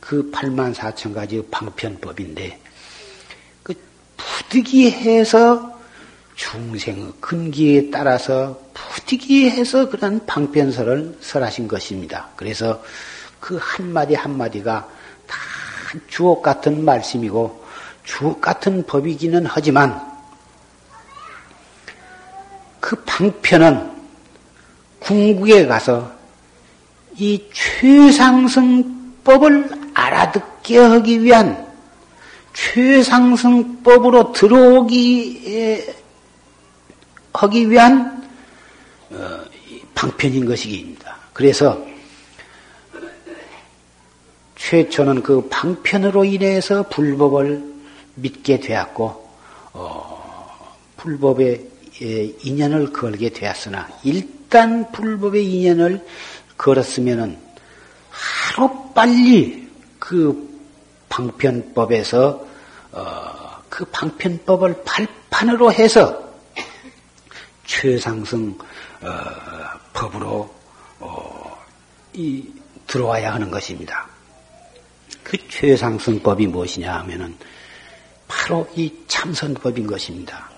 그 0.00 0.30
8만 0.30 0.74
4천 0.74 1.14
가지의 1.14 1.44
방편법인데 1.50 2.60
그 3.62 3.74
부득이해서 4.16 5.74
중생의 6.34 7.12
근기에 7.20 7.90
따라서 7.90 8.60
부득이해서 8.74 9.88
그런 9.88 10.26
방편설을 10.26 11.16
설하신 11.20 11.66
것입니다. 11.66 12.28
그래서 12.36 12.82
그 13.40 13.58
한마디 13.60 14.14
한마디가 14.14 14.88
다 15.26 15.36
주옥 16.08 16.42
같은 16.42 16.84
말씀이고 16.84 17.64
주옥 18.04 18.40
같은 18.40 18.84
법이기는 18.86 19.46
하지만 19.46 20.15
그 22.80 22.96
방편은 23.04 23.90
궁극에 25.00 25.66
가서 25.66 26.10
이 27.16 27.44
최상승법을 27.52 29.68
알아듣게 29.94 30.78
하기 30.78 31.22
위한 31.22 31.66
최상승법으로 32.52 34.32
들어오기 34.32 35.84
하기 37.32 37.70
위한 37.70 38.28
어, 39.10 39.40
방편인 39.94 40.46
것이기입니다. 40.46 41.16
그래서 41.32 41.80
최초는 44.56 45.22
그 45.22 45.48
방편으로 45.48 46.24
인해서 46.24 46.82
불법을 46.88 47.76
믿게 48.16 48.60
되었고 48.60 49.30
어, 49.74 50.76
불법의 50.96 51.75
인연을 52.00 52.92
걸게 52.92 53.30
되었으나 53.30 53.88
일단 54.04 54.90
불법의 54.92 55.44
인연을 55.44 56.04
걸었으면은 56.58 57.38
하루 58.10 58.92
빨리 58.94 59.68
그 59.98 60.46
방편법에서 61.08 62.46
어, 62.92 63.62
그 63.68 63.84
방편법을 63.86 64.84
발판으로 64.84 65.72
해서 65.72 66.26
최상승 67.64 68.56
어, 69.02 69.08
법으로 69.92 70.54
어, 71.00 71.64
이, 72.14 72.48
들어와야 72.86 73.34
하는 73.34 73.50
것입니다. 73.50 74.08
그 75.22 75.36
최상승법이 75.48 76.46
무엇이냐 76.46 76.94
하면은 77.00 77.36
바로 78.28 78.68
이 78.74 78.92
참선법인 79.08 79.86
것입니다. 79.86 80.55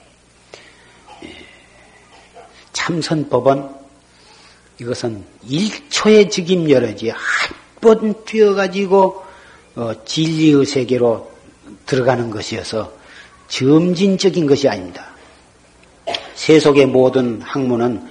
참선법은 2.89 3.68
이것은 4.80 5.22
1초의 5.47 6.30
즉임 6.30 6.70
여러지 6.70 7.11
한 7.11 7.18
번 7.80 8.24
뛰어가지고 8.24 9.22
어, 9.76 9.93
진리의 10.05 10.66
세계로 10.66 11.30
들어가는 11.86 12.28
것이어서 12.30 12.93
점진적인 13.47 14.47
것이 14.47 14.68
아닙니다. 14.68 15.07
세속의 16.34 16.86
모든 16.86 17.41
학문은 17.41 18.09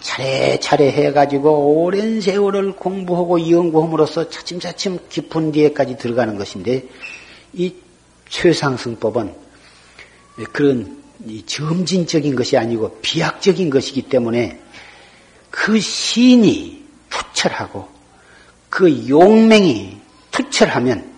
차례차례 0.00 0.90
해가지고 0.90 1.82
오랜 1.82 2.20
세월을 2.20 2.72
공부하고 2.72 3.50
연구함으로써 3.50 4.28
차츰차츰 4.28 4.98
깊은 5.08 5.52
뒤에까지 5.52 5.96
들어가는 5.96 6.36
것인데 6.36 6.86
이 7.54 7.74
최상승법은 8.28 9.34
그런 10.52 11.03
점진적인 11.46 12.34
것이 12.34 12.56
아니고 12.56 12.98
비약적인 13.00 13.70
것이기 13.70 14.02
때문에 14.02 14.60
그 15.50 15.78
신이 15.78 16.84
투철하고 17.08 17.88
그 18.68 19.08
용맹이 19.08 20.00
투철하면 20.30 21.12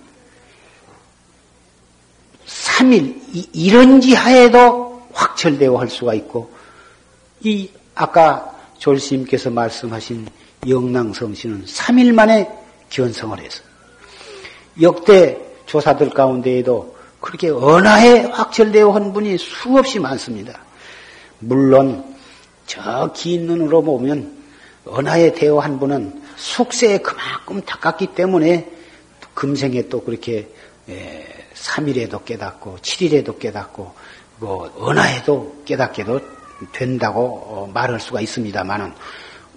3일 2.47 3.49
이런 3.53 4.01
지 4.01 4.15
하에도 4.15 5.03
확철되어 5.13 5.77
할 5.77 5.89
수가 5.89 6.15
있고 6.15 6.51
이 7.41 7.71
아까 7.95 8.55
졸스님께서 8.79 9.51
말씀하신 9.51 10.29
영랑성신은 10.69 11.65
3일 11.65 12.13
만에 12.13 12.51
견성을 12.91 13.39
해서 13.41 13.63
역대 14.81 15.39
조사들 15.65 16.11
가운데에도 16.11 16.96
그렇게 17.21 17.49
언하에 17.51 18.21
확철되어 18.27 18.91
한 18.91 19.13
분이 19.13 19.39
수없이 19.39 19.99
많습니다. 19.99 20.61
물론 21.39 22.05
저 22.67 23.11
긴 23.15 23.47
눈으로 23.47 23.83
보면 23.83 24.37
언하에 24.87 25.33
대어한 25.33 25.79
분은 25.79 26.23
숙세에 26.37 26.99
그만큼 26.99 27.63
닦았기 27.63 28.09
때문에 28.09 28.71
금생에 29.35 29.89
또 29.89 30.03
그렇게 30.03 30.49
3일에도 31.55 32.25
깨닫고 32.25 32.79
7일에도 32.83 33.39
깨닫고 33.39 33.93
뭐 34.39 34.71
언하에도 34.79 35.63
깨닫게도 35.65 36.21
된다고 36.73 37.21
어, 37.21 37.71
말할 37.73 38.01
수가 38.01 38.21
있습니다만은 38.21 38.93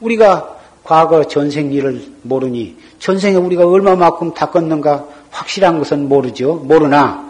우리가 0.01 0.57
과거 0.83 1.25
전생 1.25 1.71
일을 1.71 2.13
모르니 2.23 2.77
전생에 2.99 3.35
우리가 3.35 3.67
얼마만큼 3.67 4.33
닦았는가 4.33 5.07
확실한 5.29 5.77
것은 5.79 6.09
모르죠. 6.09 6.55
모르나 6.55 7.28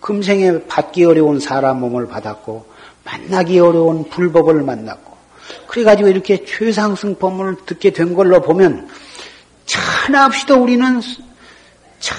금생에 0.00 0.64
받기 0.66 1.04
어려운 1.04 1.40
사람 1.40 1.80
몸을 1.80 2.08
받았고 2.08 2.66
만나기 3.04 3.58
어려운 3.58 4.08
불법을 4.08 4.62
만났고 4.62 5.16
그래가지고 5.66 6.08
이렇게 6.08 6.44
최상승 6.44 7.16
법문을 7.16 7.56
듣게 7.66 7.90
된 7.90 8.14
걸로 8.14 8.40
보면 8.40 8.88
차나없이도 9.66 10.62
우리는 10.62 11.00
차 12.00 12.16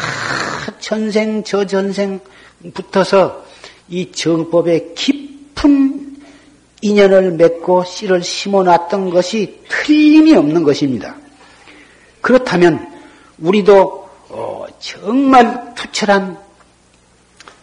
전생 0.79 1.43
저 1.43 1.65
전생 1.65 2.19
붙어서 2.73 3.43
이 3.89 4.11
정법에 4.11 4.93
깊은 4.95 6.17
인연을 6.82 7.32
맺고 7.34 7.84
씨를 7.84 8.23
심어놨던 8.23 9.09
것이 9.09 9.59
틀림이 9.69 10.36
없는 10.36 10.63
것입니다. 10.63 11.15
그렇다면 12.21 12.91
우리도 13.39 14.09
어, 14.29 14.65
정말 14.79 15.73
투철한 15.75 16.38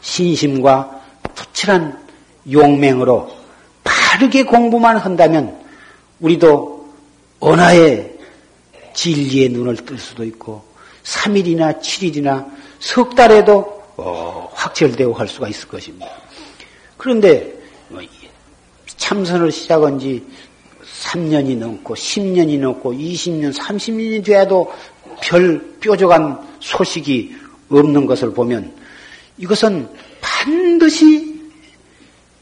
신심과 0.01 1.03
투철한 1.35 1.99
용맹으로 2.51 3.31
바르게 3.85 4.45
공부만 4.45 4.97
한다면 4.97 5.59
우리도 6.21 6.89
언하의 7.41 8.19
진리의 8.95 9.51
눈을 9.51 9.77
뜰 9.77 9.99
수도 9.99 10.25
있고 10.25 10.65
3일이나 11.05 11.81
7일이나 11.81 12.51
석 12.81 13.15
달에도 13.15 13.83
어, 13.97 14.51
확철되어 14.53 15.13
할 15.13 15.27
수가 15.29 15.49
있을 15.49 15.69
것입니다. 15.69 16.09
그런데 16.97 17.53
뭐 17.89 18.01
참선을 18.87 19.51
시작한 19.51 19.99
지 19.99 20.25
3년이 21.03 21.57
넘고 21.57 21.95
10년이 21.95 22.59
넘고 22.59 22.93
20년, 22.93 23.55
30년이 23.57 24.25
돼도 24.25 24.73
별 25.21 25.79
뾰족한 25.81 26.59
소식이 26.61 27.37
없는 27.71 28.07
것을 28.07 28.33
보면 28.33 28.78
이것은 29.39 29.89
반드시 30.21 31.41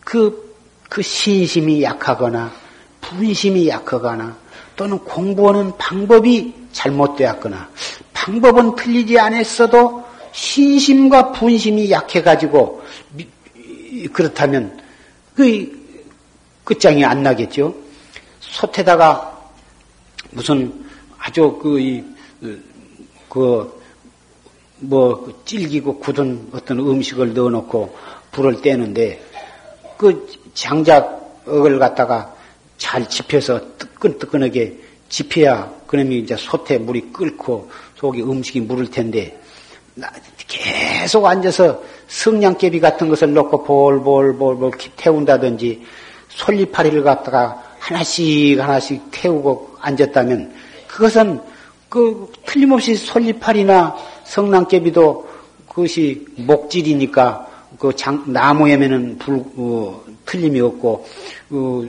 그, 0.01 0.57
그 0.89 1.03
신심이 1.03 1.83
약하거나 1.83 2.53
분심이 3.01 3.69
약하거나 3.69 4.37
또는 4.77 4.99
공부하는 4.99 5.77
방법이 5.77 6.55
잘못되었거나 6.73 7.71
방법은 8.13 8.77
틀리지 8.77 9.19
않았어도 9.19 10.05
신심과 10.33 11.33
분심이 11.33 11.91
약해가지고 11.91 12.83
그렇다면 14.13 14.79
그 15.35 15.77
끝장이 16.65 17.05
안 17.05 17.23
나겠죠. 17.23 17.75
솥에다가 18.41 19.51
무슨 20.31 20.85
아주 21.19 21.59
그, 21.63 22.05
그, 23.29 23.76
뭐그 24.79 25.43
찔기고 25.45 25.99
굳은 25.99 26.49
어떤 26.53 26.79
음식을 26.79 27.35
넣어놓고 27.35 27.97
불을 28.33 28.61
떼는데 28.61 29.22
그 29.97 30.29
장작을 30.55 31.79
갖다가 31.79 32.35
잘 32.77 33.09
집혀서 33.09 33.79
뜨끈뜨끈하게 33.79 34.79
집혀야 35.09 35.72
그놈이 35.87 36.18
이제 36.18 36.37
솥에 36.37 36.79
물이 36.79 37.12
끓고 37.12 37.70
속에 37.97 38.22
음식이 38.22 38.61
물을 38.61 38.91
텐데 38.91 39.41
계속 40.47 41.24
앉아서 41.24 41.83
성냥개비 42.09 42.81
같은 42.81 43.09
것을 43.09 43.33
넣고 43.33 43.64
볼볼볼볼 43.64 44.72
태운다든지 44.97 45.83
솔잎파리를 46.29 47.03
갖다가 47.03 47.62
하나씩 47.79 48.61
하나씩 48.61 49.03
태우고 49.11 49.77
앉았다면 49.81 50.53
그것은 50.89 51.41
그 51.89 52.31
틀림없이 52.45 52.95
솔잎파리나 52.95 53.97
성냥개비도 54.27 55.29
그것이 55.68 56.27
목질이니까 56.37 57.47
그 57.79 57.95
장, 57.95 58.24
나무에면은 58.27 59.18
불 59.18 59.45
어, 59.57 60.03
틀림이 60.24 60.61
없고 60.61 61.07
어, 61.51 61.83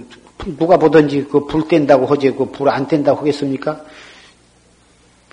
누가 0.58 0.78
보든지 0.78 1.28
그 1.30 1.46
불 1.48 1.68
뗀다고 1.68 2.06
하지 2.06 2.32
그 2.32 2.46
불 2.52 2.70
안 2.70 2.88
뗀다고 2.88 3.20
하겠습니까? 3.20 3.82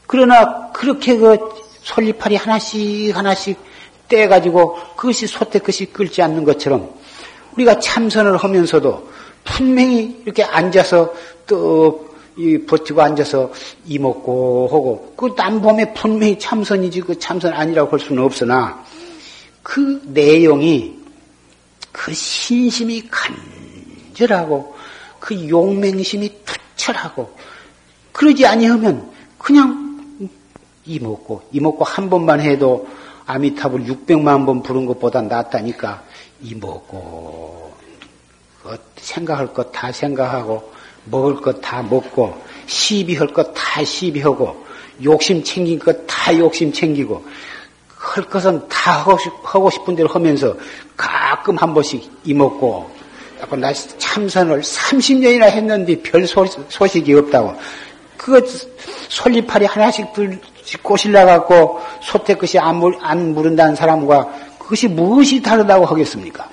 그러나 0.07 0.71
그렇게 0.73 1.17
그 1.17 1.37
솔잎파리 1.83 2.37
하나씩 2.37 3.17
하나씩 3.17 3.59
떼가지고 4.09 4.77
그것이 4.97 5.27
소태 5.27 5.59
것이 5.59 5.87
끓지 5.87 6.23
않는 6.23 6.45
것처럼 6.45 6.91
우리가 7.55 7.79
참선을 7.79 8.37
하면서도 8.37 9.09
분명히 9.45 10.23
이렇게 10.25 10.43
앉아서 10.45 11.13
또 11.47 12.14
이 12.37 12.59
버티고 12.67 13.01
앉아서 13.01 13.53
이 13.87 13.99
먹고 13.99 14.69
하고 14.71 15.15
그 15.17 15.35
남봄에 15.37 15.95
분명히 15.95 16.39
참선이지 16.39 17.03
그 17.03 17.19
참선 17.19 17.53
아니라고 17.53 17.93
할 17.93 18.01
수는 18.01 18.23
없으나 18.23 18.85
그 19.63 20.03
내용이 20.07 20.99
그 21.93 22.13
신심이 22.13 23.09
간절하고 23.09 24.75
그 25.21 25.49
용맹심이 25.49 26.31
투철하고 26.77 27.35
그러지 28.13 28.47
아니하면 28.47 29.11
그냥 29.39 30.29
이 30.85 30.99
먹고 30.99 31.43
이 31.53 31.61
먹고 31.61 31.85
한 31.85 32.11
번만 32.11 32.41
해도 32.41 32.89
아미타불 33.27 33.85
600만 33.85 34.45
번 34.45 34.63
부른 34.63 34.87
것보다 34.87 35.23
낫다니까 35.23 36.03
이 36.43 36.55
먹고. 36.55 37.75
그 38.65 38.79
생각할 38.97 39.53
것 39.53 39.71
다 39.71 39.93
생각하고 39.93 40.73
먹을 41.07 41.37
것 41.37 41.61
다 41.61 41.83
먹고 41.83 42.37
시비할 42.67 43.29
것 43.29 43.53
다 43.55 43.85
시비하고 43.85 44.65
욕심 45.03 45.43
챙긴 45.45 45.79
것 45.79 46.07
다 46.07 46.37
욕심 46.39 46.73
챙기고 46.73 47.25
할 47.89 48.25
것은 48.25 48.69
다 48.69 49.03
하고, 49.03 49.71
싶은 49.71 49.97
대로 49.97 50.09
하면서 50.09 50.55
가끔 50.97 51.57
한 51.57 51.73
번씩 51.73 52.11
이먹고 52.25 52.91
나 53.59 53.73
참선을 53.73 54.61
30년이나 54.61 55.45
했는데 55.51 56.01
별 56.03 56.27
소, 56.27 56.47
식 56.87 57.09
이 57.09 57.15
없다고 57.15 57.55
그거 58.17 58.41
솔잎파리 59.09 59.67
하나씩 59.67 60.13
들, 60.13 60.41
꼬실라 60.83 61.25
갖고 61.27 61.81
소태 62.03 62.35
것이 62.35 62.59
안, 62.59 62.77
물, 62.77 62.97
안 63.03 63.35
무른다는 63.35 63.75
사람과 63.75 64.29
그것이 64.59 64.89
무엇이 64.89 65.43
다르다고 65.43 65.85
하겠습니까? 65.85 66.49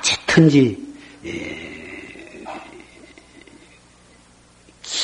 어쨌든지 0.00 0.78
예, 1.24 1.67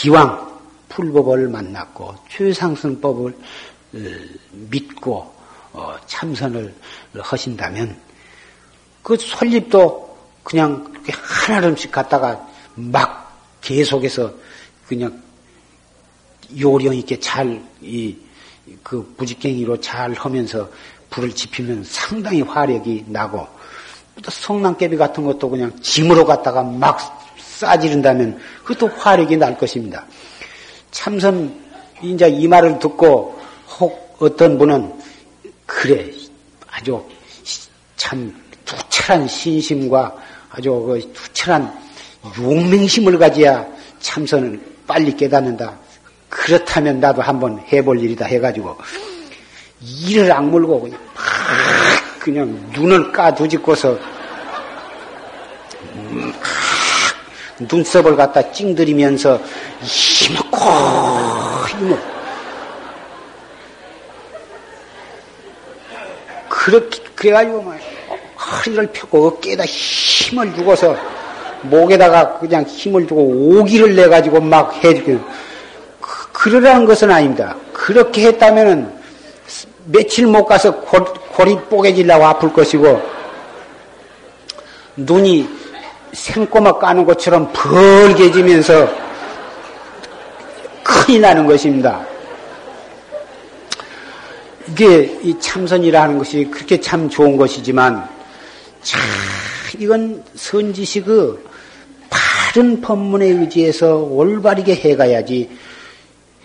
기왕 0.05 0.61
풀법을 0.91 1.49
만났고 1.49 2.15
최상승법을 2.29 3.33
어, 3.95 3.99
믿고 4.53 5.35
어, 5.73 5.97
참선을 6.05 6.75
하신다면 7.17 7.99
그 9.03 9.17
솔잎도 9.17 10.15
그냥 10.43 10.93
하나름씩 11.09 11.91
갖다가 11.91 12.47
막 12.75 13.35
계속해서 13.63 14.31
그냥 14.87 15.23
요령 16.55 16.95
있게 16.97 17.19
잘, 17.19 17.63
이, 17.81 18.15
그 18.83 19.15
부직갱이로 19.17 19.81
잘 19.81 20.13
하면서 20.13 20.69
불을 21.09 21.35
지피면 21.35 21.83
상당히 21.85 22.43
화력이 22.43 23.07
나고, 23.09 23.47
또 24.23 24.31
성난개비 24.31 24.99
같은 24.99 25.25
것도 25.25 25.49
그냥 25.49 25.73
짐으로 25.81 26.27
갖다가 26.27 26.63
막 26.63 27.24
싸지른다면 27.65 28.39
그것도 28.65 28.89
화력이 28.95 29.37
날 29.37 29.57
것입니다. 29.57 30.05
참선, 30.91 31.53
이제 32.03 32.29
이 32.29 32.47
말을 32.47 32.79
듣고 32.79 33.41
혹 33.79 34.17
어떤 34.21 34.59
분은 34.59 34.93
그래, 35.67 36.11
아주 36.71 37.03
참 37.97 38.35
투철한 38.65 39.27
신심과 39.27 40.15
아주 40.51 40.71
그 40.73 41.13
투철한 41.13 41.73
용맹심을 42.39 43.19
가져야 43.19 43.67
참선을 44.01 44.61
빨리 44.87 45.17
깨닫는다. 45.17 45.75
그렇다면 46.29 47.01
나도 47.01 47.23
한번 47.23 47.59
해볼 47.73 48.01
일이다 48.01 48.27
해가지고 48.27 48.77
이를 49.81 50.31
악물고 50.31 50.81
그냥 50.81 50.99
막 51.15 51.25
그냥 52.19 52.71
눈을 52.73 53.13
까두집고서 53.13 53.99
눈썹을 57.59 58.17
갖다 58.17 58.51
찡들이면서 58.53 59.41
힘먹고 59.83 60.59
힘을 61.69 61.99
그렇게 66.49 67.03
그래가지고 67.15 67.63
막 67.63 67.79
허리를 68.37 68.87
펴고 68.89 69.27
어깨에다 69.29 69.65
힘을 69.65 70.55
주고서 70.55 70.97
목에다가 71.63 72.39
그냥 72.39 72.65
힘을 72.65 73.07
주고 73.07 73.23
오기를 73.23 73.95
내 73.95 74.09
가지고 74.09 74.41
막 74.41 74.85
해주고 74.85 75.21
그러라는 76.33 76.85
것은 76.85 77.11
아닙니다. 77.11 77.57
그렇게 77.73 78.27
했다면은 78.27 78.93
며칠 79.87 80.27
못 80.27 80.45
가서 80.47 80.81
골, 80.81 81.05
골이 81.05 81.57
뽀개질라고 81.71 82.25
아플 82.25 82.53
것이고 82.53 83.01
눈이 84.97 85.49
생꼬마 86.15 86.79
까는 86.79 87.05
것처럼 87.05 87.51
벌게 87.53 88.31
지면서 88.31 88.89
큰일 90.83 91.21
나는 91.23 91.47
것입니다. 91.47 92.07
이게 94.69 95.19
이 95.23 95.39
참선이라는 95.39 96.19
것이 96.19 96.45
그렇게 96.51 96.81
참 96.81 97.09
좋은 97.09 97.37
것이지만 97.37 98.09
참 98.83 99.01
이건 99.79 100.23
선지식의 100.35 101.35
바른 102.09 102.81
법문에 102.81 103.27
의지해서 103.27 103.97
올바르게 103.97 104.75
해가야지 104.77 105.51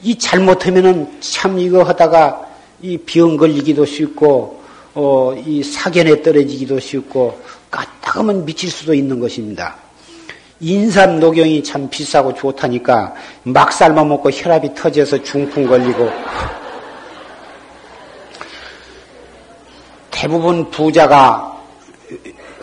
이 0.01 0.17
잘못하면은 0.17 1.19
참 1.21 1.59
이거 1.59 1.83
하다가 1.83 2.49
이 2.81 2.97
병 2.97 3.35
걸리기도 3.35 3.85
쉽고, 3.85 4.61
어, 4.93 5.33
이 5.45 5.61
사견에 5.61 6.21
떨어지기도 6.21 6.79
쉽고, 6.79 7.37
까딱하면 7.71 8.45
미칠 8.45 8.69
수도 8.69 8.93
있는 8.93 9.19
것입니다. 9.19 9.75
인삼 10.59 11.19
녹용이 11.19 11.63
참 11.63 11.89
비싸고 11.89 12.33
좋다니까 12.33 13.13
막 13.43 13.71
삶아 13.71 14.03
먹고 14.03 14.29
혈압이 14.29 14.73
터져서 14.73 15.23
중풍 15.23 15.67
걸리고 15.67 16.09
대부분 20.11 20.69
부자가 20.69 21.63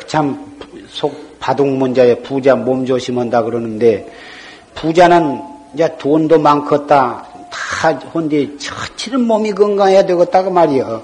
참 0.07 0.47
속 0.89 1.39
바둑문자에 1.39 2.17
부자 2.21 2.55
몸조심한다 2.57 3.43
그러는데 3.43 4.11
부자는 4.75 5.43
이제 5.75 5.95
돈도 5.99 6.39
많겠다 6.39 7.27
다 7.51 7.91
혼데 8.15 8.57
처치는 8.57 9.21
몸이 9.23 9.53
건강해야 9.53 10.05
되겠다고 10.07 10.51
말이요. 10.51 11.03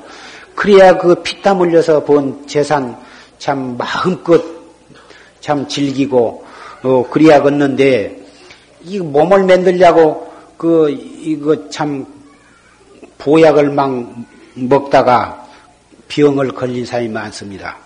그래야 0.54 0.96
그 0.96 1.14
피땀 1.16 1.60
흘려서 1.60 2.02
본 2.04 2.46
재산 2.46 2.96
참 3.42 3.76
마음껏 3.76 4.40
참 5.40 5.66
즐기고 5.66 6.44
어 6.84 7.10
그래야겠는데 7.10 8.24
이 8.84 9.00
몸을 9.00 9.42
만들려고 9.42 10.32
그 10.56 10.90
이거 10.90 11.68
참 11.68 12.06
보약을 13.18 13.70
막 13.70 14.14
먹다가 14.54 15.44
병을 16.06 16.52
걸린 16.52 16.86
사람이 16.86 17.08
많습니다. 17.08 17.78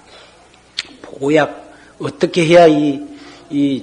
보약 1.01 1.73
어떻게 1.99 2.45
해야 2.45 2.67
이, 2.67 3.01
이 3.49 3.83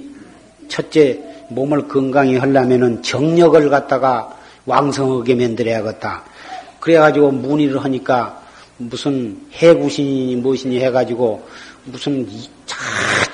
첫째 0.68 1.20
몸을 1.48 1.88
건강히 1.88 2.36
하려면은 2.36 3.02
정력을 3.02 3.68
갖다가 3.68 4.38
왕성하게 4.66 5.34
만들어야겠다. 5.34 6.22
그래가지고 6.78 7.32
문의를 7.32 7.82
하니까 7.82 8.43
무슨 8.76 9.40
해구신이 9.52 10.36
무엇이니 10.36 10.80
해가지고 10.80 11.42
무슨 11.84 12.28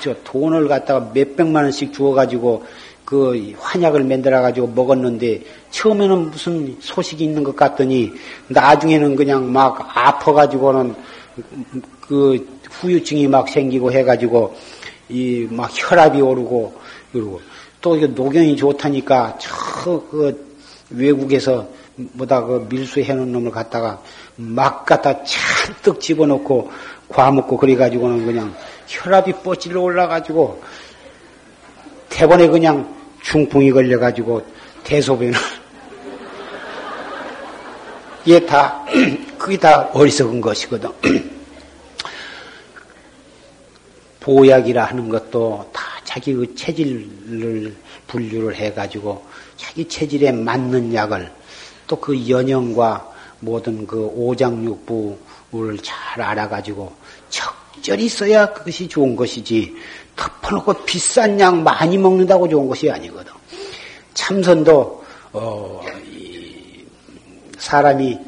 저 0.01 0.13
돈을 0.23 0.67
갖다가 0.67 1.11
몇 1.13 1.35
백만 1.35 1.63
원씩 1.63 1.93
주어가지고 1.93 2.63
그 3.05 3.53
환약을 3.59 4.03
만들어가지고 4.03 4.67
먹었는데 4.67 5.41
처음에는 5.71 6.31
무슨 6.31 6.77
소식이 6.79 7.23
있는 7.23 7.43
것 7.43 7.55
같더니 7.55 8.11
나중에는 8.47 9.15
그냥 9.15 9.51
막 9.51 9.91
아파가지고는 9.95 10.95
그 11.99 12.47
후유증이 12.69 13.27
막 13.27 13.49
생기고 13.49 13.91
해가지고 13.91 14.55
이 15.09 15.47
막 15.51 15.69
혈압이 15.73 16.21
오르고 16.21 16.73
그리고 17.11 17.41
또 17.81 17.97
이게 17.97 18.07
노경이 18.07 18.55
좋다니까 18.55 19.37
저 19.39 20.03
그 20.09 20.51
외국에서 20.89 21.67
뭐다 21.95 22.45
그 22.45 22.67
밀수해 22.69 23.13
놓은 23.13 23.31
놈을 23.31 23.51
갖다가 23.51 24.01
막 24.41 24.85
갖다 24.85 25.23
잔뜩 25.23 26.01
집어넣고 26.01 26.71
과먹고 27.09 27.57
그래가지고는 27.57 28.25
그냥 28.25 28.55
혈압이 28.87 29.33
뻗질러 29.43 29.81
올라가지고 29.81 30.61
대번에 32.09 32.47
그냥 32.47 32.95
중풍이 33.21 33.71
걸려가지고 33.71 34.43
대소변을 34.83 35.33
이게 38.25 38.45
다 38.45 38.83
그게 39.37 39.57
다 39.57 39.89
어리석은 39.93 40.41
것이거든. 40.41 40.89
보약이라 44.19 44.85
하는 44.85 45.09
것도 45.09 45.69
다 45.73 45.83
자기 46.03 46.33
그 46.33 46.53
체질을 46.53 47.75
분류를 48.07 48.55
해가지고 48.55 49.25
자기 49.57 49.87
체질에 49.87 50.31
맞는 50.31 50.93
약을 50.93 51.31
또 51.87 51.99
그 51.99 52.29
연형과 52.29 53.10
모든 53.41 53.85
그 53.85 54.05
오장육부를 54.15 55.77
잘 55.83 56.21
알아가지고 56.21 56.91
적절히 57.29 58.07
써야 58.07 58.53
그것이 58.53 58.87
좋은 58.87 59.15
것이지 59.15 59.75
덮어놓고 60.15 60.85
비싼 60.85 61.39
약 61.39 61.57
많이 61.57 61.97
먹는다고 61.97 62.47
좋은 62.47 62.67
것이 62.67 62.89
아니거든. 62.89 63.33
참선도 64.13 65.03
어, 65.33 65.81
사람이 67.57 68.19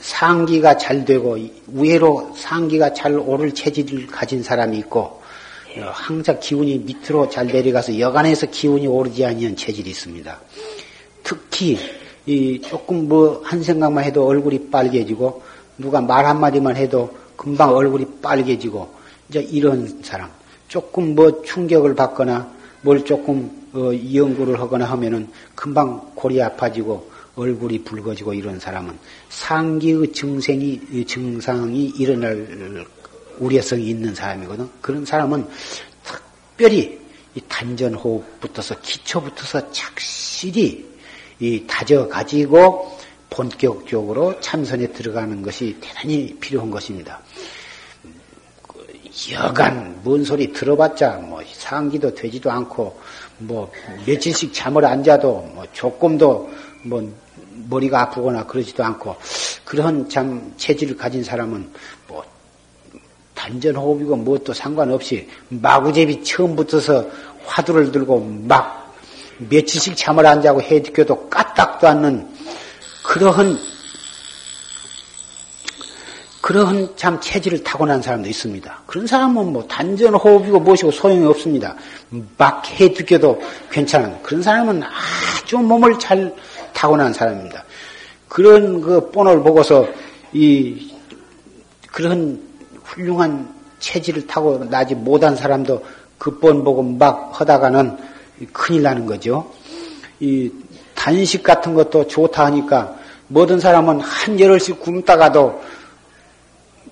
상기가 0.00 0.76
잘 0.76 1.04
되고 1.04 1.38
우회로 1.68 2.34
상기가 2.36 2.92
잘 2.92 3.18
오를 3.18 3.54
체질을 3.54 4.08
가진 4.08 4.42
사람이 4.42 4.78
있고 4.78 5.22
어, 5.78 5.90
항상 5.92 6.38
기운이 6.40 6.78
밑으로 6.80 7.30
잘 7.30 7.46
내려가서 7.46 7.98
여간에서 7.98 8.46
기운이 8.46 8.86
오르지 8.86 9.24
않는 9.24 9.56
체질이 9.56 9.90
있습니다. 9.90 10.40
특히 11.22 11.78
조금 12.62 13.08
뭐 13.08 13.42
한 13.44 13.62
생각만 13.62 14.04
해도 14.04 14.26
얼굴이 14.26 14.70
빨개지고 14.70 15.42
누가 15.78 16.00
말 16.00 16.24
한마디만 16.26 16.76
해도 16.76 17.16
금방 17.36 17.74
얼굴이 17.74 18.06
빨개지고 18.22 18.94
이제 19.28 19.40
이런 19.40 20.02
사람 20.02 20.30
조금 20.68 21.14
뭐 21.14 21.42
충격을 21.42 21.94
받거나 21.94 22.50
뭘 22.82 23.04
조금 23.04 23.50
어, 23.72 23.90
연구를 24.14 24.60
하거나 24.60 24.84
하면은 24.86 25.28
금방 25.54 26.12
골이 26.14 26.42
아파지고 26.42 27.10
얼굴이 27.34 27.82
붉어지고 27.84 28.34
이런 28.34 28.60
사람은 28.60 28.96
상기의 29.30 30.12
증생이 30.12 31.04
증상이 31.06 31.86
일어날 31.96 32.86
우려성이 33.38 33.88
있는 33.88 34.14
사람이거든. 34.14 34.68
그런 34.80 35.04
사람은 35.04 35.46
특별히 36.04 37.00
이 37.34 37.40
단전 37.48 37.94
호흡부터서 37.94 38.76
기초부터서 38.82 39.72
착실히 39.72 40.91
이 41.42 41.64
다져 41.66 42.06
가지고 42.06 42.96
본격적으로 43.28 44.40
참선에 44.40 44.86
들어가는 44.92 45.42
것이 45.42 45.76
대단히 45.80 46.32
필요한 46.38 46.70
것입니다. 46.70 47.20
여간 49.32 50.00
뭔 50.04 50.24
소리 50.24 50.52
들어봤자 50.52 51.14
뭐 51.16 51.42
상기도 51.52 52.14
되지도 52.14 52.48
않고 52.48 52.96
뭐 53.38 53.72
며칠씩 54.06 54.54
잠을 54.54 54.84
안 54.84 55.02
자도 55.02 55.50
뭐 55.52 55.64
조금도 55.72 56.48
뭐 56.84 57.12
머리가 57.68 58.02
아프거나 58.02 58.46
그러지도 58.46 58.84
않고 58.84 59.16
그런 59.64 60.08
참 60.08 60.54
체질을 60.56 60.96
가진 60.96 61.24
사람은 61.24 61.68
뭐 62.06 62.24
단전 63.34 63.74
호흡이고 63.74 64.14
무엇도 64.14 64.54
상관없이 64.54 65.28
마구제비 65.48 66.22
처음부터서 66.22 67.04
화두를 67.44 67.90
들고 67.90 68.20
막 68.46 68.81
며칠씩 69.38 69.96
잠을 69.96 70.26
안 70.26 70.42
자고 70.42 70.60
해득겨도 70.60 71.28
까딱도 71.28 71.88
않는 71.88 72.28
그러한 73.04 73.58
그러한 76.42 76.94
참 76.96 77.20
체질을 77.20 77.62
타고난 77.62 78.02
사람도 78.02 78.28
있습니다. 78.28 78.82
그런 78.86 79.06
사람은 79.06 79.52
뭐 79.52 79.66
단전 79.68 80.14
호흡이고 80.14 80.58
무엇이고 80.58 80.90
소용이 80.90 81.24
없습니다. 81.26 81.76
막 82.36 82.68
해득여도 82.68 83.40
괜찮은 83.70 84.22
그런 84.22 84.42
사람은 84.42 84.82
아주 84.82 85.58
몸을 85.58 86.00
잘 86.00 86.34
타고난 86.72 87.12
사람입니다. 87.12 87.64
그런 88.28 88.80
그 88.80 89.10
본을 89.12 89.40
보고서 89.42 89.86
이 90.32 90.92
그런 91.92 92.42
훌륭한 92.82 93.54
체질을 93.78 94.26
타고 94.26 94.64
나지 94.64 94.96
못한 94.96 95.36
사람도 95.36 95.84
그본 96.18 96.64
보고 96.64 96.82
막 96.82 97.30
하다가는 97.40 98.11
큰일 98.52 98.82
나는 98.82 99.06
거죠. 99.06 99.50
이 100.20 100.50
단식 100.94 101.42
같은 101.42 101.74
것도 101.74 102.06
좋다 102.06 102.46
하니까 102.46 102.94
모든 103.28 103.58
사람은 103.58 104.00
한 104.00 104.38
열흘씩 104.38 104.80
굶다가도 104.80 105.60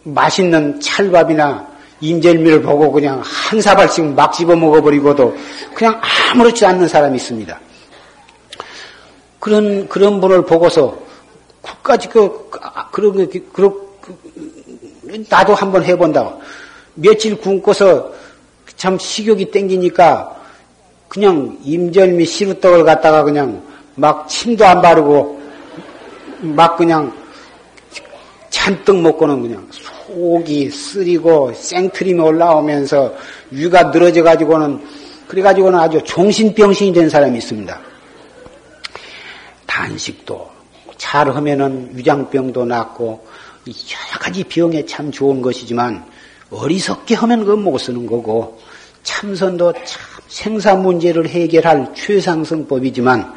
맛있는 0.02 0.80
찰밥이나 0.80 1.68
인절미를 2.00 2.62
보고 2.62 2.90
그냥 2.90 3.22
한 3.22 3.60
사발씩 3.60 4.14
막 4.14 4.32
집어 4.32 4.56
먹어버리고도 4.56 5.36
그냥 5.74 6.00
아무렇지 6.32 6.64
않는 6.64 6.88
사람이 6.88 7.16
있습니다. 7.16 7.60
그런, 9.38 9.88
그런 9.88 10.20
분을 10.20 10.44
보고서, 10.44 10.98
끝까지 11.62 12.08
그, 12.08 12.50
그러, 12.92 13.12
그, 13.12 13.50
그러, 13.52 13.74
그, 14.00 15.24
나도 15.28 15.54
한번 15.54 15.84
해본다고. 15.84 16.40
며칠 16.94 17.36
굶고서 17.38 18.12
참 18.76 18.98
식욕이 18.98 19.50
땡기니까 19.50 20.39
그냥 21.10 21.58
임절미 21.64 22.24
시루떡을 22.24 22.84
갖다가 22.84 23.24
그냥 23.24 23.60
막 23.96 24.28
침도 24.28 24.64
안 24.64 24.80
바르고 24.80 25.42
막 26.38 26.76
그냥 26.76 27.12
잔뜩 28.48 29.00
먹고는 29.00 29.42
그냥 29.42 29.68
속이 29.72 30.70
쓰리고 30.70 31.52
생트림이 31.52 32.20
올라오면서 32.20 33.12
위가 33.50 33.90
늘어져 33.90 34.22
가지고는 34.22 34.80
그래 35.26 35.42
가지고는 35.42 35.80
아주 35.80 36.00
종신병신이 36.04 36.92
된 36.92 37.10
사람이 37.10 37.38
있습니다. 37.38 37.80
단식도 39.66 40.48
잘 40.96 41.28
하면은 41.28 41.90
위장병도 41.92 42.66
낫고 42.66 43.26
여러 43.66 44.18
가지 44.20 44.44
병에 44.44 44.86
참 44.86 45.10
좋은 45.10 45.42
것이지만 45.42 46.04
어리석게 46.52 47.16
하면 47.16 47.40
그건 47.40 47.64
못 47.64 47.78
쓰는 47.78 48.06
거고 48.06 48.60
참선도 49.02 49.72
참 49.72 50.19
생사 50.30 50.76
문제를 50.76 51.28
해결할 51.28 51.92
최상승법이지만 51.94 53.34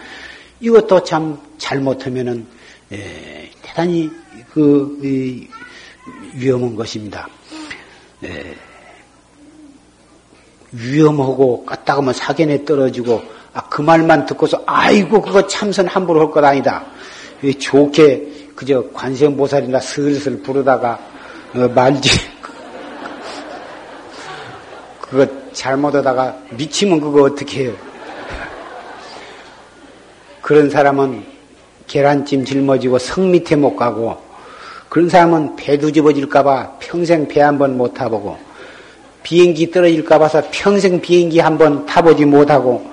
이것도 0.62 1.04
참 1.04 1.38
잘못하면은 1.58 2.46
에, 2.92 3.50
대단히 3.62 4.10
그 4.54 5.00
에, 5.04 5.48
위험한 6.36 6.76
것입니다. 6.76 7.28
에, 8.24 8.56
위험하고 10.72 11.66
까딱하면 11.66 12.14
사견에 12.14 12.64
떨어지고 12.64 13.22
아, 13.54 13.68
그 13.70 13.82
말만 13.82 14.26
듣고서 14.26 14.64
아이고 14.66 15.22
그거 15.22 15.46
참선 15.48 15.88
함부로 15.88 16.22
할 16.22 16.32
것 16.32 16.44
아니다. 16.44 16.86
좋게 17.60 18.52
그저 18.56 18.90
관세음보살이나 18.94 19.80
슬슬 19.80 20.42
부르다가 20.42 20.98
어, 21.54 21.68
말지 21.68 22.10
그거 25.02 25.43
잘못하다가 25.54 26.38
미치면 26.52 27.00
그거 27.02 27.24
어떻게 27.24 27.66
해요? 27.66 27.74
그런 30.42 30.70
사람은 30.70 31.24
계란찜 31.88 32.46
짊어지고 32.46 33.00
성 33.00 33.32
밑에 33.32 33.56
못 33.56 33.76
가고 33.76 34.18
그런 34.90 35.10
사람은 35.10 35.56
배 35.56 35.78
뒤집어질까봐 35.78 36.78
평생 36.80 37.28
배 37.28 37.42
한 37.42 37.58
번 37.58 37.78
못 37.78 37.94
타보고 37.94 38.38
비행기 39.24 39.72
떨어질까 39.72 40.20
봐서 40.20 40.44
평생 40.52 41.00
비행기 41.02 41.40
한 41.40 41.58
번 41.58 41.86
타보지 41.86 42.26
못하고 42.26 42.86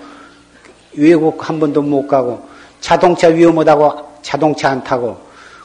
외국 0.94 1.48
한 1.48 1.58
번도 1.60 1.82
못 1.82 2.06
가고 2.06 2.46
자동차 2.80 3.28
위험하다고 3.28 3.92
자동차 4.22 4.70
안 4.70 4.82
타고 4.84 5.18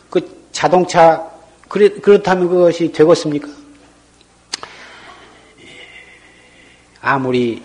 그 0.09 0.19
자동차 0.51 1.23
그렇다면 1.69 2.49
그것이 2.49 2.91
되겠습니까? 2.91 3.47
아무리 7.07 7.61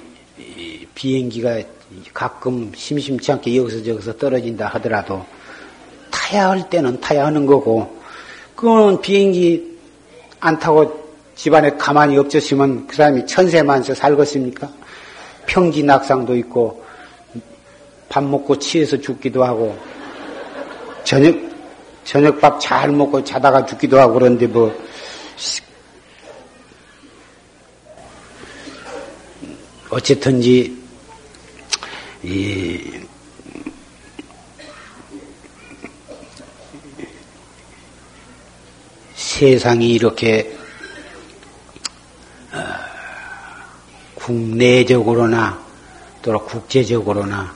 비행기가 0.95 1.62
가끔 2.12 2.70
심심치 2.76 3.32
않게 3.32 3.57
여기서 3.57 3.82
저기서 3.82 4.18
떨어진다 4.18 4.66
하더라도 4.66 5.24
타야 6.11 6.51
할 6.51 6.68
때는 6.68 7.01
타야 7.01 7.24
하는 7.24 7.47
거고 7.47 8.03
그거는 8.55 9.01
비행기 9.01 9.78
안 10.41 10.59
타고 10.59 11.09
집안에 11.36 11.70
가만히 11.78 12.18
엎졌으면 12.18 12.86
그 12.86 12.95
사람이 12.95 13.24
천세만세 13.24 13.95
살겠습니까? 13.95 14.68
평지 15.47 15.84
낙상도 15.84 16.36
있고 16.36 16.84
밥 18.11 18.22
먹고 18.22 18.59
취해서 18.59 18.99
죽기도 18.99 19.43
하고 19.43 19.74
저녁 21.03 21.34
저녁밥 22.05 22.61
잘 22.61 22.93
먹고 22.93 23.24
자다가 23.24 23.64
죽기도 23.64 23.99
하고 23.99 24.14
그런데 24.14 24.47
뭐 24.47 24.70
어쨌든지 29.91 30.78
이 32.22 33.01
세상이 39.14 39.95
이렇게 39.95 40.57
어, 42.53 42.59
국내적으로나 44.14 45.61
또 46.22 46.38
국제적으로나 46.45 47.55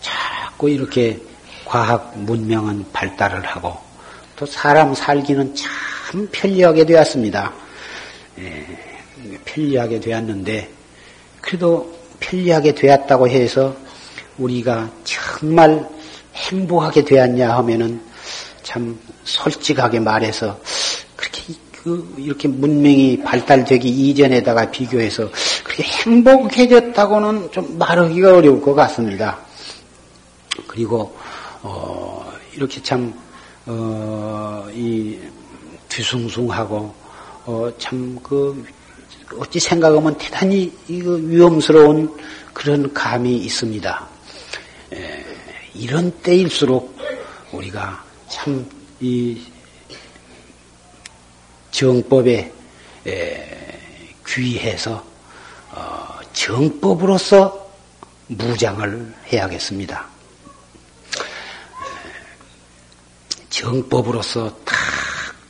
자꾸 0.00 0.68
이렇게 0.68 1.20
과학 1.64 2.18
문명은 2.18 2.86
발달을 2.92 3.46
하고 3.46 3.78
또 4.34 4.46
사람 4.46 4.94
살기는 4.94 5.54
참 5.54 6.28
편리하게 6.32 6.84
되었습니다. 6.86 7.52
예, 8.38 8.66
편리하게 9.44 10.00
되었는데 10.00 10.81
그래도 11.42 11.92
편리하게 12.20 12.74
되었다고 12.74 13.28
해서 13.28 13.76
우리가 14.38 14.90
정말 15.04 15.86
행복하게 16.34 17.04
되었냐 17.04 17.54
하면은 17.58 18.00
참 18.62 18.98
솔직하게 19.24 20.00
말해서 20.00 20.58
그렇게 21.16 21.52
그 21.82 22.14
이렇게 22.16 22.48
문명이 22.48 23.22
발달되기 23.24 23.88
이전에다가 23.88 24.70
비교해서 24.70 25.28
그렇게 25.64 25.82
행복해졌다고는 25.82 27.50
좀 27.50 27.76
말하기가 27.76 28.36
어려울 28.36 28.62
것 28.62 28.72
같습니다. 28.74 29.40
그리고 30.66 31.14
어 31.62 32.32
이렇게 32.54 32.80
참 32.82 33.12
어, 33.66 34.66
이 34.72 35.18
뒤숭숭하고 35.88 36.94
어, 37.46 37.70
참그 37.78 38.64
어찌 39.38 39.60
생각하면 39.60 40.16
대단히 40.18 40.72
이거 40.88 41.12
위험스러운 41.12 42.16
그런 42.52 42.92
감이 42.92 43.36
있습니다. 43.36 44.08
에, 44.94 45.24
이런 45.74 46.10
때일수록 46.22 46.96
우리가 47.52 48.04
참 48.28 48.82
이 49.02 49.36
정법에 51.72 52.52
에, 53.04 53.78
귀해서 54.24 55.04
어, 55.72 56.18
정법으로서 56.32 57.68
무장을 58.28 59.12
해야겠습니다. 59.32 60.06
정법으로서 63.50 64.56
딱 64.64 64.76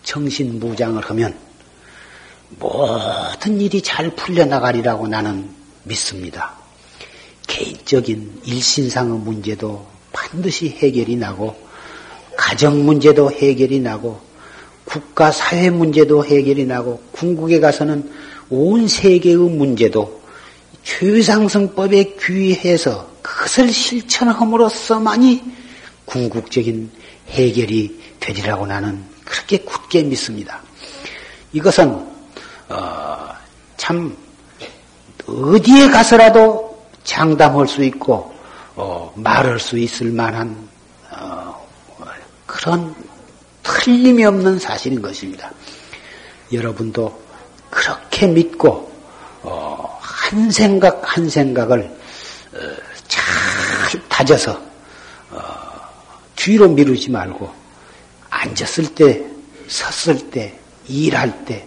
정신 0.03 0.59
무장을 0.59 1.05
하면 1.11 1.39
모든 2.59 3.61
일이 3.61 3.83
잘 3.83 4.11
풀려나가리라고 4.15 5.09
나는 5.09 5.49
믿습니다. 5.85 6.55
개인적인 7.47 8.43
일신상의 8.45 9.19
문제도 9.19 9.87
반드시 10.13 10.69
해결이 10.69 11.17
나고, 11.17 11.55
가정 12.37 12.85
문제도 12.85 13.31
해결이 13.31 13.81
나고, 13.81 14.21
국가 14.85 15.31
사회 15.31 15.71
문제도 15.71 16.25
해결이 16.25 16.67
나고, 16.67 17.03
궁극에 17.13 17.61
가서는 17.61 18.11
온 18.51 18.87
세계의 18.89 19.37
문제도 19.37 20.21
최상승법에 20.85 22.17
귀해서 22.21 23.11
그것을 23.23 23.73
실천함으로써만이 23.73 25.43
궁극적인 26.05 26.91
해결이 27.29 28.01
되리라고 28.21 28.67
나는 28.67 29.03
그렇게 29.25 29.59
굳게 29.59 30.03
믿습니다. 30.03 30.61
이것은 31.53 32.12
어, 32.73 33.29
참 33.77 34.17
어디에 35.27 35.89
가서라도 35.91 36.83
장담할 37.05 37.69
수 37.69 37.85
있고 37.85 38.35
어, 38.75 39.13
말할 39.17 39.61
수 39.61 39.79
있을 39.79 40.11
만한 40.13 40.69
어, 41.11 41.67
그런 42.47 42.95
틀림이 43.63 44.25
없는 44.25 44.59
사실인 44.59 45.03
것입니다. 45.03 45.51
여러분도 46.53 47.21
그렇게 47.71 48.27
믿고 48.27 48.91
어, 49.43 49.99
한 50.01 50.51
생각 50.51 51.01
한 51.05 51.29
생각을 51.29 51.83
어, 51.83 52.59
잘 53.09 53.23
다져서 54.09 54.73
뒤로 56.35 56.69
미루지 56.69 57.11
말고 57.11 57.53
앉았을 58.31 58.95
때, 58.95 59.25
섰을 59.69 60.31
때, 60.31 60.59
일할 60.89 61.45
때, 61.45 61.65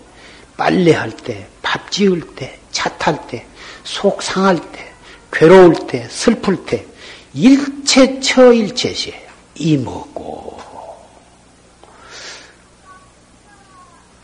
빨래할 0.58 1.12
때, 1.12 1.48
밥 1.62 1.92
지을 1.92 2.22
때, 2.36 2.60
차 2.72 2.90
탈 2.98 3.28
때, 3.28 3.46
속 3.84 4.22
상할 4.22 4.60
때, 4.72 4.92
괴로울 5.32 5.88
때, 5.88 6.08
슬플 6.10 6.66
때, 6.66 6.86
일체처 7.34 8.54
일체시에요. 8.54 9.26
이먹고. 9.56 10.60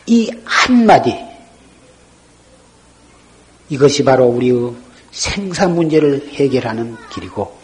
이 0.06 0.30
한마디, 0.44 1.14
이것이 3.68 4.04
바로 4.04 4.26
우리의 4.26 4.74
생산 5.10 5.74
문제를 5.74 6.30
해결하는 6.34 6.96
길이고, 7.10 7.60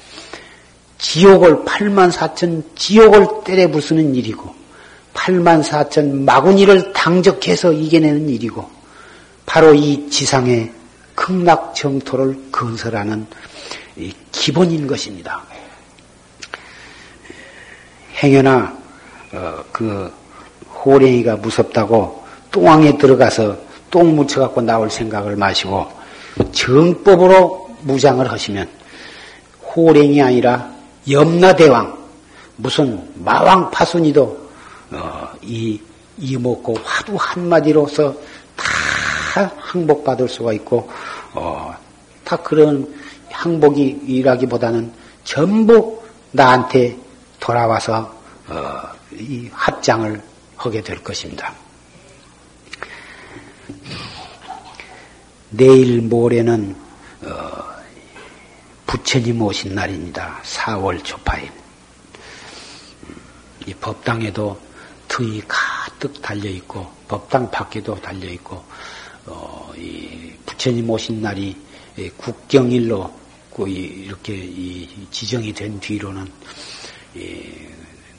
지옥을 0.98 1.64
8만 1.64 2.10
4천 2.12 2.76
지옥을 2.76 3.44
때려 3.44 3.68
부수는 3.68 4.14
일이고 4.16 4.57
8만 5.18 5.62
4천 5.62 6.22
마구니를 6.22 6.92
당적해서 6.92 7.72
이겨내는 7.72 8.28
일이고 8.28 8.68
바로 9.44 9.74
이 9.74 10.08
지상의 10.08 10.72
극락 11.14 11.74
정토를 11.74 12.50
건설하는 12.52 13.26
기본인 14.30 14.86
것입니다. 14.86 15.42
행여나 18.22 18.76
어, 19.32 19.64
그 19.72 20.12
호랭이가 20.84 21.36
무섭다고 21.36 22.24
똥왕에 22.50 22.98
들어가서 22.98 23.56
똥 23.90 24.14
묻혀갖고 24.14 24.60
나올 24.62 24.90
생각을 24.90 25.36
마시고 25.36 25.90
정법으로 26.52 27.68
무장을 27.82 28.30
하시면 28.30 28.68
호랭이 29.74 30.22
아니라 30.22 30.70
염라대왕, 31.08 31.98
무슨 32.56 33.02
마왕 33.16 33.70
파순이도 33.70 34.47
어, 34.90 35.32
이 35.42 35.80
이목고 36.18 36.76
화두 36.82 37.16
한마디로서 37.18 38.14
다 38.56 39.52
항복받을 39.58 40.28
수가 40.28 40.52
있고 40.54 40.90
어, 41.34 41.74
다 42.24 42.36
그런 42.36 42.92
항복이라기보다는 43.30 44.92
전부 45.24 46.02
나한테 46.32 46.96
돌아와서 47.38 48.14
어, 48.48 48.82
이 49.12 49.48
합장을 49.52 50.22
하게 50.56 50.82
될 50.82 51.02
것입니다. 51.02 51.52
내일 55.50 56.02
모레는 56.02 56.76
어, 57.22 57.64
부처님 58.86 59.40
오신 59.40 59.74
날입니다. 59.74 60.40
4월 60.42 61.02
초파일. 61.04 61.50
이 63.66 63.74
법당에도 63.74 64.58
등이 65.18 65.42
가득 65.48 66.22
달려 66.22 66.48
있고 66.48 66.88
법당 67.08 67.50
밖에도 67.50 67.96
달려 67.96 68.30
있고 68.30 68.62
어, 69.26 69.72
이 69.76 70.32
부처님 70.46 70.88
오신 70.88 71.20
날이 71.20 71.56
국경일로 72.16 73.18
이렇게 73.66 74.36
이 74.36 74.88
지정이 75.10 75.52
된 75.52 75.80
뒤로는 75.80 76.30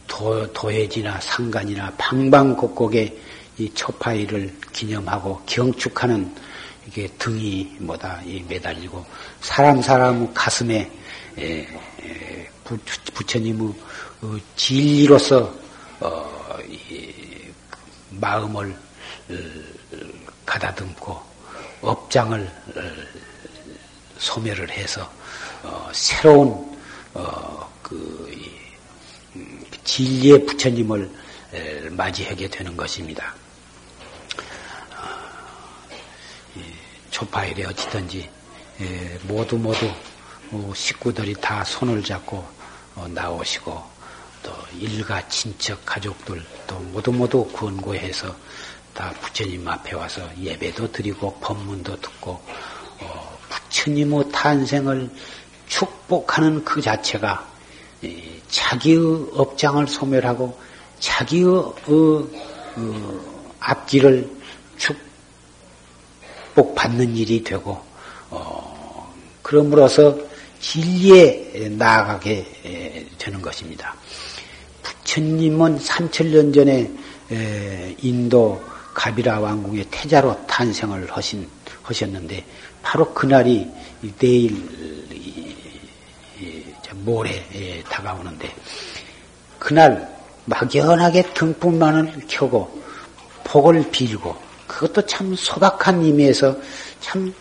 도, 0.05 0.51
도해지나 0.51 1.21
상간이나 1.21 1.93
방방곡곡에 1.97 3.17
이 3.59 3.73
초파일을 3.73 4.53
기념하고 4.73 5.41
경축하는 5.45 6.35
이게 6.85 7.07
등이 7.17 7.77
뭐다 7.79 8.21
매달리고 8.49 9.05
사람 9.39 9.81
사람 9.81 10.33
가슴에 10.33 10.91
부, 12.65 12.77
부처님의 13.13 13.73
어, 14.21 14.37
진리로서 14.57 15.53
어, 16.01 16.38
이, 16.38 16.38
마음을 18.19 18.75
어, 19.29 19.33
가다듬고 20.45 21.21
업장을 21.81 22.51
어, 22.75 22.81
소멸을 24.17 24.69
해서 24.69 25.09
어, 25.63 25.89
새로운 25.93 26.69
그 27.81 28.31
음, 29.35 29.65
진리의 29.83 30.45
부처님을 30.45 31.09
맞이하게 31.91 32.47
되는 32.47 32.77
것입니다. 32.77 33.33
초파일에 37.19 37.65
어찌든지 37.65 38.29
예, 38.81 39.19
모두 39.23 39.57
모두 39.57 39.91
뭐 40.49 40.73
식구들이 40.73 41.33
다 41.35 41.63
손을 41.65 42.01
잡고 42.01 42.37
어, 42.95 43.07
나오시고 43.09 43.98
또 44.43 44.51
일가 44.77 45.27
친척 45.27 45.85
가족들 45.85 46.43
또 46.67 46.75
모두 46.79 47.11
모두 47.11 47.45
권고해서 47.53 48.35
다 48.93 49.13
부처님 49.21 49.67
앞에 49.67 49.95
와서 49.95 50.21
예배도 50.39 50.91
드리고 50.91 51.37
법문도 51.39 51.99
듣고 52.01 52.41
어, 53.01 53.37
부처님 53.49 54.09
부처님의 54.09 54.31
탄생을 54.31 55.09
축복하는 55.67 56.63
그 56.65 56.81
자체가 56.81 57.47
자기의 58.49 58.97
업장을 59.33 59.85
소멸하고 59.87 60.57
자기의 60.99 61.45
어, 61.45 61.75
어, 61.87 63.47
앞길을 63.59 64.29
축복받는 66.55 67.15
일이 67.15 67.43
되고 67.43 67.81
어, 68.29 69.13
그러므로서 69.41 70.17
진리에 70.59 71.69
나아가게 71.71 73.07
되는 73.17 73.41
것입니다. 73.41 73.95
부처님은 75.09 75.79
3천년 75.79 76.53
전에 76.53 76.91
인도 78.01 78.61
가비라 78.93 79.39
왕국의 79.39 79.85
태자로 79.89 80.45
탄생을 80.45 81.09
하신, 81.09 81.47
하셨는데 81.81 82.45
바로 82.83 83.11
그날이 83.13 83.67
내일 84.19 84.55
모레 86.93 87.83
다가오는데 87.89 88.53
그날 89.57 90.15
막연하게 90.45 91.33
등불만을 91.33 92.25
켜고 92.27 92.79
복을 93.43 93.89
빌고 93.89 94.35
그것도 94.67 95.05
참 95.07 95.35
소박한 95.35 96.01
의미에서 96.01 96.55
참 96.99 97.33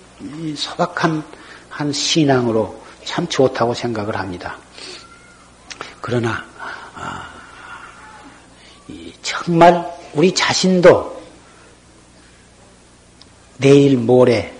소박한 0.56 1.22
한 1.68 1.92
신앙으로 1.92 2.82
참 3.04 3.26
좋다고 3.28 3.74
생각을 3.74 4.16
합니다. 4.16 4.56
그러나 6.00 6.44
아, 6.94 7.37
정말 9.28 9.84
우리 10.14 10.34
자신도 10.34 11.22
내일 13.58 13.98
모레 13.98 14.54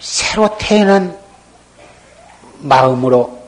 새로 0.00 0.56
태어난 0.58 1.16
마음으로 2.58 3.40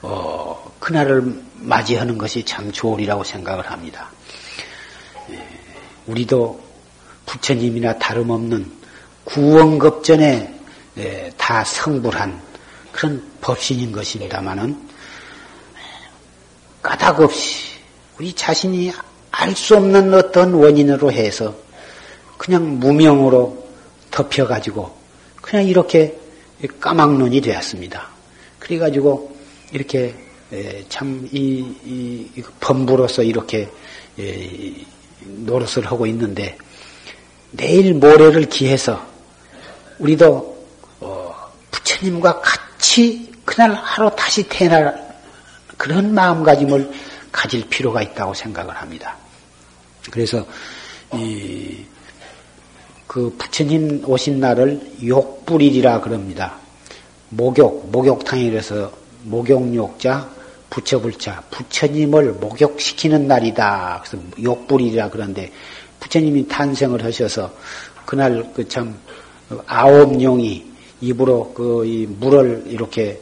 어, 0.00 0.72
그날을 0.78 1.42
맞이하는 1.56 2.16
것이 2.16 2.42
참 2.46 2.72
좋으리라고 2.72 3.22
생각을 3.22 3.70
합니다. 3.70 4.10
예, 5.30 5.46
우리도 6.06 6.58
부처님이나 7.26 7.98
다름없는 7.98 8.72
구원급전에 9.24 10.60
예, 10.96 11.32
다 11.36 11.64
성불한 11.64 12.40
그런 12.92 13.30
법신인 13.42 13.92
것입니다마는 13.92 14.88
까닭없이 16.82 17.72
우리 18.18 18.32
자신이 18.32 18.90
알 19.32 19.54
수 19.54 19.76
없는 19.76 20.14
어떤 20.14 20.54
원인으로 20.54 21.10
해서 21.10 21.54
그냥 22.38 22.78
무명으로 22.78 23.66
덮여가지고 24.10 24.94
그냥 25.40 25.66
이렇게 25.66 26.16
까막눈이 26.80 27.40
되었습니다. 27.40 28.08
그래가지고 28.58 29.34
이렇게 29.72 30.14
참 30.88 31.28
이, 31.32 31.64
이, 31.84 32.42
범부로서 32.60 33.22
이렇게 33.22 33.68
노릇을 35.24 35.86
하고 35.86 36.06
있는데 36.06 36.56
내일 37.50 37.94
모레를 37.94 38.48
기해서 38.48 39.04
우리도 39.98 40.66
어, 41.00 41.34
부처님과 41.70 42.40
같이 42.40 43.32
그날 43.44 43.72
하루 43.72 44.10
다시 44.14 44.42
태어날 44.48 45.16
그런 45.76 46.14
마음가짐을 46.14 46.90
가질 47.32 47.68
필요가 47.68 48.02
있다고 48.02 48.34
생각을 48.34 48.76
합니다. 48.76 49.16
그래서 50.10 50.44
이, 51.14 51.76
그 53.06 53.34
부처님 53.38 54.02
오신 54.06 54.40
날을 54.40 54.80
욕불일이라 55.06 56.00
그럽니다. 56.00 56.56
목욕, 57.28 57.90
목욕탕이라서 57.90 58.92
목욕욕자, 59.24 60.28
부처불자, 60.70 61.42
부처님을 61.50 62.32
목욕시키는 62.34 63.26
날이다. 63.28 64.02
그래서 64.04 64.24
욕불일이라 64.42 65.10
그러는데 65.10 65.52
부처님이 66.00 66.48
탄생을 66.48 67.04
하셔서 67.04 67.52
그날 68.06 68.52
그 68.54 68.66
참 68.68 68.96
아홉 69.66 70.20
용이 70.22 70.64
입으로 71.00 71.52
그 71.52 71.84
이 71.84 72.06
물을 72.06 72.64
이렇게 72.66 73.20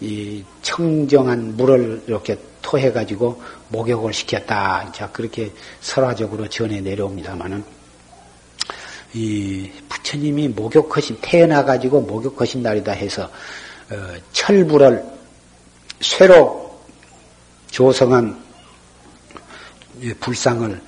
이 0.00 0.42
청정한 0.62 1.56
물을 1.56 2.02
이렇게 2.06 2.38
토해가지고 2.62 3.40
목욕을 3.68 4.12
시켰다. 4.12 4.92
자, 4.92 5.10
그렇게 5.10 5.52
설화적으로 5.80 6.48
전해 6.48 6.80
내려옵니다만은, 6.80 7.64
이 9.14 9.70
부처님이 9.88 10.48
목욕하신, 10.48 11.18
태어나가지고 11.20 12.02
목욕하신 12.02 12.62
날이다 12.62 12.92
해서, 12.92 13.24
어, 13.90 14.14
철불을 14.32 15.04
쇠로 16.00 16.80
조성한 17.70 18.44
불상을 20.20 20.82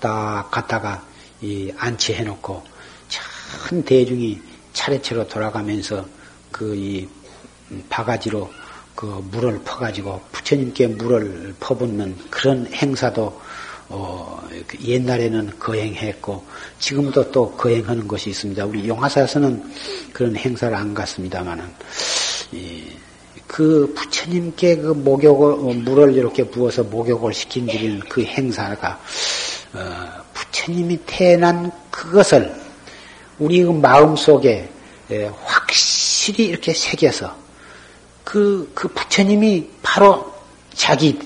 딱 0.00 0.50
갖다가 0.50 1.04
이 1.40 1.72
안치해 1.76 2.24
놓고, 2.24 2.62
참 3.08 3.82
대중이 3.84 4.40
차례차례 4.72 5.26
돌아가면서 5.28 6.06
그 6.50 6.74
이 6.74 7.08
바가지로 7.88 8.50
그 8.98 9.06
물을 9.30 9.60
퍼가지고 9.64 10.20
부처님께 10.32 10.88
물을 10.88 11.54
퍼붓는 11.60 12.16
그런 12.30 12.66
행사도 12.66 13.40
어, 13.90 14.42
그 14.66 14.76
옛날에는 14.82 15.52
거행했고 15.56 16.44
지금도 16.80 17.30
또 17.30 17.52
거행하는 17.52 18.08
것이 18.08 18.30
있습니다. 18.30 18.64
우리 18.64 18.88
용화사에서는 18.88 19.72
그런 20.12 20.34
행사를 20.34 20.76
안 20.76 20.92
갔습니다만은 20.94 21.64
그 23.46 23.94
부처님께 23.96 24.78
그 24.78 24.88
목욕을 24.88 25.52
어, 25.52 25.74
물을 25.74 26.16
이렇게 26.16 26.42
부어서 26.42 26.82
목욕을 26.82 27.32
시킨 27.32 27.66
드리는 27.66 28.00
그 28.00 28.24
행사가 28.24 29.00
어, 29.74 30.06
부처님이 30.34 30.98
태어난 31.06 31.70
그것을 31.92 32.52
우리 33.38 33.62
그 33.62 33.70
마음 33.70 34.16
속에 34.16 34.68
확실히 35.44 36.46
이렇게 36.46 36.74
새겨서 36.74 37.47
그, 38.28 38.70
그 38.74 38.88
부처님이 38.88 39.70
바로 39.82 40.30
자기, 40.74 41.18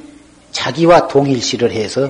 자기와 0.53 1.09
동일시를 1.09 1.73
해서 1.73 2.09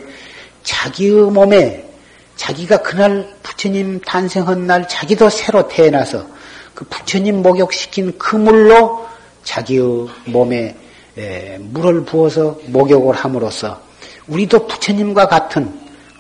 자기의 0.65 1.31
몸에 1.31 1.91
자기가 2.37 2.83
그날 2.83 3.35
부처님 3.43 4.03
탄생한 4.03 4.67
날 4.67 4.87
자기도 4.87 5.31
새로 5.31 5.67
태어나서 5.67 6.27
그 6.75 6.85
부처님 6.85 7.41
목욕시킨 7.41 8.19
그 8.19 8.37
물로 8.37 9.09
자기의 9.45 10.09
몸에 10.27 10.77
에, 11.17 11.57
물을 11.59 12.05
부어서 12.05 12.59
목욕을 12.67 13.15
함으로써 13.15 13.81
우리도 14.27 14.67
부처님과 14.67 15.27
같은 15.27 15.73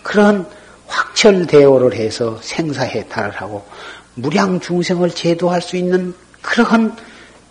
그런 0.03 0.49
확철대오를 0.86 1.93
해서 1.93 2.39
생사해탈을 2.40 3.32
하고 3.32 3.66
무량 4.15 4.61
중생을 4.61 5.11
제도할 5.11 5.61
수 5.61 5.77
있는 5.77 6.15
그러한 6.40 6.97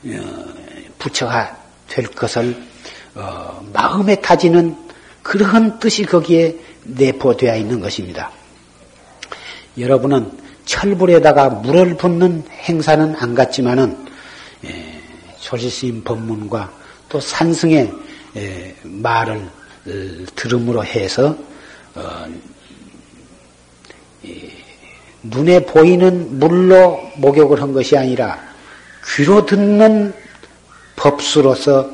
어, 0.04 0.61
부처가 1.02 1.58
될 1.90 2.06
것을 2.06 2.56
어, 3.16 3.68
마음에 3.74 4.16
타지는 4.16 4.78
그러한 5.24 5.80
뜻이 5.80 6.04
거기에 6.04 6.56
내포되어 6.84 7.58
있는 7.58 7.80
것입니다. 7.80 8.32
여러분은 9.78 10.32
철불에다가 10.66 11.50
물을 11.50 11.98
붓는 11.98 12.44
행사는 12.50 13.16
안 13.18 13.36
갔지만은 13.36 14.06
예, 14.66 15.02
조실스님 15.40 16.04
법문과 16.04 16.72
또 17.10 17.20
산승의 17.20 17.92
예, 18.38 18.76
말을 18.84 19.38
어, 19.38 20.26
들음으로 20.36 20.86
해서 20.86 21.36
어, 21.96 22.26
예, 24.26 24.52
눈에 25.24 25.66
보이는 25.66 26.40
물로 26.40 27.12
목욕을 27.18 27.62
한 27.62 27.74
것이 27.74 27.98
아니라 27.98 28.40
귀로 29.16 29.46
듣는 29.46 30.14
법수로서 30.96 31.90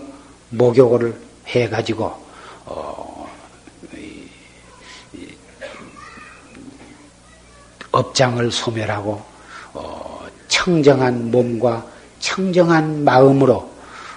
목욕을 0.49 1.19
해가지고 1.47 2.13
어, 2.65 3.27
업장을 7.91 8.51
소멸하고 8.51 9.23
어, 9.73 10.27
청정한 10.47 11.31
몸과 11.31 11.85
청정한 12.19 13.03
마음으로 13.03 13.71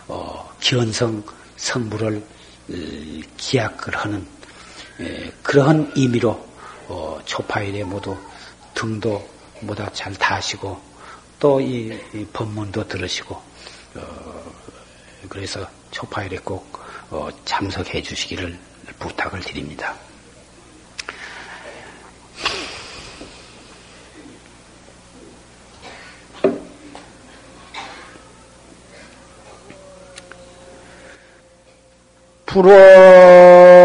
어, 0.08 0.50
기원성 0.60 1.22
성부를 1.56 2.22
기약을 3.36 3.96
하는 3.96 4.26
에, 5.00 5.30
그러한 5.42 5.92
의미로 5.96 6.38
어, 6.88 7.18
초파일에 7.24 7.84
모두 7.84 8.16
등도 8.74 9.28
모두 9.60 9.84
잘 9.92 10.14
다시고 10.14 10.80
또 11.38 11.60
이 11.60 11.98
법문도 12.32 12.86
들으시고 12.86 13.34
어, 13.94 14.39
그래서 15.30 15.66
초파일에 15.92 16.38
꼭 16.44 16.78
어, 17.08 17.28
참석해 17.44 18.02
주시기를 18.02 18.58
부탁을 18.98 19.40
드립니다. 19.40 19.94
불어 32.44 33.79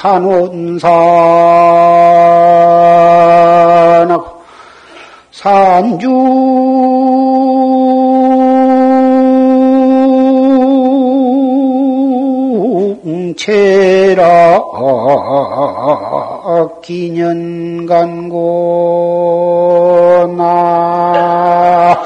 탄원산하고 0.00 0.80
산중체라 13.30 14.60
기년간고 16.82 18.36
나 20.36 21.96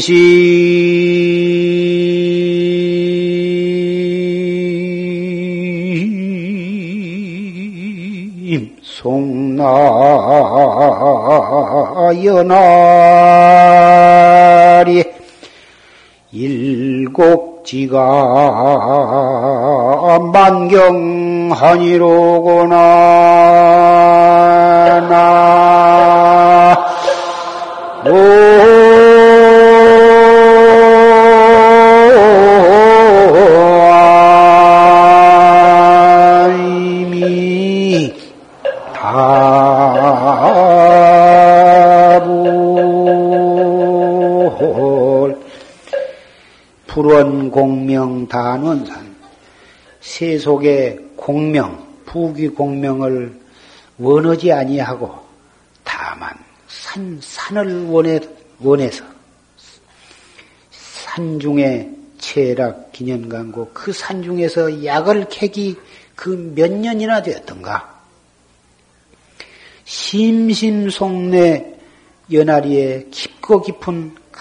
심심 0.00 0.88
송나연아리 8.82 9.38
일곡지가 16.32 17.98
만경하니로구나. 20.32 21.18
나이 28.04 29.27
불원 47.08 47.50
공명 47.50 48.28
단원산 48.28 49.16
세속의 50.02 50.98
공명 51.16 51.88
부귀 52.04 52.48
공명을 52.48 53.34
원하지 53.96 54.52
아니하고 54.52 55.18
다만 55.84 56.34
산 56.68 57.18
산을 57.18 57.86
원해 57.86 58.20
원해서 58.58 59.06
산 60.70 61.40
중에 61.40 61.90
체락 62.18 62.92
기년간고 62.92 63.70
그 63.72 63.90
산 63.90 64.22
중에서 64.22 64.84
약을 64.84 65.28
캐기 65.30 65.76
그 66.14 66.52
몇 66.54 66.70
년이나 66.70 67.22
되었던가? 67.22 68.02
심심송내 69.86 71.74
연하리에 72.30 73.06
깊고 73.10 73.62
깊은 73.62 74.14
그 74.30 74.40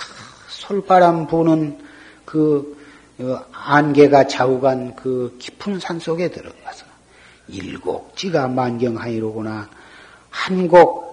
솔바람 0.49 1.27
부는 1.27 1.86
그 2.27 2.77
어, 3.19 3.39
안개가 3.51 4.27
좌우간 4.27 4.95
그 4.95 5.35
깊은 5.39 5.79
산 5.79 5.99
속에 5.99 6.29
들어가서 6.29 6.85
일곡지가 7.47 8.47
만경하이로구나 8.49 9.67
한 10.29 10.67
곡 10.67 11.07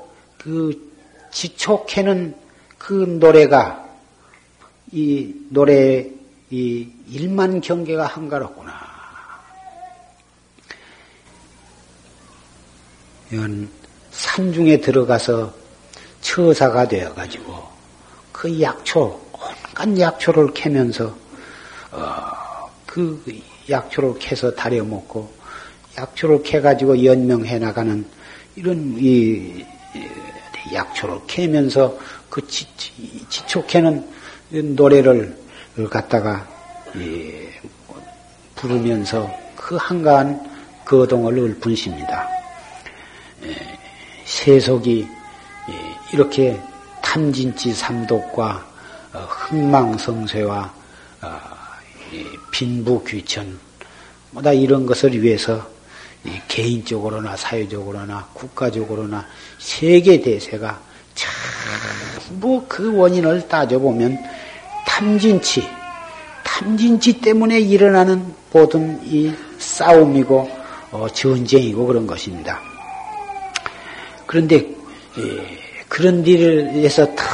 그 0.44 0.92
지촉해는 1.30 2.36
그 2.76 2.92
노래가 3.18 3.82
이 4.92 5.34
노래 5.48 6.06
이 6.50 6.86
일만 7.08 7.62
경계가 7.62 8.04
한가롭구나. 8.04 8.74
이건 13.32 13.70
산중에 14.10 14.82
들어가서 14.82 15.54
처사가 16.20 16.88
되어가지고 16.88 17.54
그 18.30 18.60
약초 18.60 19.18
온갖 19.76 19.98
약초를 19.98 20.54
캐면서 20.54 21.16
어, 21.90 22.70
그 22.86 23.22
약초를 23.68 24.18
캐서 24.20 24.54
다려 24.54 24.84
먹고 24.84 25.32
약초를 25.98 26.42
캐 26.44 26.60
가지고 26.60 27.04
연명해 27.04 27.58
나가는 27.58 28.06
이런 28.54 28.94
이 28.98 29.64
약초를 30.72 31.20
캐면서 31.26 31.98
그 32.30 32.46
지, 32.46 32.66
지, 32.76 33.46
촉해는 33.46 34.08
노래를 34.50 35.36
갖다가 35.90 36.46
예, 36.96 37.50
부르면서 38.54 39.28
그 39.56 39.76
한가한 39.76 40.50
거동을 40.84 41.36
읊으십니다. 41.38 42.28
예, 43.44 43.56
세속이 44.24 45.06
예, 45.70 45.96
이렇게 46.12 46.60
탐진치 47.02 47.72
삼독과 47.72 48.66
어, 48.68 48.73
흥망성쇠와 49.20 50.74
어, 51.22 51.40
빈부귀천 52.50 53.58
뭐다 54.30 54.52
이런 54.52 54.86
것을 54.86 55.22
위해서 55.22 55.68
개인적으로나 56.48 57.36
사회적으로나 57.36 58.28
국가적으로나 58.32 59.26
세계 59.58 60.20
대세가 60.20 60.80
전부 61.14 62.64
그 62.68 62.96
원인을 62.96 63.46
따져보면 63.48 64.18
탐진치, 64.86 65.68
탐진치 66.42 67.20
때문에 67.20 67.60
일어나는 67.60 68.34
모든 68.52 69.00
이 69.04 69.32
싸움이고 69.58 70.64
어, 70.92 71.08
전쟁이고 71.08 71.86
그런 71.86 72.06
것입니다. 72.06 72.60
그런데 74.26 74.56
예, 75.18 75.58
그런 75.88 76.24
일에서 76.26 77.14
탁 77.14 77.24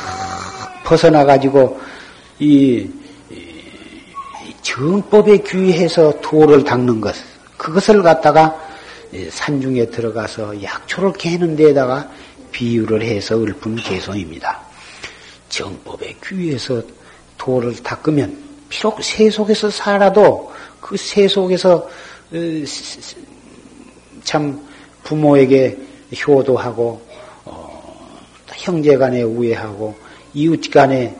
벗어나 0.84 1.24
가지고 1.24 1.80
이, 2.38 2.88
이 3.30 4.54
정법에 4.62 5.38
귀해서 5.38 6.20
도를 6.20 6.64
닦는 6.64 7.00
것 7.00 7.14
그것을 7.56 8.02
갖다가 8.02 8.56
산중에 9.30 9.86
들어가서 9.86 10.62
약초를 10.62 11.12
캐는 11.14 11.56
데에다가 11.56 12.10
비유를 12.52 13.02
해서 13.02 13.36
읊은 13.36 13.76
개성입니다. 13.76 14.60
정법에 15.48 16.16
귀해서 16.24 16.82
도를 17.36 17.74
닦으면 17.82 18.36
비록 18.68 19.02
세속에서 19.02 19.70
살아도 19.70 20.52
그 20.80 20.96
세속에서 20.96 21.74
어, 22.32 22.36
참 24.22 24.64
부모에게 25.02 25.76
효도하고 26.26 27.02
어, 27.44 28.20
형제간에 28.54 29.22
우애하고 29.22 29.96
이웃 30.34 30.70
간에 30.70 31.16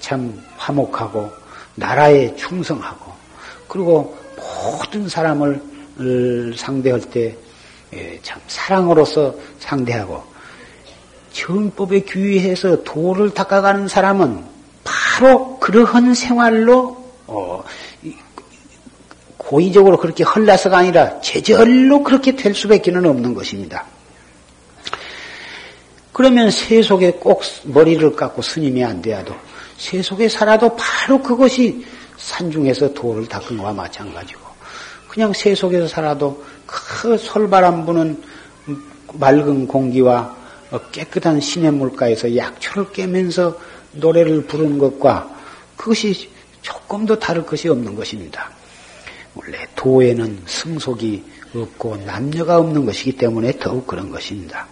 참 0.00 0.40
화목하고 0.56 1.30
나라에 1.74 2.34
충성하고 2.36 3.12
그리고 3.68 4.16
모든 4.36 5.08
사람을 5.08 6.54
상대할 6.56 7.00
때 7.00 7.36
참 8.22 8.40
사랑으로서 8.46 9.34
상대하고 9.58 10.22
정법에 11.32 12.00
귀해서 12.00 12.82
도를 12.82 13.32
닦아가는 13.32 13.88
사람은 13.88 14.44
바로 14.84 15.58
그러한 15.58 16.14
생활로 16.14 16.96
어, 17.26 17.62
고의적으로 19.36 19.96
그렇게 19.98 20.24
헐나서가 20.24 20.78
아니라 20.78 21.20
제절로 21.20 22.02
그렇게 22.02 22.36
될 22.36 22.54
수밖에 22.54 22.90
는 22.90 23.06
없는 23.06 23.34
것입니다. 23.34 23.86
그러면 26.18 26.50
세속에 26.50 27.12
꼭 27.12 27.42
머리를 27.62 28.16
깎고 28.16 28.42
스님이 28.42 28.82
안 28.82 29.00
돼야도 29.00 29.32
세속에 29.76 30.28
살아도 30.28 30.74
바로 30.74 31.22
그것이 31.22 31.86
산중에서 32.16 32.92
도를 32.92 33.28
닦은 33.28 33.56
것과 33.56 33.72
마찬가지고 33.72 34.40
그냥 35.06 35.32
세속에서 35.32 35.86
살아도 35.86 36.44
그 36.66 37.16
솔바람 37.16 37.86
부는 37.86 38.20
맑은 39.12 39.68
공기와 39.68 40.34
깨끗한 40.90 41.40
시냇 41.40 41.74
물가에서 41.74 42.34
약초를 42.36 42.90
깨면서 42.90 43.56
노래를 43.92 44.42
부르는 44.46 44.76
것과 44.76 45.32
그것이 45.76 46.28
조금도 46.62 47.20
다를 47.20 47.46
것이 47.46 47.68
없는 47.68 47.94
것입니다. 47.94 48.50
원래 49.36 49.64
도에는 49.76 50.42
승속이 50.46 51.22
없고 51.54 51.98
남녀가 51.98 52.58
없는 52.58 52.86
것이기 52.86 53.12
때문에 53.12 53.52
더욱 53.60 53.86
그런 53.86 54.10
것입니다. 54.10 54.66